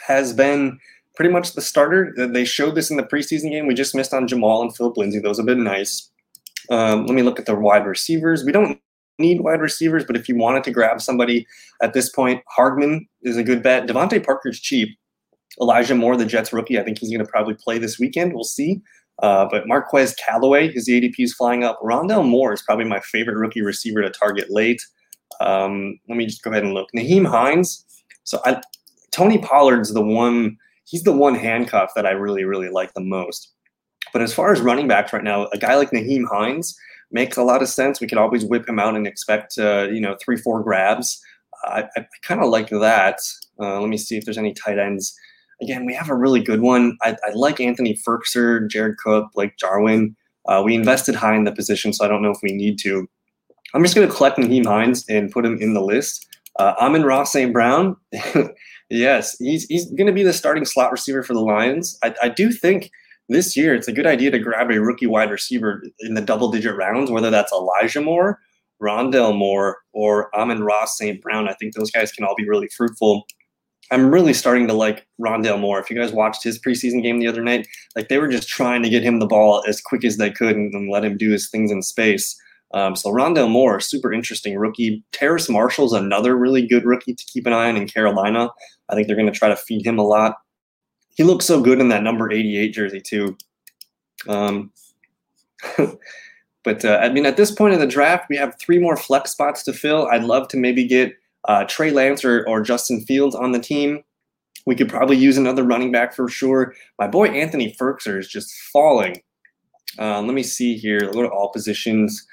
has 0.07 0.33
been 0.33 0.79
pretty 1.15 1.31
much 1.31 1.53
the 1.53 1.61
starter. 1.61 2.13
They 2.15 2.45
showed 2.45 2.75
this 2.75 2.89
in 2.89 2.97
the 2.97 3.03
preseason 3.03 3.51
game. 3.51 3.67
We 3.67 3.73
just 3.73 3.95
missed 3.95 4.13
on 4.13 4.27
Jamal 4.27 4.61
and 4.61 4.75
Philip 4.75 4.97
Lindsay. 4.97 5.19
Those 5.19 5.37
have 5.37 5.45
been 5.45 5.63
nice. 5.63 6.09
Um, 6.69 7.05
let 7.05 7.15
me 7.15 7.23
look 7.23 7.39
at 7.39 7.45
the 7.45 7.55
wide 7.55 7.85
receivers. 7.85 8.43
We 8.43 8.51
don't 8.51 8.79
need 9.19 9.41
wide 9.41 9.61
receivers, 9.61 10.03
but 10.05 10.15
if 10.15 10.27
you 10.27 10.35
wanted 10.35 10.63
to 10.63 10.71
grab 10.71 11.01
somebody 11.01 11.45
at 11.81 11.93
this 11.93 12.09
point, 12.09 12.43
Hardman 12.47 13.07
is 13.21 13.37
a 13.37 13.43
good 13.43 13.61
bet. 13.63 13.87
DeVante 13.87 14.23
Parker's 14.23 14.59
cheap. 14.59 14.89
Elijah 15.61 15.93
Moore, 15.93 16.17
the 16.17 16.25
Jets 16.25 16.51
rookie, 16.51 16.79
I 16.79 16.83
think 16.83 16.97
he's 16.97 17.09
going 17.09 17.23
to 17.23 17.31
probably 17.31 17.53
play 17.53 17.77
this 17.77 17.99
weekend. 17.99 18.33
We'll 18.33 18.43
see. 18.43 18.81
Uh, 19.21 19.47
but 19.49 19.67
Marquez 19.67 20.15
Callaway, 20.15 20.71
his 20.71 20.89
ADP 20.89 21.15
is 21.19 21.33
flying 21.33 21.63
up. 21.63 21.79
Rondale 21.81 22.27
Moore 22.27 22.53
is 22.53 22.63
probably 22.63 22.85
my 22.85 22.99
favorite 23.01 23.37
rookie 23.37 23.61
receiver 23.61 24.01
to 24.01 24.09
target 24.09 24.49
late. 24.49 24.81
Um, 25.41 25.99
let 26.09 26.17
me 26.17 26.25
just 26.25 26.41
go 26.41 26.51
ahead 26.51 26.63
and 26.63 26.73
look. 26.73 26.89
Nyheim 26.95 27.27
Hines. 27.27 27.85
So 28.23 28.39
I, 28.45 28.61
Tony 29.11 29.37
Pollard's 29.37 29.93
the 29.93 30.01
one. 30.01 30.57
He's 30.85 31.03
the 31.03 31.13
one 31.13 31.35
handcuff 31.35 31.91
that 31.95 32.05
I 32.05 32.11
really, 32.11 32.43
really 32.43 32.69
like 32.69 32.93
the 32.93 33.01
most. 33.01 33.53
But 34.13 34.21
as 34.21 34.33
far 34.33 34.53
as 34.53 34.61
running 34.61 34.87
backs 34.87 35.11
right 35.11 35.23
now, 35.23 35.47
a 35.47 35.57
guy 35.57 35.75
like 35.75 35.89
Nyheim 35.89 36.25
Hines 36.31 36.77
makes 37.11 37.35
a 37.35 37.43
lot 37.43 37.61
of 37.61 37.67
sense. 37.67 37.99
We 37.99 38.07
could 38.07 38.19
always 38.19 38.45
whip 38.45 38.69
him 38.69 38.79
out 38.79 38.95
and 38.95 39.07
expect, 39.07 39.57
uh, 39.57 39.87
you 39.91 39.99
know, 39.99 40.15
three, 40.23 40.37
four 40.37 40.63
grabs. 40.63 41.19
I, 41.65 41.85
I 41.97 42.05
kind 42.21 42.41
of 42.41 42.49
like 42.49 42.69
that. 42.69 43.19
Uh, 43.59 43.79
let 43.81 43.89
me 43.89 43.97
see 43.97 44.15
if 44.15 44.23
there's 44.23 44.37
any 44.37 44.53
tight 44.53 44.77
ends. 44.77 45.15
Again, 45.61 45.85
we 45.85 45.93
have 45.93 46.09
a 46.09 46.15
really 46.15 46.41
good 46.41 46.61
one. 46.61 46.97
I, 47.01 47.17
I 47.25 47.31
like 47.33 47.59
Anthony 47.59 47.97
Firkser, 48.07 48.69
Jared 48.69 48.97
Cook, 48.97 49.31
Blake 49.33 49.57
Jarwin. 49.57 50.15
Uh, 50.47 50.61
we 50.63 50.75
invested 50.75 51.15
high 51.15 51.35
in 51.35 51.45
the 51.45 51.53
position, 51.53 51.93
so 51.93 52.05
I 52.05 52.07
don't 52.07 52.21
know 52.21 52.31
if 52.31 52.39
we 52.43 52.51
need 52.51 52.77
to. 52.79 53.07
I'm 53.73 53.81
just 53.81 53.95
going 53.95 54.07
to 54.07 54.13
collect 54.13 54.37
Nyheim 54.37 54.65
Hines 54.65 55.05
and 55.09 55.31
put 55.31 55.45
him 55.45 55.57
in 55.59 55.73
the 55.73 55.81
list. 55.81 56.27
Uh, 56.59 56.73
Amon-Ra 56.79 57.23
St. 57.23 57.51
Brown, 57.51 57.95
yes, 58.89 59.35
he's, 59.39 59.65
he's 59.65 59.89
going 59.91 60.05
to 60.05 60.13
be 60.13 60.21
the 60.21 60.33
starting 60.33 60.65
slot 60.65 60.91
receiver 60.91 61.23
for 61.23 61.33
the 61.33 61.39
Lions. 61.39 61.97
I, 62.03 62.13
I 62.21 62.29
do 62.29 62.51
think– 62.51 62.91
this 63.33 63.57
year 63.57 63.73
it's 63.73 63.87
a 63.87 63.93
good 63.93 64.05
idea 64.05 64.31
to 64.31 64.39
grab 64.39 64.71
a 64.71 64.79
rookie 64.79 65.07
wide 65.07 65.31
receiver 65.31 65.83
in 65.99 66.13
the 66.13 66.21
double 66.21 66.51
digit 66.51 66.75
rounds, 66.75 67.11
whether 67.11 67.29
that's 67.29 67.51
Elijah 67.51 68.01
Moore, 68.01 68.39
Rondale 68.81 69.35
Moore, 69.35 69.77
or 69.93 70.33
Amon-Ra 70.35 70.85
St. 70.85 71.21
Brown. 71.21 71.49
I 71.49 71.53
think 71.53 71.75
those 71.75 71.91
guys 71.91 72.11
can 72.11 72.23
all 72.23 72.35
be 72.35 72.47
really 72.47 72.69
fruitful. 72.69 73.25
I'm 73.91 74.11
really 74.11 74.33
starting 74.33 74.67
to 74.67 74.73
like 74.73 75.05
Rondale 75.19 75.59
Moore. 75.59 75.79
If 75.79 75.89
you 75.89 75.97
guys 75.97 76.13
watched 76.13 76.43
his 76.43 76.59
preseason 76.59 77.03
game 77.03 77.19
the 77.19 77.27
other 77.27 77.43
night, 77.43 77.67
like 77.95 78.07
they 78.07 78.17
were 78.17 78.29
just 78.29 78.47
trying 78.47 78.81
to 78.83 78.89
get 78.89 79.03
him 79.03 79.19
the 79.19 79.27
ball 79.27 79.63
as 79.67 79.81
quick 79.81 80.05
as 80.05 80.17
they 80.17 80.31
could 80.31 80.55
and, 80.55 80.73
and 80.73 80.89
let 80.89 81.05
him 81.05 81.17
do 81.17 81.31
his 81.31 81.49
things 81.49 81.71
in 81.71 81.81
space. 81.81 82.35
Um, 82.73 82.95
so 82.95 83.11
Rondale 83.11 83.49
Moore, 83.49 83.79
super 83.79 84.11
interesting 84.11 84.57
rookie. 84.57 85.03
Terrace 85.11 85.49
Marshall's 85.49 85.93
another 85.93 86.35
really 86.35 86.65
good 86.65 86.85
rookie 86.85 87.13
to 87.13 87.25
keep 87.25 87.45
an 87.45 87.53
eye 87.53 87.69
on 87.69 87.77
in 87.77 87.87
Carolina. 87.87 88.49
I 88.89 88.95
think 88.95 89.07
they're 89.07 89.15
going 89.15 89.31
to 89.31 89.37
try 89.37 89.49
to 89.49 89.55
feed 89.55 89.85
him 89.85 89.99
a 89.99 90.03
lot 90.03 90.37
he 91.15 91.23
looks 91.23 91.45
so 91.45 91.61
good 91.61 91.79
in 91.79 91.89
that 91.89 92.03
number 92.03 92.31
88 92.31 92.69
jersey 92.69 93.01
too. 93.01 93.37
Um, 94.27 94.71
but 96.63 96.85
uh, 96.85 96.99
I 97.01 97.09
mean, 97.09 97.25
at 97.25 97.37
this 97.37 97.51
point 97.51 97.73
in 97.73 97.79
the 97.79 97.87
draft, 97.87 98.27
we 98.29 98.37
have 98.37 98.57
three 98.59 98.79
more 98.79 98.97
flex 98.97 99.31
spots 99.31 99.63
to 99.63 99.73
fill. 99.73 100.07
I'd 100.07 100.23
love 100.23 100.47
to 100.49 100.57
maybe 100.57 100.85
get 100.85 101.13
uh, 101.47 101.65
Trey 101.65 101.91
Lance 101.91 102.23
or, 102.23 102.47
or 102.47 102.61
Justin 102.61 103.01
Fields 103.01 103.35
on 103.35 103.51
the 103.51 103.59
team. 103.59 104.03
We 104.65 104.75
could 104.75 104.89
probably 104.89 105.17
use 105.17 105.37
another 105.37 105.63
running 105.63 105.91
back 105.91 106.13
for 106.13 106.29
sure. 106.29 106.73
My 106.97 107.07
boy 107.07 107.27
Anthony 107.27 107.75
Firkser 107.79 108.17
is 108.17 108.27
just 108.27 108.53
falling. 108.71 109.21
Uh, 109.99 110.21
let 110.21 110.33
me 110.33 110.43
see 110.43 110.77
here. 110.77 111.11
Go 111.11 111.21
to 111.21 111.27
all 111.27 111.51
positions. 111.51 112.25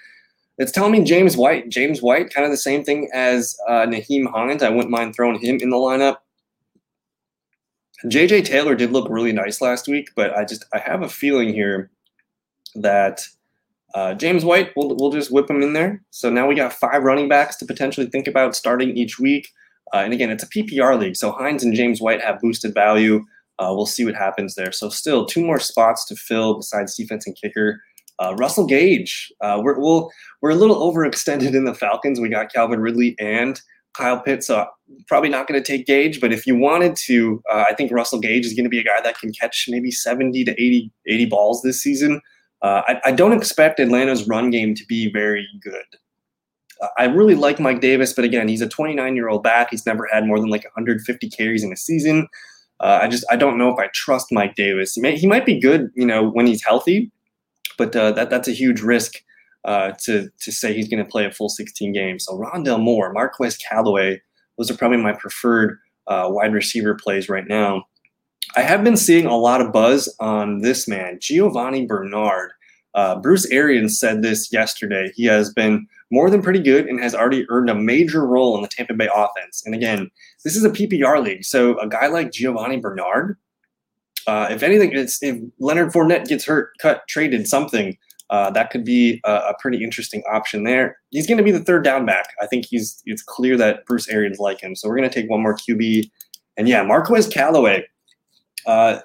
It's 0.59 0.73
telling 0.73 0.93
me 0.93 1.03
James 1.03 1.37
White. 1.37 1.69
James 1.69 2.03
White, 2.03 2.33
kind 2.33 2.45
of 2.45 2.51
the 2.51 2.57
same 2.57 2.85
thing 2.85 3.11
as 3.13 3.57
uh, 3.69 3.87
Nyheim 3.87 4.31
Hines. 4.31 4.63
I 4.63 4.69
wouldn't 4.69 4.91
mind 4.91 5.15
throwing 5.15 5.41
him 5.41 5.59
in 5.61 5.71
the 5.71 5.77
lineup. 5.77 6.19
JJ 8.07 8.45
Taylor 8.45 8.75
did 8.75 8.93
look 8.93 9.09
really 9.11 9.33
nice 9.33 9.61
last 9.61 9.89
week, 9.89 10.11
but 10.17 10.37
I 10.37 10.45
just 10.45 10.65
I 10.73 10.79
have 10.79 11.03
a 11.03 11.09
feeling 11.09 11.53
here 11.53 11.91
that 12.75 13.23
uh, 13.95 14.15
James 14.15 14.45
White 14.45 14.71
we'll 14.77 14.97
we'll 14.97 15.11
just 15.11 15.31
whip 15.31 15.51
him 15.51 15.63
in 15.63 15.73
there. 15.73 16.03
So 16.11 16.31
now 16.31 16.47
we 16.47 16.55
got 16.55 16.73
five 16.73 17.03
running 17.03 17.29
backs 17.29 17.57
to 17.57 17.67
potentially 17.67 18.07
think 18.07 18.27
about 18.27 18.57
starting 18.57 18.97
each 18.97 19.19
week. 19.19 19.49
Uh, 19.93 19.99
and 19.99 20.13
again, 20.13 20.31
it's 20.31 20.45
a 20.45 20.49
PPR 20.49 20.99
league, 20.99 21.17
so 21.17 21.33
Hines 21.33 21.65
and 21.65 21.75
James 21.75 22.01
White 22.01 22.23
have 22.23 22.41
boosted 22.41 22.73
value. 22.73 23.25
Uh, 23.59 23.73
we'll 23.75 23.87
see 23.87 24.05
what 24.05 24.15
happens 24.15 24.55
there. 24.55 24.73
So 24.73 24.89
still 24.89 25.27
two 25.27 25.45
more 25.45 25.59
spots 25.59 26.07
to 26.07 26.17
fill 26.17 26.55
besides 26.55 26.97
defense 26.97 27.27
and 27.27 27.37
kicker. 27.37 27.83
Uh, 28.19 28.35
Russell 28.37 28.67
Gage, 28.67 29.33
uh, 29.41 29.61
we're 29.63 29.79
we'll, 29.79 30.11
we're 30.41 30.51
a 30.51 30.55
little 30.55 30.77
overextended 30.77 31.55
in 31.55 31.65
the 31.65 31.75
Falcons. 31.75 32.21
We 32.21 32.29
got 32.29 32.53
Calvin 32.53 32.81
Ridley 32.81 33.17
and 33.19 33.61
Kyle 33.95 34.21
Pitts. 34.21 34.47
So 34.47 34.67
probably 35.07 35.29
not 35.29 35.47
going 35.47 35.63
to 35.63 35.67
take 35.67 35.87
Gage, 35.87 36.21
but 36.21 36.33
if 36.33 36.47
you 36.47 36.57
wanted 36.57 36.97
to, 36.97 37.43
uh, 37.51 37.65
I 37.69 37.75
think 37.75 37.93
Russell 37.93 38.21
Gage 38.21 38.47
is 38.47 38.55
going 38.55 38.65
to 38.65 38.71
be 38.71 38.79
a 38.79 38.85
guy 38.85 39.01
that 39.03 39.19
can 39.19 39.33
catch 39.33 39.67
maybe 39.69 39.91
70 39.91 40.45
to 40.45 40.53
80, 40.53 40.91
80 41.07 41.27
balls 41.27 41.63
this 41.63 41.81
season. 41.81 42.21
Uh, 42.63 42.83
I, 42.87 43.01
I, 43.07 43.13
don't 43.13 43.33
expect 43.33 43.81
Atlanta's 43.81 44.29
run 44.29 44.51
game 44.51 44.75
to 44.75 44.85
be 44.87 45.11
very 45.11 45.49
good. 45.63 45.87
Uh, 46.83 46.89
I 46.99 47.05
really 47.05 47.35
like 47.35 47.59
Mike 47.59 47.81
Davis, 47.81 48.13
but 48.13 48.23
again, 48.23 48.49
he's 48.49 48.61
a 48.61 48.69
29 48.69 49.17
year 49.17 49.29
old 49.29 49.43
back. 49.43 49.69
He's 49.71 49.87
never 49.87 50.07
had 50.13 50.27
more 50.27 50.39
than 50.39 50.51
like 50.51 50.65
150 50.65 51.31
carries 51.31 51.65
in 51.65 51.73
a 51.73 51.77
season. 51.77 52.29
Uh, 52.81 52.99
I 53.03 53.09
just 53.09 53.25
I 53.31 53.37
don't 53.37 53.57
know 53.57 53.71
if 53.71 53.79
I 53.79 53.89
trust 53.95 54.27
Mike 54.31 54.57
Davis. 54.57 54.95
He, 54.95 55.01
may, 55.01 55.17
he 55.17 55.27
might 55.27 55.47
be 55.47 55.59
good, 55.59 55.91
you 55.95 56.05
know, 56.05 56.29
when 56.29 56.47
he's 56.47 56.63
healthy, 56.63 57.11
but 57.79 57.97
uh, 57.97 58.13
that 58.13 58.29
that's 58.29 58.49
a 58.49 58.53
huge 58.53 58.83
risk 58.83 59.23
uh, 59.65 59.93
to 60.03 60.31
to 60.41 60.53
say 60.53 60.73
he's 60.73 60.89
going 60.89 61.05
to 61.05 61.11
play 61.11 61.27
a 61.27 61.31
full 61.31 61.49
16 61.49 61.93
games. 61.93 62.25
So 62.25 62.39
Rondale 62.39 62.81
Moore, 62.81 63.13
Marquez 63.13 63.57
Callaway, 63.57 64.21
those 64.57 64.71
are 64.71 64.77
probably 64.77 64.99
my 64.99 65.13
preferred 65.13 65.79
uh, 66.07 66.29
wide 66.31 66.53
receiver 66.53 66.95
plays 66.95 67.29
right 67.29 67.47
now. 67.47 67.85
I 68.57 68.63
have 68.63 68.83
been 68.83 68.97
seeing 68.97 69.27
a 69.27 69.37
lot 69.37 69.61
of 69.61 69.73
buzz 69.73 70.15
on 70.19 70.61
this 70.61 70.89
man, 70.89 71.19
Giovani 71.21 71.87
Bernard. 71.87 72.53
Uh, 72.95 73.21
Bruce 73.21 73.47
Arians 73.47 74.01
said 74.01 74.23
this 74.23 74.53
yesterday. 74.53 75.13
He 75.15 75.25
has 75.27 75.53
been 75.53 75.87
more 76.11 76.29
than 76.29 76.43
pretty 76.43 76.59
good 76.59 76.87
and 76.87 76.99
has 76.99 77.15
already 77.15 77.47
earned 77.49 77.71
a 77.71 77.75
major 77.75 78.27
role 78.27 78.57
in 78.57 78.63
the 78.63 78.69
Tampa 78.69 78.95
Bay 78.95 79.09
offense. 79.15 79.63
And 79.65 79.75
again, 79.75 80.11
this 80.43 80.57
is 80.57 80.65
a 80.65 80.71
PPR 80.71 81.23
league, 81.23 81.45
so 81.45 81.79
a 81.79 81.89
guy 81.89 82.09
like 82.09 82.33
Giovani 82.33 82.81
Bernard, 82.81 83.37
uh, 84.27 84.49
if 84.51 84.63
anything, 84.63 84.93
if 84.93 85.41
Leonard 85.59 85.93
Fournette 85.93 86.27
gets 86.27 86.45
hurt, 86.45 86.73
cut, 86.79 87.03
traded, 87.09 87.47
something, 87.47 87.97
uh, 88.31 88.49
that 88.51 88.71
could 88.71 88.85
be 88.85 89.21
a, 89.25 89.33
a, 89.33 89.55
pretty 89.59 89.83
interesting 89.83 90.23
option 90.31 90.63
there. 90.63 90.97
He's 91.11 91.27
going 91.27 91.39
to 91.39 91.45
be 91.45 91.51
the 91.51 91.65
third 91.65 91.83
down 91.83 92.07
back. 92.07 92.27
I 92.41 92.47
think 92.47 92.65
he's 92.65 93.03
it's 93.05 93.23
clear 93.23 93.57
that 93.57 93.85
Bruce 93.87 94.09
Arians 94.09 94.39
like 94.39 94.61
him. 94.61 94.77
So 94.77 94.89
we're 94.89 94.97
going 94.97 95.11
to 95.11 95.15
take 95.15 95.29
one 95.29 95.43
more 95.43 95.57
QB. 95.57 96.09
And 96.57 96.69
yeah, 96.69 96.83
Marquez 96.85 97.27
Callaway. 97.27 97.85
Uh, 98.67 99.01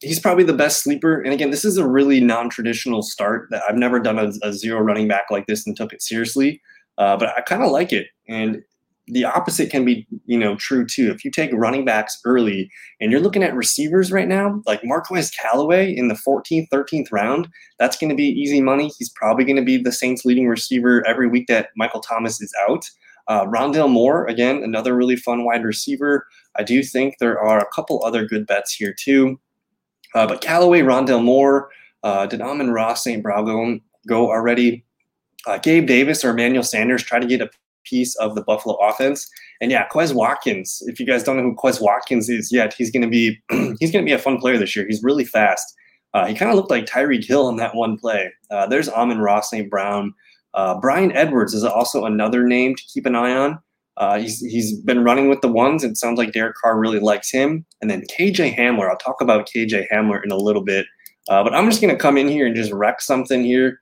he's 0.00 0.20
probably 0.20 0.44
the 0.44 0.52
best 0.52 0.84
sleeper. 0.84 1.20
And 1.20 1.32
again, 1.32 1.50
this 1.50 1.64
is 1.64 1.76
a 1.76 1.88
really 1.88 2.20
non-traditional 2.20 3.02
start 3.02 3.48
that 3.50 3.62
I've 3.68 3.76
never 3.76 3.98
done 3.98 4.18
a, 4.18 4.30
a 4.46 4.52
zero 4.52 4.80
running 4.80 5.08
back 5.08 5.24
like 5.28 5.46
this 5.46 5.66
and 5.66 5.76
took 5.76 5.92
it 5.92 6.00
seriously. 6.00 6.62
Uh, 6.98 7.16
but 7.16 7.30
I 7.36 7.40
kind 7.40 7.64
of 7.64 7.72
like 7.72 7.92
it. 7.92 8.06
And 8.28 8.62
the 9.10 9.24
opposite 9.24 9.70
can 9.70 9.84
be, 9.84 10.06
you 10.26 10.38
know, 10.38 10.56
true 10.56 10.86
too. 10.86 11.10
If 11.10 11.24
you 11.24 11.30
take 11.30 11.50
running 11.52 11.84
backs 11.84 12.20
early 12.24 12.70
and 13.00 13.10
you're 13.10 13.20
looking 13.20 13.42
at 13.42 13.54
receivers 13.54 14.12
right 14.12 14.28
now, 14.28 14.62
like 14.66 14.84
Marquez 14.84 15.30
Callaway 15.30 15.94
in 15.94 16.08
the 16.08 16.14
14th, 16.14 16.68
13th 16.72 17.10
round, 17.10 17.48
that's 17.78 17.96
going 17.96 18.10
to 18.10 18.16
be 18.16 18.28
easy 18.28 18.60
money. 18.60 18.90
He's 18.98 19.10
probably 19.10 19.44
going 19.44 19.56
to 19.56 19.64
be 19.64 19.78
the 19.78 19.92
Saints 19.92 20.24
leading 20.24 20.48
receiver 20.48 21.06
every 21.06 21.28
week 21.28 21.46
that 21.48 21.70
Michael 21.76 22.00
Thomas 22.00 22.40
is 22.40 22.52
out. 22.68 22.88
Uh, 23.28 23.44
Rondale 23.44 23.90
Moore, 23.90 24.26
again, 24.26 24.62
another 24.62 24.94
really 24.94 25.16
fun 25.16 25.44
wide 25.44 25.64
receiver. 25.64 26.26
I 26.56 26.62
do 26.62 26.82
think 26.82 27.16
there 27.18 27.38
are 27.38 27.60
a 27.60 27.74
couple 27.74 28.02
other 28.04 28.26
good 28.26 28.46
bets 28.46 28.74
here 28.74 28.94
too. 28.98 29.38
Uh, 30.14 30.26
but 30.26 30.40
Callaway, 30.40 30.80
Rondale 30.80 31.22
Moore, 31.22 31.68
uh, 32.02 32.26
did 32.26 32.40
Amon-Ra 32.40 32.94
St. 32.94 33.22
Brown 33.22 33.82
go 34.06 34.30
already? 34.30 34.84
uh, 35.46 35.58
Gabe 35.58 35.86
Davis 35.86 36.24
or 36.24 36.30
Emmanuel 36.30 36.62
Sanders 36.62 37.02
try 37.02 37.18
to 37.18 37.26
get 37.26 37.40
a 37.40 37.50
piece 37.88 38.14
of 38.16 38.34
the 38.34 38.42
Buffalo 38.42 38.76
offense. 38.76 39.28
And 39.60 39.70
yeah, 39.70 39.86
Quez 39.88 40.14
Watkins. 40.14 40.82
If 40.86 41.00
you 41.00 41.06
guys 41.06 41.22
don't 41.22 41.36
know 41.36 41.42
who 41.42 41.54
Quez 41.54 41.80
Watkins 41.80 42.28
is 42.28 42.52
yet, 42.52 42.74
he's 42.74 42.90
going 42.90 43.02
to 43.02 43.08
be 43.08 43.40
he's 43.80 43.90
going 43.90 44.04
to 44.04 44.08
be 44.08 44.12
a 44.12 44.18
fun 44.18 44.38
player 44.38 44.58
this 44.58 44.76
year. 44.76 44.86
He's 44.86 45.02
really 45.02 45.24
fast. 45.24 45.74
Uh, 46.14 46.26
he 46.26 46.34
kind 46.34 46.50
of 46.50 46.56
looked 46.56 46.70
like 46.70 46.86
Tyreek 46.86 47.24
Hill 47.24 47.48
in 47.48 47.56
that 47.56 47.74
one 47.74 47.98
play. 47.98 48.32
Uh, 48.50 48.66
there's 48.66 48.88
Amon-Ra, 48.88 49.40
St. 49.40 49.68
Brown. 49.68 50.14
Uh, 50.54 50.80
Bryan 50.80 51.12
Edwards 51.12 51.52
is 51.52 51.64
also 51.64 52.06
another 52.06 52.44
name 52.44 52.74
to 52.74 52.82
keep 52.92 53.04
an 53.04 53.14
eye 53.14 53.34
on. 53.34 53.58
Uh, 53.98 54.18
he's 54.18 54.40
he's 54.40 54.80
been 54.80 55.02
running 55.02 55.28
with 55.28 55.40
the 55.40 55.48
ones. 55.48 55.82
It 55.82 55.96
sounds 55.96 56.18
like 56.18 56.32
Derek 56.32 56.56
Carr 56.56 56.78
really 56.78 57.00
likes 57.00 57.30
him. 57.30 57.66
And 57.82 57.90
then 57.90 58.04
KJ 58.16 58.56
Hamler. 58.56 58.88
I'll 58.88 58.96
talk 58.96 59.20
about 59.20 59.48
KJ 59.48 59.86
Hamler 59.92 60.22
in 60.24 60.30
a 60.30 60.36
little 60.36 60.62
bit. 60.62 60.86
Uh, 61.28 61.42
but 61.42 61.54
I'm 61.54 61.68
just 61.68 61.82
going 61.82 61.94
to 61.94 62.00
come 62.00 62.16
in 62.16 62.28
here 62.28 62.46
and 62.46 62.56
just 62.56 62.72
wreck 62.72 63.00
something 63.00 63.44
here. 63.44 63.80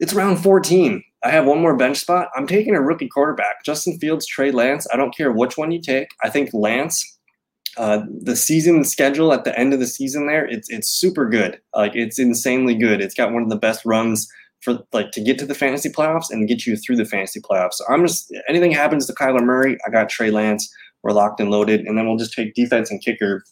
It's 0.00 0.14
round 0.14 0.42
14. 0.42 1.04
I 1.24 1.30
have 1.30 1.46
one 1.46 1.60
more 1.60 1.76
bench 1.76 1.98
spot. 1.98 2.28
I'm 2.36 2.46
taking 2.46 2.74
a 2.74 2.82
rookie 2.82 3.08
quarterback, 3.08 3.64
Justin 3.64 3.98
Fields, 3.98 4.26
Trey 4.26 4.50
Lance. 4.50 4.86
I 4.92 4.96
don't 4.96 5.16
care 5.16 5.32
which 5.32 5.56
one 5.56 5.70
you 5.70 5.80
take. 5.80 6.08
I 6.22 6.28
think 6.28 6.50
Lance, 6.52 7.02
uh, 7.78 8.00
the 8.22 8.36
season 8.36 8.84
schedule 8.84 9.32
at 9.32 9.44
the 9.44 9.58
end 9.58 9.72
of 9.72 9.80
the 9.80 9.86
season 9.86 10.26
there, 10.26 10.46
it's 10.46 10.68
it's 10.68 10.90
super 10.90 11.28
good. 11.28 11.58
Like 11.74 11.92
it's 11.94 12.18
insanely 12.18 12.74
good. 12.74 13.00
It's 13.00 13.14
got 13.14 13.32
one 13.32 13.42
of 13.42 13.48
the 13.48 13.56
best 13.56 13.84
runs 13.86 14.28
for 14.60 14.78
like 14.92 15.12
to 15.12 15.20
get 15.20 15.38
to 15.38 15.46
the 15.46 15.54
fantasy 15.54 15.88
playoffs 15.88 16.30
and 16.30 16.48
get 16.48 16.66
you 16.66 16.76
through 16.76 16.96
the 16.96 17.04
fantasy 17.04 17.40
playoffs. 17.40 17.74
So 17.74 17.84
I'm 17.88 18.06
just 18.06 18.34
anything 18.48 18.72
happens 18.72 19.06
to 19.06 19.14
Kyler 19.14 19.42
Murray, 19.42 19.78
I 19.86 19.90
got 19.90 20.08
Trey 20.08 20.30
Lance. 20.30 20.72
We're 21.02 21.12
locked 21.12 21.40
and 21.40 21.50
loaded, 21.50 21.80
and 21.80 21.98
then 21.98 22.06
we'll 22.06 22.16
just 22.16 22.32
take 22.32 22.54
defense 22.54 22.90
and 22.90 23.02
kicker. 23.02 23.44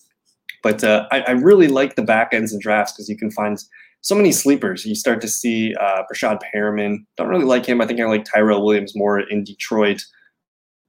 But 0.62 0.84
uh, 0.84 1.06
I, 1.10 1.20
I 1.20 1.30
really 1.32 1.68
like 1.68 1.96
the 1.96 2.02
back 2.02 2.30
ends 2.32 2.54
of 2.54 2.60
drafts 2.60 2.92
because 2.92 3.08
you 3.08 3.16
can 3.16 3.30
find 3.30 3.58
so 4.02 4.14
many 4.16 4.32
sleepers. 4.32 4.84
You 4.84 4.94
start 4.94 5.20
to 5.22 5.28
see 5.28 5.74
uh, 5.76 6.02
Breshad 6.10 6.40
Perriman. 6.54 6.98
Don't 7.16 7.28
really 7.28 7.44
like 7.44 7.64
him. 7.64 7.80
I 7.80 7.86
think 7.86 8.00
I 8.00 8.04
like 8.04 8.24
Tyrell 8.24 8.64
Williams 8.64 8.94
more 8.94 9.20
in 9.20 9.44
Detroit 9.44 10.02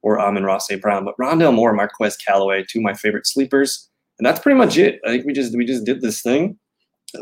or 0.02 0.20
Amon-Ra 0.20 0.58
St. 0.58 0.82
Brown. 0.82 1.06
But 1.06 1.16
Rondale 1.18 1.54
Moore, 1.54 1.74
Marquez 1.74 2.18
Callaway, 2.18 2.66
two 2.68 2.80
of 2.80 2.84
my 2.84 2.94
favorite 2.94 3.28
sleepers. 3.28 3.90
And 4.20 4.26
that's 4.26 4.40
pretty 4.40 4.58
much 4.58 4.78
it. 4.78 5.00
I 5.06 5.10
think 5.10 5.26
we 5.26 5.34
just 5.34 5.56
we 5.56 5.66
just 5.66 5.86
did 5.86 6.02
this 6.02 6.22
thing. 6.22 6.58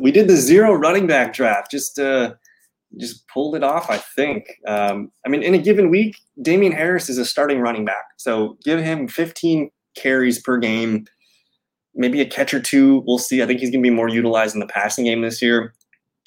We 0.02 0.12
did 0.12 0.28
the 0.28 0.36
zero 0.36 0.74
running 0.74 1.08
back 1.08 1.34
draft. 1.34 1.72
Just 1.72 2.00
uh, 2.00 2.34
just 2.98 3.28
pulled 3.28 3.56
it 3.56 3.64
off. 3.64 3.90
I 3.90 3.98
think. 3.98 4.46
Um, 4.68 5.12
I 5.26 5.30
mean, 5.30 5.44
in 5.44 5.54
a 5.54 5.58
given 5.58 5.90
week, 5.90 6.18
Damien 6.42 6.74
Harris 6.74 7.10
is 7.10 7.18
a 7.18 7.26
starting 7.26 7.60
running 7.60 7.86
back, 7.86 8.04
so 8.18 8.58
give 8.66 8.82
him 8.82 9.08
15 9.08 9.70
carries 9.96 10.42
per 10.42 10.58
game, 10.58 11.06
maybe 11.96 12.20
a 12.20 12.26
catch 12.26 12.54
or 12.54 12.60
two. 12.60 13.04
We'll 13.08 13.18
see. 13.18 13.42
I 13.42 13.46
think 13.46 13.62
he's 13.62 13.72
going 13.72 13.84
to 13.84 13.90
be 13.90 13.96
more 13.96 14.10
utilized 14.10 14.54
in 14.54 14.60
the 14.60 14.68
passing 14.68 15.06
game 15.06 15.22
this 15.22 15.42
year. 15.42 15.74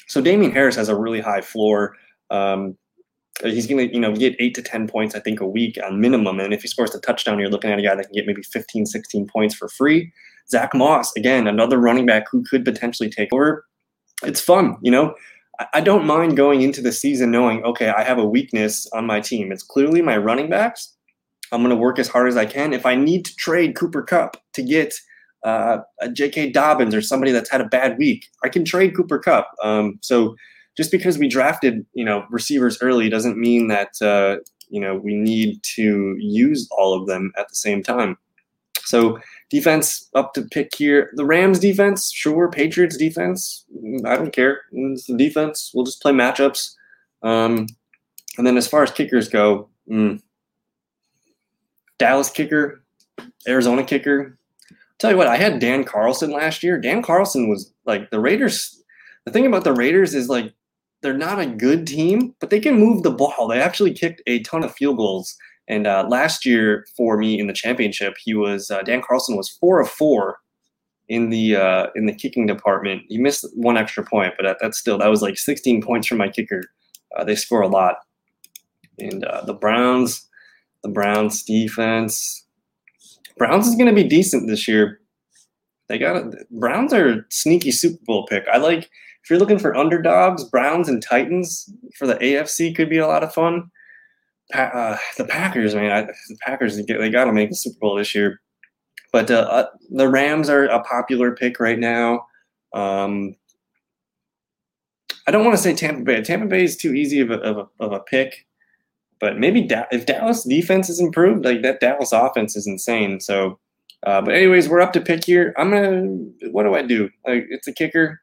So 0.09 0.21
Damien 0.21 0.53
Harris 0.53 0.77
has 0.77 0.88
a 0.88 0.97
really 0.97 1.21
high 1.21 1.40
floor. 1.40 1.97
Um, 2.31 2.77
he's 3.43 3.67
going 3.67 3.88
to, 3.88 3.95
you 3.95 4.01
know, 4.01 4.14
get 4.14 4.37
eight 4.38 4.55
to 4.55 4.62
10 4.62 4.88
points, 4.88 5.14
I 5.14 5.21
think, 5.21 5.40
a 5.40 5.47
week 5.47 5.79
on 5.85 6.01
minimum. 6.01 6.40
And 6.40 6.55
if 6.55 6.62
he 6.62 6.69
scores 6.69 6.95
a 6.95 7.01
touchdown, 7.01 7.38
you're 7.38 7.49
looking 7.49 7.71
at 7.71 7.79
a 7.79 7.83
guy 7.83 7.95
that 7.95 8.05
can 8.05 8.14
get 8.14 8.27
maybe 8.27 8.43
15, 8.43 8.87
16 8.87 9.27
points 9.27 9.55
for 9.55 9.69
free. 9.69 10.12
Zach 10.49 10.75
Moss, 10.75 11.14
again, 11.17 11.47
another 11.47 11.79
running 11.79 12.07
back 12.07 12.25
who 12.31 12.45
could 12.45 12.64
potentially 12.64 13.11
take 13.11 13.33
over. 13.33 13.64
It's 14.23 14.40
fun, 14.40 14.77
you 14.83 14.90
know. 14.90 15.14
I 15.73 15.81
don't 15.81 16.05
mind 16.05 16.37
going 16.37 16.62
into 16.62 16.83
the 16.83 16.90
season 16.90 17.31
knowing, 17.31 17.62
okay, 17.64 17.88
I 17.88 18.03
have 18.03 18.19
a 18.19 18.25
weakness 18.25 18.88
on 18.93 19.07
my 19.07 19.21
team. 19.21 19.53
It's 19.53 19.62
clearly 19.62 20.03
my 20.03 20.17
running 20.17 20.51
backs. 20.51 20.93
I'm 21.53 21.61
going 21.62 21.71
to 21.71 21.77
work 21.77 22.01
as 22.01 22.09
hard 22.09 22.29
as 22.29 22.37
I 22.37 22.45
can. 22.45 22.73
If 22.73 22.85
I 22.85 22.97
need 22.97 23.25
to 23.27 23.37
trade 23.37 23.77
Cooper 23.77 24.03
Kupp 24.03 24.37
to 24.55 24.62
get 24.62 24.93
uh, 25.44 25.78
a 26.00 26.09
J.K. 26.09 26.50
Dobbins 26.50 26.94
or 26.94 27.02
somebody 27.02 27.30
that's 27.30 27.50
had 27.50 27.61
a 27.61 27.68
bad 27.68 27.98
week. 27.98 28.26
I 28.42 28.48
can 28.48 28.64
trade 28.64 28.96
Cooper 28.96 29.18
Kupp. 29.18 29.50
Um, 29.62 29.98
so 30.00 30.35
just 30.76 30.90
because 30.90 31.18
we 31.18 31.28
drafted, 31.28 31.87
you 31.92 32.04
know, 32.04 32.24
receivers 32.30 32.78
early 32.80 33.09
doesn't 33.09 33.38
mean 33.38 33.68
that 33.68 33.90
uh, 34.02 34.37
you 34.68 34.80
know 34.80 34.96
we 34.96 35.14
need 35.14 35.62
to 35.76 36.16
use 36.18 36.68
all 36.76 36.98
of 36.98 37.07
them 37.07 37.33
at 37.38 37.48
the 37.48 37.54
same 37.54 37.83
time. 37.83 38.16
So 38.85 39.18
defense 39.50 40.11
up 40.14 40.35
to 40.35 40.42
pick 40.42 40.74
here. 40.74 41.11
The 41.14 41.24
Rams 41.24 41.59
defense, 41.59 42.12
sure. 42.12 42.50
Patriots 42.50 42.96
defense, 42.96 43.64
mm, 43.74 44.04
I 44.07 44.16
don't 44.16 44.33
care. 44.33 44.62
It's 44.72 45.07
the 45.07 45.16
defense. 45.16 45.70
We'll 45.74 45.85
just 45.85 46.02
play 46.02 46.12
matchups. 46.12 46.74
Um, 47.22 47.66
and 48.37 48.46
then 48.46 48.57
as 48.57 48.66
far 48.66 48.83
as 48.83 48.90
kickers 48.90 49.28
go, 49.28 49.68
mm, 49.90 50.20
Dallas 51.98 52.30
kicker, 52.30 52.85
Arizona 53.46 53.85
kicker, 53.85 54.38
tell 55.05 55.12
you 55.12 55.19
what, 55.19 55.27
I 55.27 55.37
had 55.37 55.59
Dan 55.59 55.85
Carlson 55.85 56.31
last 56.31 56.62
year. 56.62 56.79
Dan 56.81 57.03
Carlson 57.03 57.49
was 57.51 57.71
like 57.85 58.11
the 58.11 58.21
Raiders. 58.21 58.83
The 59.27 59.33
thing 59.33 59.45
about 59.45 59.64
the 59.64 59.75
Raiders 59.75 60.14
is 60.14 60.31
like 60.31 60.53
they're 61.03 61.12
not 61.12 61.38
a 61.38 61.47
good 61.47 61.87
team, 61.87 62.35
but 62.40 62.49
they 62.49 62.59
can 62.59 62.79
move 62.79 63.03
the 63.03 63.11
ball. 63.11 63.47
They 63.47 63.61
actually 63.61 63.93
kicked 63.93 64.23
a 64.27 64.40
ton 64.40 64.64
of 64.64 64.75
field 64.75 64.97
goals. 64.97 65.37
And 65.69 65.87
uh, 65.87 66.07
last 66.09 66.47
year 66.47 66.87
for 66.97 67.19
me 67.19 67.38
in 67.38 67.47
the 67.47 67.53
championship, 67.53 68.14
he 68.23 68.35
was 68.35 68.71
uh, 68.71 68.83
Dan 68.83 69.03
Carlson 69.07 69.37
was 69.37 69.51
four 69.51 69.79
of 69.81 69.90
four 69.90 70.38
in 71.09 71.29
the 71.29 71.57
uh, 71.57 71.87
in 71.95 72.07
the 72.07 72.14
kicking 72.14 72.47
department. 72.47 73.03
He 73.09 73.19
missed 73.19 73.47
one 73.55 73.77
extra 73.77 74.05
point, 74.05 74.35
but 74.38 74.45
that, 74.45 74.57
that's 74.61 74.79
still 74.79 74.97
that 74.99 75.11
was 75.11 75.21
like 75.21 75.37
16 75.37 75.83
points 75.83 76.07
from 76.07 76.17
my 76.17 76.29
kicker. 76.29 76.62
Uh, 77.14 77.25
they 77.25 77.35
score 77.35 77.61
a 77.61 77.69
lot. 77.69 77.97
And 78.99 79.25
uh, 79.25 79.43
the 79.45 79.55
Browns, 79.55 80.27
the 80.83 80.88
Browns 80.88 81.43
defense, 81.43 82.43
Browns 83.37 83.66
is 83.66 83.75
going 83.75 83.88
to 83.88 84.03
be 84.03 84.09
decent 84.09 84.49
this 84.49 84.68
year. 84.68 85.01
They 85.88 85.99
got 85.99 86.16
it. 86.16 86.51
Browns 86.51 86.92
are 86.92 87.27
sneaky 87.31 87.70
Super 87.70 88.03
Bowl 88.07 88.27
pick. 88.27 88.44
I 88.53 88.59
like 88.59 88.90
if 89.25 89.31
you're 89.31 89.38
looking 89.38 89.59
for 89.59 89.75
underdogs, 89.75 90.44
Browns 90.44 90.88
and 90.88 91.03
Titans 91.03 91.70
for 91.97 92.07
the 92.07 92.16
AFC 92.16 92.75
could 92.75 92.90
be 92.90 92.99
a 92.99 93.07
lot 93.07 93.25
of 93.25 93.33
fun. 93.33 93.70
Pa- 94.53 94.70
uh, 94.75 94.99
the 95.16 95.25
Packers, 95.25 95.75
man, 95.75 95.90
I, 95.90 96.03
the 96.03 96.37
Packers 96.42 96.77
they 96.77 97.11
got 97.11 97.25
to 97.25 97.33
make 97.33 97.49
the 97.49 97.57
Super 97.57 97.79
Bowl 97.81 97.97
this 97.97 98.14
year. 98.14 98.40
But 99.12 99.31
uh, 99.31 99.47
uh, 99.51 99.66
the 99.90 100.09
Rams 100.09 100.49
are 100.51 100.64
a 100.66 100.83
popular 100.83 101.35
pick 101.35 101.61
right 101.61 101.79
now. 101.79 102.27
Um, 102.75 103.37
I 105.27 105.31
don't 105.31 105.44
want 105.44 105.57
to 105.57 105.62
say 105.62 105.75
Tampa 105.75 106.03
Bay. 106.03 106.20
Tampa 106.20 106.47
Bay 106.47 106.64
is 106.64 106.77
too 106.77 106.92
easy 106.92 107.20
of 107.20 107.31
a, 107.31 107.38
of 107.38 107.57
a, 107.57 107.85
of 107.85 107.92
a 107.92 108.01
pick. 108.01 108.47
But 109.25 109.39
maybe 109.39 109.63
da- 109.63 109.87
if 109.91 110.05
Dallas 110.05 110.43
defense 110.43 110.91
is 110.91 111.01
improved, 111.01 111.47
like 111.47 111.63
that 111.63 111.81
Dallas 111.81 112.13
offense 112.13 112.57
is 112.57 112.67
insane. 112.67 113.21
So, 113.21 113.59
uh, 114.07 114.21
but 114.21 114.35
anyways, 114.35 114.69
we're 114.69 114.83
up 114.83 114.93
to 114.93 115.01
pick 115.01 115.25
here. 115.25 115.55
I'm 115.57 115.71
gonna. 115.71 116.51
What 116.51 116.65
do 116.65 116.75
I 116.75 116.83
do? 116.83 117.09
Like 117.27 117.47
it's 117.49 117.67
a 117.67 117.73
kicker. 117.73 118.21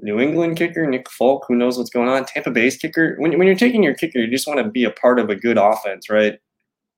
New 0.00 0.18
England 0.18 0.56
kicker, 0.56 0.84
Nick 0.84 1.08
Folk, 1.08 1.44
who 1.46 1.54
knows 1.54 1.78
what's 1.78 1.90
going 1.90 2.08
on? 2.08 2.24
Tampa 2.24 2.50
Bay's 2.50 2.76
kicker. 2.76 3.14
When, 3.18 3.38
when 3.38 3.46
you're 3.46 3.54
taking 3.54 3.84
your 3.84 3.94
kicker, 3.94 4.18
you 4.18 4.26
just 4.26 4.48
want 4.48 4.58
to 4.58 4.68
be 4.68 4.82
a 4.82 4.90
part 4.90 5.20
of 5.20 5.30
a 5.30 5.36
good 5.36 5.58
offense, 5.58 6.10
right? 6.10 6.40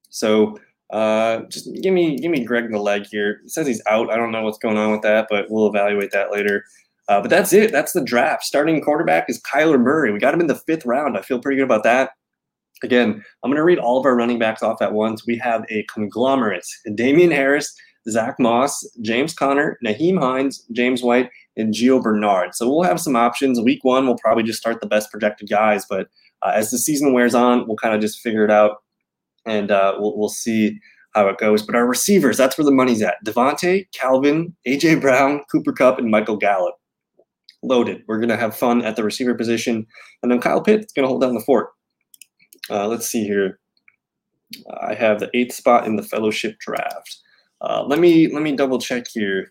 So 0.09 0.59
uh, 0.89 1.41
just 1.51 1.69
give 1.83 1.93
me 1.93 2.17
give 2.17 2.31
me 2.31 2.43
Greg 2.43 2.71
the 2.71 2.79
leg 2.79 3.05
here. 3.11 3.43
Says 3.45 3.67
he's 3.67 3.83
out. 3.91 4.11
I 4.11 4.17
don't 4.17 4.33
know 4.33 4.43
what's 4.43 4.57
going 4.57 4.79
on 4.79 4.91
with 4.91 5.03
that, 5.03 5.27
but 5.29 5.51
we'll 5.51 5.67
evaluate 5.67 6.13
that 6.13 6.33
later. 6.33 6.65
Uh, 7.11 7.21
but 7.21 7.29
that's 7.29 7.53
it. 7.53 7.73
That's 7.73 7.93
the 7.93 8.03
draft. 8.03 8.45
Starting 8.45 8.81
quarterback 8.81 9.29
is 9.29 9.39
Kyler 9.43 9.79
Murray. 9.79 10.15
We 10.15 10.19
got 10.19 10.33
him 10.33 10.41
in 10.41 10.47
the 10.47 10.55
fifth 10.55 10.87
round. 10.87 11.19
I 11.19 11.21
feel 11.21 11.41
pretty 11.41 11.59
good 11.59 11.65
about 11.65 11.83
that. 11.83 12.13
Again, 12.83 13.23
I'm 13.43 13.51
going 13.51 13.57
to 13.57 13.65
read 13.65 13.79
all 13.79 13.99
of 13.99 14.07
our 14.07 14.17
running 14.17 14.39
backs 14.39 14.63
off 14.63 14.81
at 14.81 14.93
once. 14.93 15.27
We 15.27 15.37
have 15.39 15.65
a 15.69 15.85
conglomerate 15.93 16.67
Damien 16.95 17.31
Harris, 17.31 17.75
Zach 18.09 18.37
Moss, 18.39 18.87
James 19.03 19.35
Conner, 19.35 19.79
Nyheim 19.85 20.19
Hines, 20.19 20.65
James 20.73 21.03
White, 21.03 21.31
and 21.57 21.75
Gio 21.75 22.03
Bernard. 22.03 22.55
So 22.55 22.69
we'll 22.69 22.85
have 22.85 23.01
some 23.01 23.17
options. 23.17 23.61
Week 23.61 23.85
one, 23.85 24.07
we'll 24.07 24.17
probably 24.17 24.45
just 24.45 24.59
start 24.59 24.81
the 24.81 24.87
best 24.87 25.11
projected 25.11 25.51
guys, 25.51 25.85
but 25.89 26.09
uh, 26.43 26.53
as 26.55 26.71
the 26.71 26.79
season 26.79 27.13
wears 27.13 27.35
on, 27.35 27.67
we'll 27.67 27.77
kind 27.77 27.95
of 27.95 28.01
just 28.01 28.21
figure 28.21 28.45
it 28.45 28.51
out 28.51 28.79
and 29.47 29.71
uh, 29.71 29.95
we'll, 29.99 30.17
we'll 30.17 30.29
see 30.29 30.79
how 31.15 31.29
it 31.29 31.39
goes. 31.39 31.63
But 31.63 31.75
our 31.75 31.87
receivers, 31.87 32.37
that's 32.37 32.57
where 32.57 32.65
the 32.65 32.71
money's 32.71 33.03
at. 33.03 33.17
Davante, 33.25 33.87
Calvin, 33.93 34.55
AJ 34.67 35.01
Brown, 35.01 35.43
Cooper 35.51 35.73
Kupp, 35.73 35.99
and 35.99 36.11
Michael 36.11 36.37
Gallup. 36.37 36.77
Loaded. 37.63 38.03
We're 38.09 38.19
going 38.19 38.31
to 38.31 38.39
have 38.39 38.57
fun 38.57 38.83
at 38.83 38.97
the 38.97 39.05
receiver 39.05 39.35
position. 39.35 39.87
And 40.23 40.33
then 40.33 40.41
Kyle 40.41 40.63
Pitts 40.63 40.87
is 40.87 40.93
going 40.93 41.05
to 41.05 41.09
hold 41.09 41.21
down 41.21 41.35
the 41.35 41.41
fort. 41.41 41.69
Uh, 42.71 42.87
let's 42.87 43.09
see 43.09 43.25
here. 43.25 43.59
I 44.81 44.95
have 44.95 45.21
the 45.21 45.31
eighth 45.35 45.55
spot 45.55 45.87
in 45.87 45.97
the 45.97 46.03
fellowship 46.03 46.59
draft. 46.59 47.19
Uh, 47.61 47.85
let 47.87 47.99
me 47.99 48.33
let 48.33 48.43
me 48.43 48.57
double 48.57 48.79
check 48.79 49.07
here. 49.13 49.51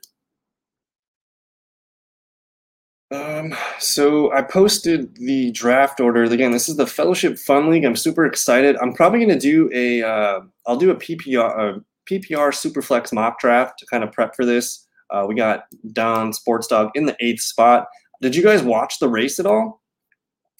Um, 3.11 3.55
so 3.79 4.31
I 4.31 4.43
posted 4.43 5.15
the 5.15 5.51
draft 5.51 5.99
order 5.99 6.23
again. 6.23 6.51
This 6.51 6.69
is 6.69 6.77
the 6.77 6.85
Fellowship 6.85 7.39
Fun 7.39 7.69
League. 7.69 7.83
I'm 7.83 7.95
super 7.95 8.25
excited. 8.25 8.77
I'm 8.77 8.93
probably 8.93 9.19
going 9.19 9.29
to 9.29 9.39
do 9.39 9.69
a. 9.73 10.03
Uh, 10.03 10.41
I'll 10.67 10.77
do 10.77 10.91
a 10.91 10.95
PPR 10.95 11.77
a 11.77 11.81
PPR 12.09 12.51
Superflex 12.51 13.13
mock 13.13 13.39
draft 13.39 13.79
to 13.79 13.85
kind 13.87 14.03
of 14.03 14.11
prep 14.11 14.35
for 14.35 14.45
this. 14.45 14.85
Uh, 15.11 15.25
we 15.27 15.35
got 15.35 15.63
Don 15.91 16.33
Sports 16.33 16.67
Dog 16.67 16.91
in 16.93 17.05
the 17.05 17.15
eighth 17.19 17.41
spot. 17.41 17.87
Did 18.21 18.35
you 18.35 18.43
guys 18.43 18.61
watch 18.61 18.99
the 18.99 19.09
race 19.09 19.39
at 19.39 19.45
all? 19.45 19.81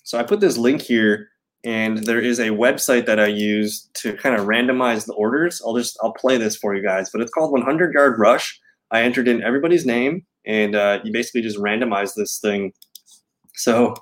So 0.03 0.18
I 0.18 0.24
put 0.24 0.39
this 0.39 0.57
link 0.57 0.82
here 0.82 1.30
and 1.66 1.99
there 2.05 2.20
is 2.22 2.39
a 2.39 2.49
website 2.49 3.05
that 3.07 3.20
I 3.20 3.28
use 3.28 3.89
to 3.95 4.14
kind 4.18 4.36
of 4.36 4.47
randomize 4.47 5.05
the 5.05 5.14
orders. 5.14 5.62
I'll 5.66 5.76
just 5.78 5.97
I'll 6.03 6.14
play 6.14 6.38
this 6.38 6.55
for 6.55 6.76
you 6.76 6.84
guys, 6.84 7.10
but 7.12 7.22
it's 7.22 7.32
called 7.34 7.51
100 7.51 7.93
Yard 7.93 8.20
Rush. 8.20 8.60
I 8.91 9.01
entered 9.03 9.28
in 9.28 9.43
everybody's 9.43 9.86
name, 9.86 10.26
and 10.45 10.76
uh, 10.76 10.99
you 11.03 11.12
basically 11.14 11.41
just 11.41 11.57
randomize 11.60 12.16
this 12.16 12.39
thing. 12.39 12.74
So 13.55 13.95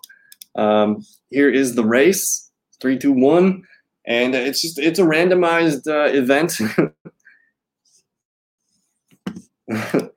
Um, 0.55 1.05
here 1.29 1.49
is 1.49 1.75
the 1.75 1.85
race, 1.85 2.51
three, 2.81 2.97
two, 2.97 3.13
one, 3.13 3.63
and 4.07 4.35
it's 4.35 4.61
just 4.61 4.79
it's 4.79 4.99
a 4.99 5.03
randomized 5.03 5.87
uh, 5.87 6.11
event. 6.13 6.53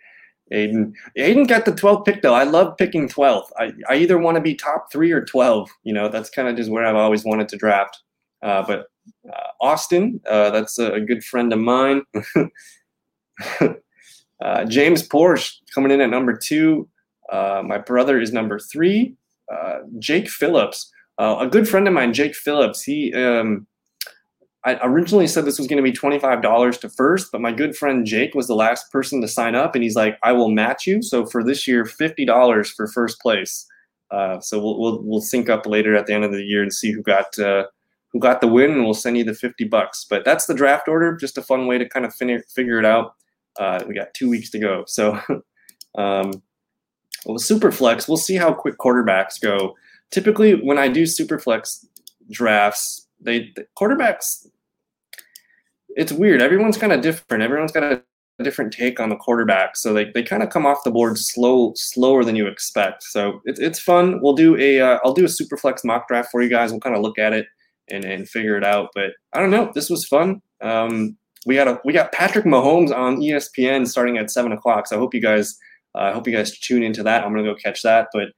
Aiden, 0.53 0.92
Aiden 1.16 1.46
got 1.46 1.64
the 1.64 1.72
12th 1.72 2.05
pick 2.05 2.22
though. 2.22 2.34
I 2.34 2.44
love 2.44 2.76
picking 2.76 3.09
12th. 3.09 3.48
I, 3.59 3.72
I 3.88 3.96
either 3.96 4.18
want 4.18 4.36
to 4.36 4.40
be 4.40 4.55
top 4.55 4.90
three 4.90 5.12
or 5.12 5.24
12. 5.24 5.70
You 5.84 5.94
know, 5.94 6.09
that's 6.09 6.30
kind 6.30 6.48
of 6.48 6.57
just 6.57 6.70
where 6.70 6.84
I've 6.84 6.96
always 6.96 7.24
wanted 7.24 7.48
to 7.51 7.57
draft. 7.57 8.03
Uh, 8.42 8.64
but 8.66 8.86
uh, 9.28 9.48
Austin, 9.61 10.20
uh, 10.28 10.51
that's 10.51 10.78
a, 10.78 11.01
good 11.01 11.24
friend 11.24 11.53
of 11.53 11.59
mine. 11.59 12.03
Uh, 14.42 14.64
James 14.64 15.07
Porsche 15.07 15.57
coming 15.74 15.90
in 15.90 16.01
at 16.01 16.09
number 16.09 16.34
two. 16.34 16.88
Uh, 17.30 17.62
my 17.62 17.76
brother 17.76 18.18
is 18.18 18.32
number 18.32 18.59
three. 18.59 19.14
Uh, 19.53 19.80
Jake 19.98 20.30
Phillips, 20.30 20.90
a 21.18 21.46
good 21.46 21.68
friend 21.68 21.86
of 21.86 21.92
mine, 21.92 22.14
Jake 22.14 22.34
Phillips. 22.34 22.82
He 22.82 23.12
um, 23.12 23.66
I 24.64 24.78
originally 24.82 25.26
said 25.26 25.46
this 25.46 25.58
was 25.58 25.66
going 25.66 25.82
to 25.82 25.90
be 25.90 25.96
$25 25.96 26.80
to 26.80 26.88
first, 26.90 27.32
but 27.32 27.40
my 27.40 27.50
good 27.50 27.74
friend 27.74 28.04
Jake 28.04 28.34
was 28.34 28.46
the 28.46 28.54
last 28.54 28.92
person 28.92 29.22
to 29.22 29.28
sign 29.28 29.54
up, 29.54 29.74
and 29.74 29.82
he's 29.82 29.96
like, 29.96 30.18
"I 30.22 30.32
will 30.32 30.50
match 30.50 30.86
you." 30.86 31.02
So 31.02 31.24
for 31.24 31.42
this 31.42 31.66
year, 31.66 31.84
$50 31.84 32.74
for 32.74 32.86
first 32.86 33.20
place. 33.20 33.66
Uh, 34.11 34.40
so 34.40 34.58
we'll, 34.58 34.78
we'll 34.78 35.02
we'll 35.02 35.20
sync 35.20 35.48
up 35.48 35.66
later 35.66 35.94
at 35.96 36.06
the 36.06 36.12
end 36.12 36.24
of 36.24 36.32
the 36.32 36.42
year 36.42 36.62
and 36.62 36.72
see 36.72 36.92
who 36.92 37.02
got 37.02 37.38
uh, 37.38 37.64
who 38.12 38.18
got 38.18 38.40
the 38.40 38.48
win, 38.48 38.72
and 38.72 38.84
we'll 38.84 38.92
send 38.92 39.16
you 39.16 39.24
the 39.24 39.34
50 39.34 39.64
bucks. 39.64 40.04
But 40.08 40.24
that's 40.24 40.46
the 40.46 40.54
draft 40.54 40.88
order. 40.88 41.16
Just 41.16 41.38
a 41.38 41.42
fun 41.42 41.66
way 41.66 41.78
to 41.78 41.88
kind 41.88 42.04
of 42.04 42.14
fin- 42.14 42.42
figure 42.54 42.78
it 42.78 42.84
out. 42.84 43.14
Uh, 43.58 43.82
we 43.86 43.94
got 43.94 44.12
two 44.14 44.28
weeks 44.28 44.50
to 44.50 44.58
go, 44.58 44.84
so 44.88 45.18
um, 45.96 46.42
well, 47.24 47.38
Superflex, 47.38 48.08
we'll 48.08 48.16
see 48.16 48.36
how 48.36 48.52
quick 48.52 48.78
quarterbacks 48.78 49.40
go. 49.40 49.74
Typically, 50.11 50.54
when 50.54 50.78
I 50.78 50.88
do 50.88 51.04
Superflex 51.04 51.84
drafts, 52.30 53.06
they 53.20 53.52
the 53.56 53.66
quarterbacks 53.78 54.46
it's 55.96 56.12
weird. 56.12 56.42
Everyone's 56.42 56.76
kind 56.76 56.92
of 56.92 57.00
different. 57.00 57.42
Everyone's 57.42 57.72
got 57.72 57.82
a 57.82 58.02
different 58.42 58.72
take 58.72 59.00
on 59.00 59.10
the 59.10 59.16
quarterback, 59.16 59.76
so 59.76 59.92
they, 59.92 60.10
they 60.14 60.22
kind 60.22 60.42
of 60.42 60.48
come 60.50 60.66
off 60.66 60.84
the 60.84 60.90
board 60.90 61.18
slow 61.18 61.72
slower 61.76 62.24
than 62.24 62.36
you 62.36 62.46
expect. 62.46 63.02
So 63.02 63.40
it's 63.44 63.60
it's 63.60 63.80
fun. 63.80 64.20
We'll 64.22 64.34
do 64.34 64.56
a 64.56 64.80
uh, 64.80 65.12
do 65.14 65.24
a 65.24 65.28
super 65.28 65.56
flex 65.56 65.84
mock 65.84 66.08
draft 66.08 66.30
for 66.30 66.42
you 66.42 66.48
guys. 66.48 66.70
We'll 66.70 66.80
kind 66.80 66.96
of 66.96 67.02
look 67.02 67.18
at 67.18 67.32
it 67.32 67.46
and 67.88 68.04
and 68.04 68.28
figure 68.28 68.56
it 68.56 68.64
out. 68.64 68.90
But 68.94 69.12
I 69.32 69.40
don't 69.40 69.50
know. 69.50 69.70
This 69.74 69.90
was 69.90 70.06
fun. 70.06 70.40
Um, 70.60 71.16
we 71.46 71.54
got 71.54 71.68
a 71.68 71.80
we 71.84 71.92
got 71.92 72.12
Patrick 72.12 72.44
Mahomes 72.44 72.94
on 72.94 73.18
ESPN 73.18 73.86
starting 73.86 74.18
at 74.18 74.30
seven 74.30 74.52
o'clock. 74.52 74.86
So 74.86 74.96
I 74.96 74.98
hope 74.98 75.14
you 75.14 75.20
guys 75.20 75.58
uh, 75.94 76.02
I 76.02 76.12
hope 76.12 76.26
you 76.26 76.34
guys 76.34 76.58
tune 76.58 76.82
into 76.82 77.02
that. 77.02 77.24
I'm 77.24 77.34
gonna 77.34 77.42
go 77.42 77.54
catch 77.54 77.82
that. 77.82 78.08
But 78.12 78.28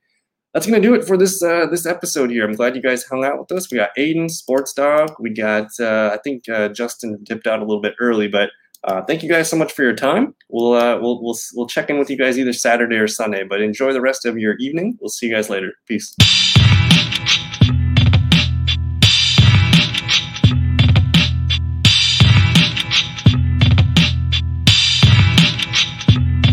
that's 0.53 0.67
gonna 0.67 0.81
do 0.81 0.95
it 0.95 1.05
for 1.07 1.17
this 1.17 1.43
uh, 1.43 1.67
this 1.67 1.87
episode 1.87 2.31
here. 2.31 2.45
I'm 2.45 2.55
glad 2.55 2.77
you 2.77 2.83
guys 2.83 3.05
hung 3.05 3.25
out 3.25 3.39
with 3.39 3.53
us. 3.53 3.71
We 3.71 3.79
got 3.79 3.91
Aiden, 3.99 4.31
Sports 4.31 4.73
Dog. 4.73 5.15
We 5.19 5.31
got 5.31 5.69
uh, 5.81 6.11
I 6.13 6.19
think 6.23 6.49
uh, 6.49 6.69
Justin 6.69 7.19
dipped 7.23 7.47
out 7.47 7.61
a 7.61 7.65
little 7.65 7.81
bit 7.81 7.95
early, 7.99 8.29
but 8.29 8.51
uh, 8.85 9.03
thank 9.03 9.23
you 9.23 9.29
guys 9.29 9.49
so 9.49 9.57
much 9.57 9.73
for 9.73 9.83
your 9.83 9.95
time. 9.95 10.35
We'll 10.49 10.75
uh, 10.75 10.99
we'll 11.01 11.23
we'll 11.23 11.39
we'll 11.55 11.67
check 11.67 11.89
in 11.89 11.99
with 11.99 12.11
you 12.11 12.19
guys 12.19 12.39
either 12.39 12.53
Saturday 12.53 12.97
or 12.97 13.09
Sunday. 13.09 13.45
But 13.45 13.63
enjoy 13.63 13.93
the 13.93 14.01
rest 14.01 14.27
of 14.27 14.39
your 14.39 14.57
evening. 14.57 14.99
We'll 15.01 15.11
see 15.11 15.27
you 15.27 15.35
guys 15.35 15.49
later. 15.49 15.73
Peace. 15.87 16.15